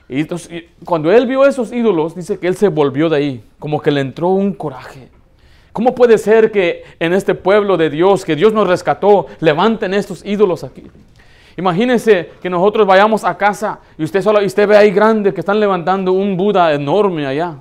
Y 0.07 0.21
entonces, 0.21 0.65
cuando 0.85 1.11
él 1.11 1.25
vio 1.25 1.45
esos 1.45 1.71
ídolos, 1.71 2.15
dice 2.15 2.39
que 2.39 2.47
él 2.47 2.55
se 2.55 2.67
volvió 2.67 3.09
de 3.09 3.17
ahí, 3.17 3.43
como 3.59 3.81
que 3.81 3.91
le 3.91 4.01
entró 4.01 4.29
un 4.29 4.53
coraje. 4.53 5.09
¿Cómo 5.71 5.95
puede 5.95 6.17
ser 6.17 6.51
que 6.51 6.83
en 6.99 7.13
este 7.13 7.33
pueblo 7.33 7.77
de 7.77 7.89
Dios, 7.89 8.23
que 8.23 8.35
Dios 8.35 8.53
nos 8.53 8.67
rescató, 8.67 9.25
levanten 9.39 9.93
estos 9.93 10.23
ídolos 10.23 10.63
aquí? 10.63 10.83
Imagínense 11.57 12.31
que 12.41 12.49
nosotros 12.49 12.85
vayamos 12.85 13.23
a 13.23 13.37
casa 13.37 13.79
y 13.97 14.03
usted 14.03 14.21
solo 14.21 14.43
usted 14.43 14.67
ve 14.67 14.77
ahí 14.77 14.91
grande 14.91 15.33
que 15.33 15.39
están 15.39 15.59
levantando 15.59 16.11
un 16.11 16.37
Buda 16.37 16.73
enorme 16.73 17.25
allá. 17.25 17.55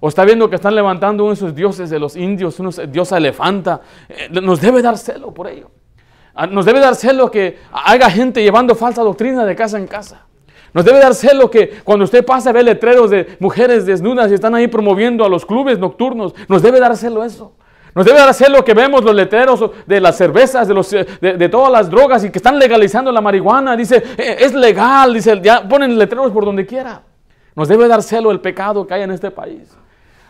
O 0.00 0.08
está 0.08 0.24
viendo 0.24 0.50
que 0.50 0.56
están 0.56 0.74
levantando 0.74 1.24
uno 1.24 1.30
de 1.30 1.34
esos 1.34 1.54
dioses 1.54 1.88
de 1.90 1.98
los 1.98 2.16
indios, 2.16 2.58
unos 2.58 2.80
dios 2.90 3.12
elefanta. 3.12 3.80
Eh, 4.08 4.28
nos 4.40 4.60
debe 4.60 4.82
dar 4.82 4.98
celo 4.98 5.32
por 5.32 5.46
ello. 5.46 5.70
Ah, 6.34 6.46
nos 6.46 6.64
debe 6.64 6.80
dar 6.80 6.94
celo 6.94 7.30
que 7.30 7.58
haya 7.72 8.08
gente 8.10 8.42
llevando 8.42 8.74
falsa 8.74 9.02
doctrina 9.02 9.44
de 9.44 9.54
casa 9.54 9.78
en 9.78 9.86
casa. 9.86 10.26
Nos 10.72 10.84
debe 10.84 10.98
dar 10.98 11.14
celo 11.14 11.50
que 11.50 11.80
cuando 11.84 12.04
usted 12.04 12.24
pasa 12.24 12.52
ve 12.52 12.62
letreros 12.62 13.10
de 13.10 13.36
mujeres 13.40 13.84
desnudas 13.84 14.30
y 14.30 14.34
están 14.34 14.54
ahí 14.54 14.68
promoviendo 14.68 15.24
a 15.24 15.28
los 15.28 15.44
clubes 15.44 15.78
nocturnos. 15.78 16.34
Nos 16.48 16.62
debe 16.62 16.80
dar 16.80 16.96
celo 16.96 17.24
eso. 17.24 17.52
Nos 17.94 18.06
debe 18.06 18.18
dar 18.18 18.32
celo 18.32 18.64
que 18.64 18.72
vemos 18.72 19.04
los 19.04 19.14
letreros 19.14 19.62
de 19.86 20.00
las 20.00 20.16
cervezas, 20.16 20.66
de, 20.66 20.72
los, 20.72 20.90
de, 20.90 21.48
todas 21.50 21.70
las 21.70 21.90
drogas 21.90 22.24
y 22.24 22.30
que 22.30 22.38
están 22.38 22.58
legalizando 22.58 23.12
la 23.12 23.20
marihuana. 23.20 23.76
Dice, 23.76 24.02
eh, 24.16 24.36
es 24.40 24.54
legal, 24.54 25.12
dice, 25.12 25.38
ya 25.42 25.68
ponen 25.68 25.98
letreros 25.98 26.32
por 26.32 26.46
donde 26.46 26.64
quiera. 26.64 27.02
Nos 27.54 27.68
debe 27.68 27.86
dar 27.88 28.02
celo 28.02 28.30
el 28.30 28.40
pecado 28.40 28.86
que 28.86 28.94
hay 28.94 29.02
en 29.02 29.10
este 29.10 29.30
país. 29.30 29.76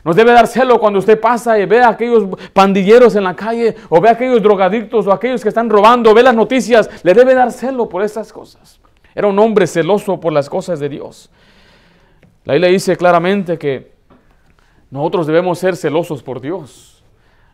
Nos 0.05 0.17
debe 0.17 0.33
dar 0.33 0.49
celo 0.49 0.81
cuando 0.81 0.99
usted 0.99 1.21
pasa 1.21 1.59
y 1.59 1.67
ve 1.67 1.81
a 1.81 1.91
aquellos 1.91 2.25
pandilleros 2.53 3.15
en 3.15 3.23
la 3.23 3.37
calle 3.37 3.77
o 3.89 4.01
ve 4.01 4.09
a 4.09 4.13
aquellos 4.13 4.43
drogadictos 4.43 5.07
o 5.07 5.13
aquellos 5.13 5.43
que 5.43 5.49
están 5.49 5.71
robando, 5.71 6.13
ve 6.13 6.25
las 6.25 6.35
noticias, 6.35 6.91
le 7.05 7.15
debe 7.15 7.35
dar 7.35 7.53
celo 7.53 7.89
por 7.89 8.03
esas 8.03 8.33
cosas. 8.33 8.81
Era 9.15 9.29
un 9.29 9.39
hombre 9.39 9.67
celoso 9.67 10.19
por 10.19 10.33
las 10.33 10.49
cosas 10.49 10.81
de 10.81 10.89
Dios. 10.89 11.31
La 12.45 12.59
le 12.59 12.69
dice 12.69 12.97
claramente 12.97 13.59
que 13.59 13.93
nosotros 14.91 15.27
debemos 15.29 15.61
ser 15.61 15.77
celosos 15.77 16.23
por 16.23 16.41
Dios. 16.41 17.05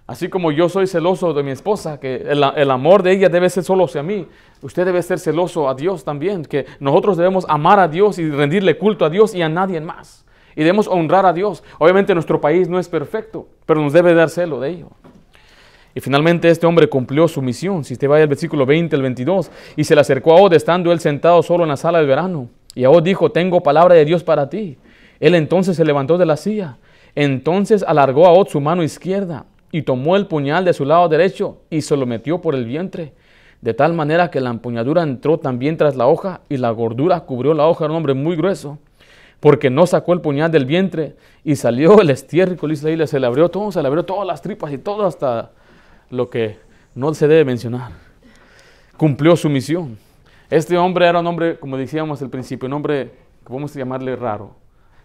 Así 0.07 0.29
como 0.29 0.51
yo 0.51 0.71
soy 0.71 0.87
celoso 0.87 1.35
de 1.35 1.43
mi 1.43 1.51
esposa, 1.51 2.01
que 2.01 2.17
el, 2.17 2.43
el, 2.57 2.71
amor 2.71 3.03
de 3.03 3.13
ella 3.13 3.29
debe 3.29 3.51
ser 3.51 3.63
solo 3.63 3.85
hacia 3.85 4.03
mí, 4.03 4.27
usted 4.63 4.87
debe 4.87 5.03
ser 5.03 5.19
celoso 5.19 5.69
a 5.69 5.75
Dios 5.75 6.03
también, 6.03 6.47
que 6.47 6.65
nosotros 6.81 7.19
debemos 7.19 7.45
amar 7.47 7.79
a 7.79 7.89
Dios 7.89 8.19
y 8.19 8.31
rendirle 8.31 8.79
culto 8.79 9.05
a 9.05 9.11
Dios 9.11 9.35
y 9.35 9.43
a 9.43 9.51
nadie 9.51 9.83
más 9.83 10.25
y 10.55 10.61
debemos 10.61 10.89
honrar 10.89 11.27
a 11.27 11.33
Dios. 11.33 11.63
Obviamente 11.79 12.15
nuestro 12.15 12.41
país 12.41 12.69
no 12.69 12.79
es 12.79 12.89
perfecto, 12.89 13.47
pero 13.67 13.81
nos 13.81 13.93
debe 13.93 14.15
dar 14.15 14.31
celo 14.31 14.61
de 14.61 14.71
ello. 14.71 14.89
Y 15.95 16.01
finalmente 16.01 16.49
este 16.49 16.67
hombre 16.67 16.89
cumplió 16.89 17.27
su 17.27 17.43
misión. 17.43 17.85
Si 17.85 17.95
usted 17.95 18.09
va 18.09 18.19
al 18.19 18.29
versículo 18.29 18.67
20 18.67 18.95
al 18.95 19.03
22, 19.03 19.51
y 19.77 19.85
se 19.85 19.95
le 19.95 20.01
acercó 20.01 20.33
a 20.33 20.41
Od 20.41 20.53
estando 20.53 20.93
él 20.93 21.01
sentado 21.01 21.43
solo 21.43 21.65
en 21.65 21.71
la 21.71 21.77
sala 21.77 21.99
de 21.99 22.07
verano. 22.07 22.49
Y 22.75 22.85
Od 22.87 23.03
dijo, 23.03 23.33
tengo 23.33 23.63
palabra 23.63 23.95
de 23.95 24.05
Dios 24.05 24.23
para 24.23 24.49
ti. 24.49 24.79
Él 25.19 25.35
entonces 25.35 25.77
se 25.77 25.85
levantó 25.85 26.19
de 26.19 26.27
la 26.27 26.37
silla. 26.37 26.79
Entonces 27.15 27.83
alargó 27.83 28.27
a 28.27 28.33
Od 28.33 28.47
su 28.47 28.61
mano 28.61 28.83
izquierda 28.83 29.47
y 29.73 29.83
tomó 29.83 30.17
el 30.17 30.27
puñal 30.27 30.65
de 30.65 30.73
su 30.73 30.85
lado 30.85 31.09
derecho 31.09 31.59
y 31.69 31.81
se 31.81 31.97
lo 31.97 32.07
metió 32.07 32.41
por 32.41 32.55
el 32.55 32.65
vientre. 32.65 33.13
De 33.61 33.75
tal 33.75 33.93
manera 33.93 34.31
que 34.31 34.41
la 34.41 34.51
empuñadura 34.51 35.03
entró 35.03 35.39
también 35.39 35.77
tras 35.77 35.97
la 35.97 36.07
hoja 36.07 36.43
y 36.49 36.59
la 36.59 36.71
gordura 36.71 37.21
cubrió 37.21 37.55
la 37.55 37.67
hoja. 37.67 37.87
Era 37.87 37.93
un 37.93 37.99
hombre 37.99 38.15
muy 38.15 38.37
grueso 38.37 38.79
porque 39.40 39.70
no 39.70 39.87
sacó 39.87 40.12
el 40.12 40.20
puñal 40.20 40.51
del 40.51 40.64
vientre 40.64 41.16
y 41.44 41.57
salió 41.57 42.01
el 42.01 42.11
estiércol, 42.11 42.72
y 42.72 42.77
se 42.77 43.20
le 43.20 43.27
abrió 43.27 43.48
todo, 43.48 43.70
se 43.70 43.81
le 43.81 43.88
abrió 43.88 44.05
todas 44.05 44.27
las 44.27 44.42
tripas 44.42 44.72
y 44.72 44.79
todo 44.79 45.07
hasta 45.07 45.53
lo 46.11 46.29
que 46.29 46.59
no 46.94 47.14
se 47.14 47.29
debe 47.29 47.44
mencionar. 47.44 47.92
Cumplió 48.96 49.37
su 49.37 49.48
misión. 49.48 49.96
Este 50.51 50.77
hombre 50.77 51.07
era 51.07 51.20
un 51.20 51.27
hombre, 51.27 51.59
como 51.59 51.77
decíamos 51.77 52.20
al 52.22 52.31
principio, 52.31 52.66
un 52.66 52.72
hombre 52.72 53.12
que 53.42 53.48
podemos 53.48 53.72
llamarle 53.74 54.16
raro, 54.16 54.57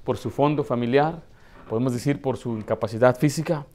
por 0.03 0.17
su 0.17 0.29
fondo 0.29 0.63
familiar, 0.63 1.21
podemos 1.69 1.93
decir 1.93 2.21
por 2.21 2.37
su 2.37 2.57
incapacidad 2.57 3.17
física, 3.17 3.65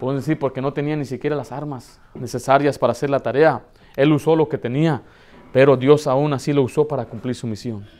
podemos 0.00 0.24
decir 0.24 0.38
porque 0.38 0.62
no 0.62 0.72
tenía 0.72 0.96
ni 0.96 1.04
siquiera 1.04 1.36
las 1.36 1.52
armas 1.52 2.00
necesarias 2.14 2.78
para 2.78 2.92
hacer 2.92 3.10
la 3.10 3.20
tarea. 3.20 3.62
Él 3.96 4.12
usó 4.12 4.36
lo 4.36 4.48
que 4.48 4.58
tenía, 4.58 5.02
pero 5.52 5.76
Dios 5.76 6.06
aún 6.06 6.32
así 6.32 6.52
lo 6.52 6.62
usó 6.62 6.86
para 6.88 7.04
cumplir 7.04 7.34
su 7.34 7.46
misión. 7.46 7.97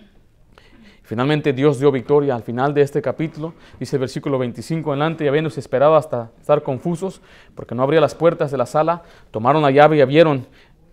Finalmente 1.09 1.55
Dios 1.55 1.81
dio 1.81 1.91
victoria 1.91 2.35
al 2.35 2.43
final 2.43 2.75
de 2.75 2.83
este 2.83 3.01
capítulo, 3.01 3.55
dice 3.81 3.97
el 3.97 4.01
versículo 4.01 4.39
25 4.39 4.91
adelante, 4.91 5.25
y 5.25 5.29
habiéndose 5.29 5.59
esperado 5.59 5.97
hasta 5.97 6.33
estar 6.39 6.63
confusos, 6.63 7.23
porque 7.55 7.75
no 7.75 7.83
abría 7.83 7.99
las 7.99 8.15
puertas 8.15 8.51
de 8.51 8.59
la 8.59 8.67
sala, 8.67 9.05
tomaron 9.31 9.63
la 9.63 9.71
llave 9.71 9.97
y 9.97 10.01
abrieron, 10.03 10.45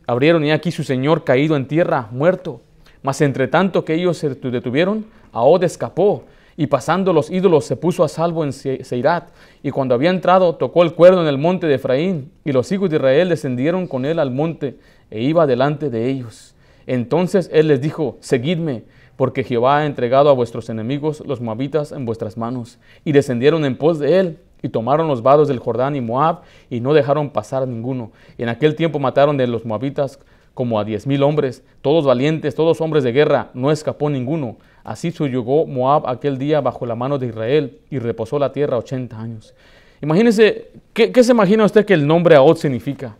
abrieron 0.08 0.45
y 0.45 0.51
aquí 0.51 0.71
su 0.71 0.86
señor 0.86 1.25
caído 1.25 1.58
en 1.58 1.67
tierra, 1.67 2.08
muerto. 2.12 2.62
Mas 3.04 3.19
entre 3.19 3.49
tanto 3.49 3.84
que 3.84 3.95
ellos 3.95 4.17
se 4.17 4.30
detuvieron, 4.30 5.06
Ahod 5.34 5.65
escapó, 5.65 6.23
y 6.56 6.67
pasando 6.67 7.12
los 7.12 7.30
ídolos 7.30 7.65
se 7.65 7.75
puso 7.75 8.01
a 8.06 8.08
salvo 8.08 8.45
en 8.45 8.54
Seirat, 8.54 9.32
y 9.63 9.71
cuando 9.71 9.95
había 9.95 10.12
entrado 10.12 10.56
tocó 10.56 10.84
el 10.84 10.93
cuerno 10.93 11.23
en 11.23 11.28
el 11.28 11.38
monte 11.38 11.67
de 11.67 11.75
Efraín, 11.75 12.32
y 12.45 12.54
los 12.54 12.71
hijos 12.71 12.89
de 12.89 12.95
Israel 12.95 13.28
descendieron 13.28 13.86
con 13.86 14.06
él 14.06 14.19
al 14.19 14.32
monte, 14.32 14.80
e 15.12 15.23
iba 15.23 15.45
delante 15.45 15.89
de 15.89 16.10
ellos. 16.10 16.55
Entonces 16.88 17.49
él 17.51 17.68
les 17.68 17.82
dijo, 17.82 18.16
seguidme, 18.22 18.84
porque 19.18 19.43
Jehová 19.43 19.80
ha 19.80 19.86
entregado 19.86 20.30
a 20.30 20.34
vuestros 20.34 20.70
enemigos, 20.70 21.24
los 21.26 21.41
moabitas, 21.41 21.91
en 21.91 22.05
vuestras 22.05 22.38
manos. 22.38 22.78
Y 23.03 23.11
descendieron 23.11 23.66
en 23.66 23.78
pos 23.78 23.99
de 23.99 24.20
él, 24.20 24.39
y 24.61 24.70
tomaron 24.70 25.07
los 25.07 25.22
vados 25.22 25.47
del 25.47 25.59
Jordán 25.59 25.95
y 25.95 26.01
Moab, 26.01 26.41
y 26.70 26.80
no 26.80 26.93
dejaron 26.93 27.30
pasar 27.30 27.68
ninguno. 27.68 28.11
Y 28.38 28.43
en 28.43 28.49
aquel 28.49 28.76
tiempo 28.76 28.99
mataron 28.99 29.38
de 29.38 29.47
los 29.47 29.66
moabitas 29.66 30.20
como 30.53 30.80
a 30.80 30.86
diez 30.86 31.05
mil 31.05 31.22
hombres, 31.22 31.63
todos 31.82 32.05
valientes, 32.05 32.55
todos 32.55 32.80
hombres 32.82 33.03
de 33.03 33.11
guerra, 33.11 33.49
no 33.53 33.72
escapó 33.72 34.09
ninguno. 34.09 34.55
Así 34.84 35.11
subyugó 35.11 35.66
Moab 35.66 36.07
aquel 36.07 36.38
día 36.38 36.61
bajo 36.61 36.86
la 36.86 36.95
mano 36.95 37.18
de 37.18 37.28
Israel, 37.28 37.78
y 37.89 37.99
reposó 37.99 38.39
la 38.39 38.51
tierra 38.51 38.78
ochenta 38.78 39.20
años. 39.20 39.53
Imagínense, 40.01 40.72
¿qué, 40.93 41.11
¿qué, 41.11 41.24
se 41.24 41.32
imagina 41.32 41.66
usted 41.66 41.86
que 41.86 41.93
el 41.93 42.05
nombre 42.05 42.36
Ahod 42.36 42.57
significa? 42.57 43.16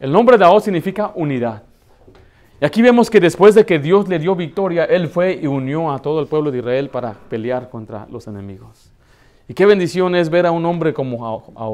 El 0.00 0.12
nombre 0.12 0.36
de 0.36 0.44
Ahod 0.44 0.60
significa 0.60 1.12
unidad. 1.14 1.62
Y 2.60 2.64
aquí 2.64 2.82
vemos 2.82 3.10
que 3.10 3.20
después 3.20 3.54
de 3.54 3.66
que 3.66 3.78
Dios 3.78 4.08
le 4.08 4.18
dio 4.18 4.34
victoria, 4.36 4.84
Él 4.84 5.08
fue 5.08 5.38
y 5.40 5.46
unió 5.46 5.90
a 5.90 5.98
todo 5.98 6.20
el 6.20 6.26
pueblo 6.26 6.50
de 6.50 6.58
Israel 6.58 6.88
para 6.88 7.14
pelear 7.28 7.68
contra 7.68 8.06
los 8.10 8.26
enemigos. 8.28 8.92
Y 9.48 9.54
qué 9.54 9.66
bendición 9.66 10.14
es 10.14 10.30
ver 10.30 10.46
a 10.46 10.50
un 10.52 10.64
hombre 10.64 10.94
como 10.94 11.26
a, 11.56 11.68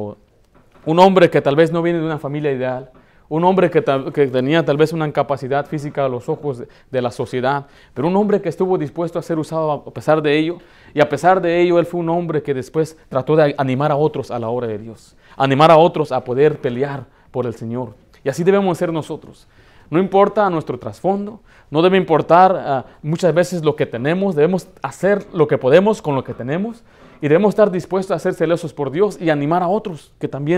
un 0.86 0.98
hombre 0.98 1.30
que 1.30 1.40
tal 1.40 1.54
vez 1.54 1.70
no 1.70 1.82
viene 1.82 2.00
de 2.00 2.06
una 2.06 2.18
familia 2.18 2.50
ideal, 2.50 2.90
un 3.28 3.44
hombre 3.44 3.70
que, 3.70 3.80
tenía 3.80 4.64
tal 4.64 4.76
vez 4.76 4.92
una 4.92 5.06
incapacidad 5.06 5.66
física 5.66 6.06
a 6.06 6.08
los 6.08 6.28
ojos 6.28 6.58
de, 6.58 6.68
de, 6.90 7.02
la 7.02 7.12
sociedad, 7.12 7.66
pero 7.94 8.08
un 8.08 8.16
hombre 8.16 8.40
que 8.40 8.48
estuvo 8.48 8.76
dispuesto 8.76 9.20
a 9.20 9.22
ser 9.22 9.38
usado 9.38 9.70
a 9.70 9.90
pesar 9.92 10.20
de 10.20 10.36
ello, 10.36 10.58
y 10.92 11.00
a 11.00 11.08
pesar 11.08 11.40
de 11.40 11.60
ello 11.60 11.78
él 11.78 11.86
fue 11.86 12.00
un 12.00 12.08
hombre 12.08 12.42
que 12.42 12.54
después 12.54 12.96
trató 13.08 13.36
de 13.36 13.54
animar 13.56 13.92
a 13.92 13.96
otros 13.96 14.32
a 14.32 14.38
la 14.40 14.48
obra 14.48 14.66
de 14.66 14.78
Dios, 14.78 15.14
animar 15.36 15.70
a 15.70 15.76
otros 15.76 16.10
a 16.10 16.24
poder 16.24 16.58
pelear 16.58 17.04
por 17.30 17.46
el 17.46 17.54
Señor. 17.54 17.94
Y 18.24 18.28
así 18.28 18.42
debemos 18.42 18.76
ser 18.76 18.92
nosotros. 18.92 19.46
No 19.90 19.98
importa 19.98 20.48
nuestro 20.50 20.78
trasfondo, 20.78 21.40
no 21.70 21.82
debe 21.82 21.96
importar 21.96 22.86
uh, 22.86 23.06
muchas 23.06 23.34
veces 23.34 23.64
lo 23.64 23.76
que 23.76 23.86
tenemos, 23.86 24.34
debemos 24.34 24.68
hacer 24.82 25.26
lo 25.32 25.48
que 25.48 25.58
podemos 25.58 26.00
con 26.00 26.14
lo 26.14 26.24
que 26.24 26.32
tenemos 26.32 26.84
y 27.20 27.28
debemos 27.28 27.50
estar 27.50 27.70
dispuestos 27.70 28.14
a 28.14 28.18
ser 28.18 28.34
celosos 28.34 28.72
por 28.72 28.90
Dios 28.90 29.18
y 29.20 29.30
animar 29.30 29.62
a 29.62 29.68
otros 29.68 30.12
que 30.18 30.28
también 30.28 30.48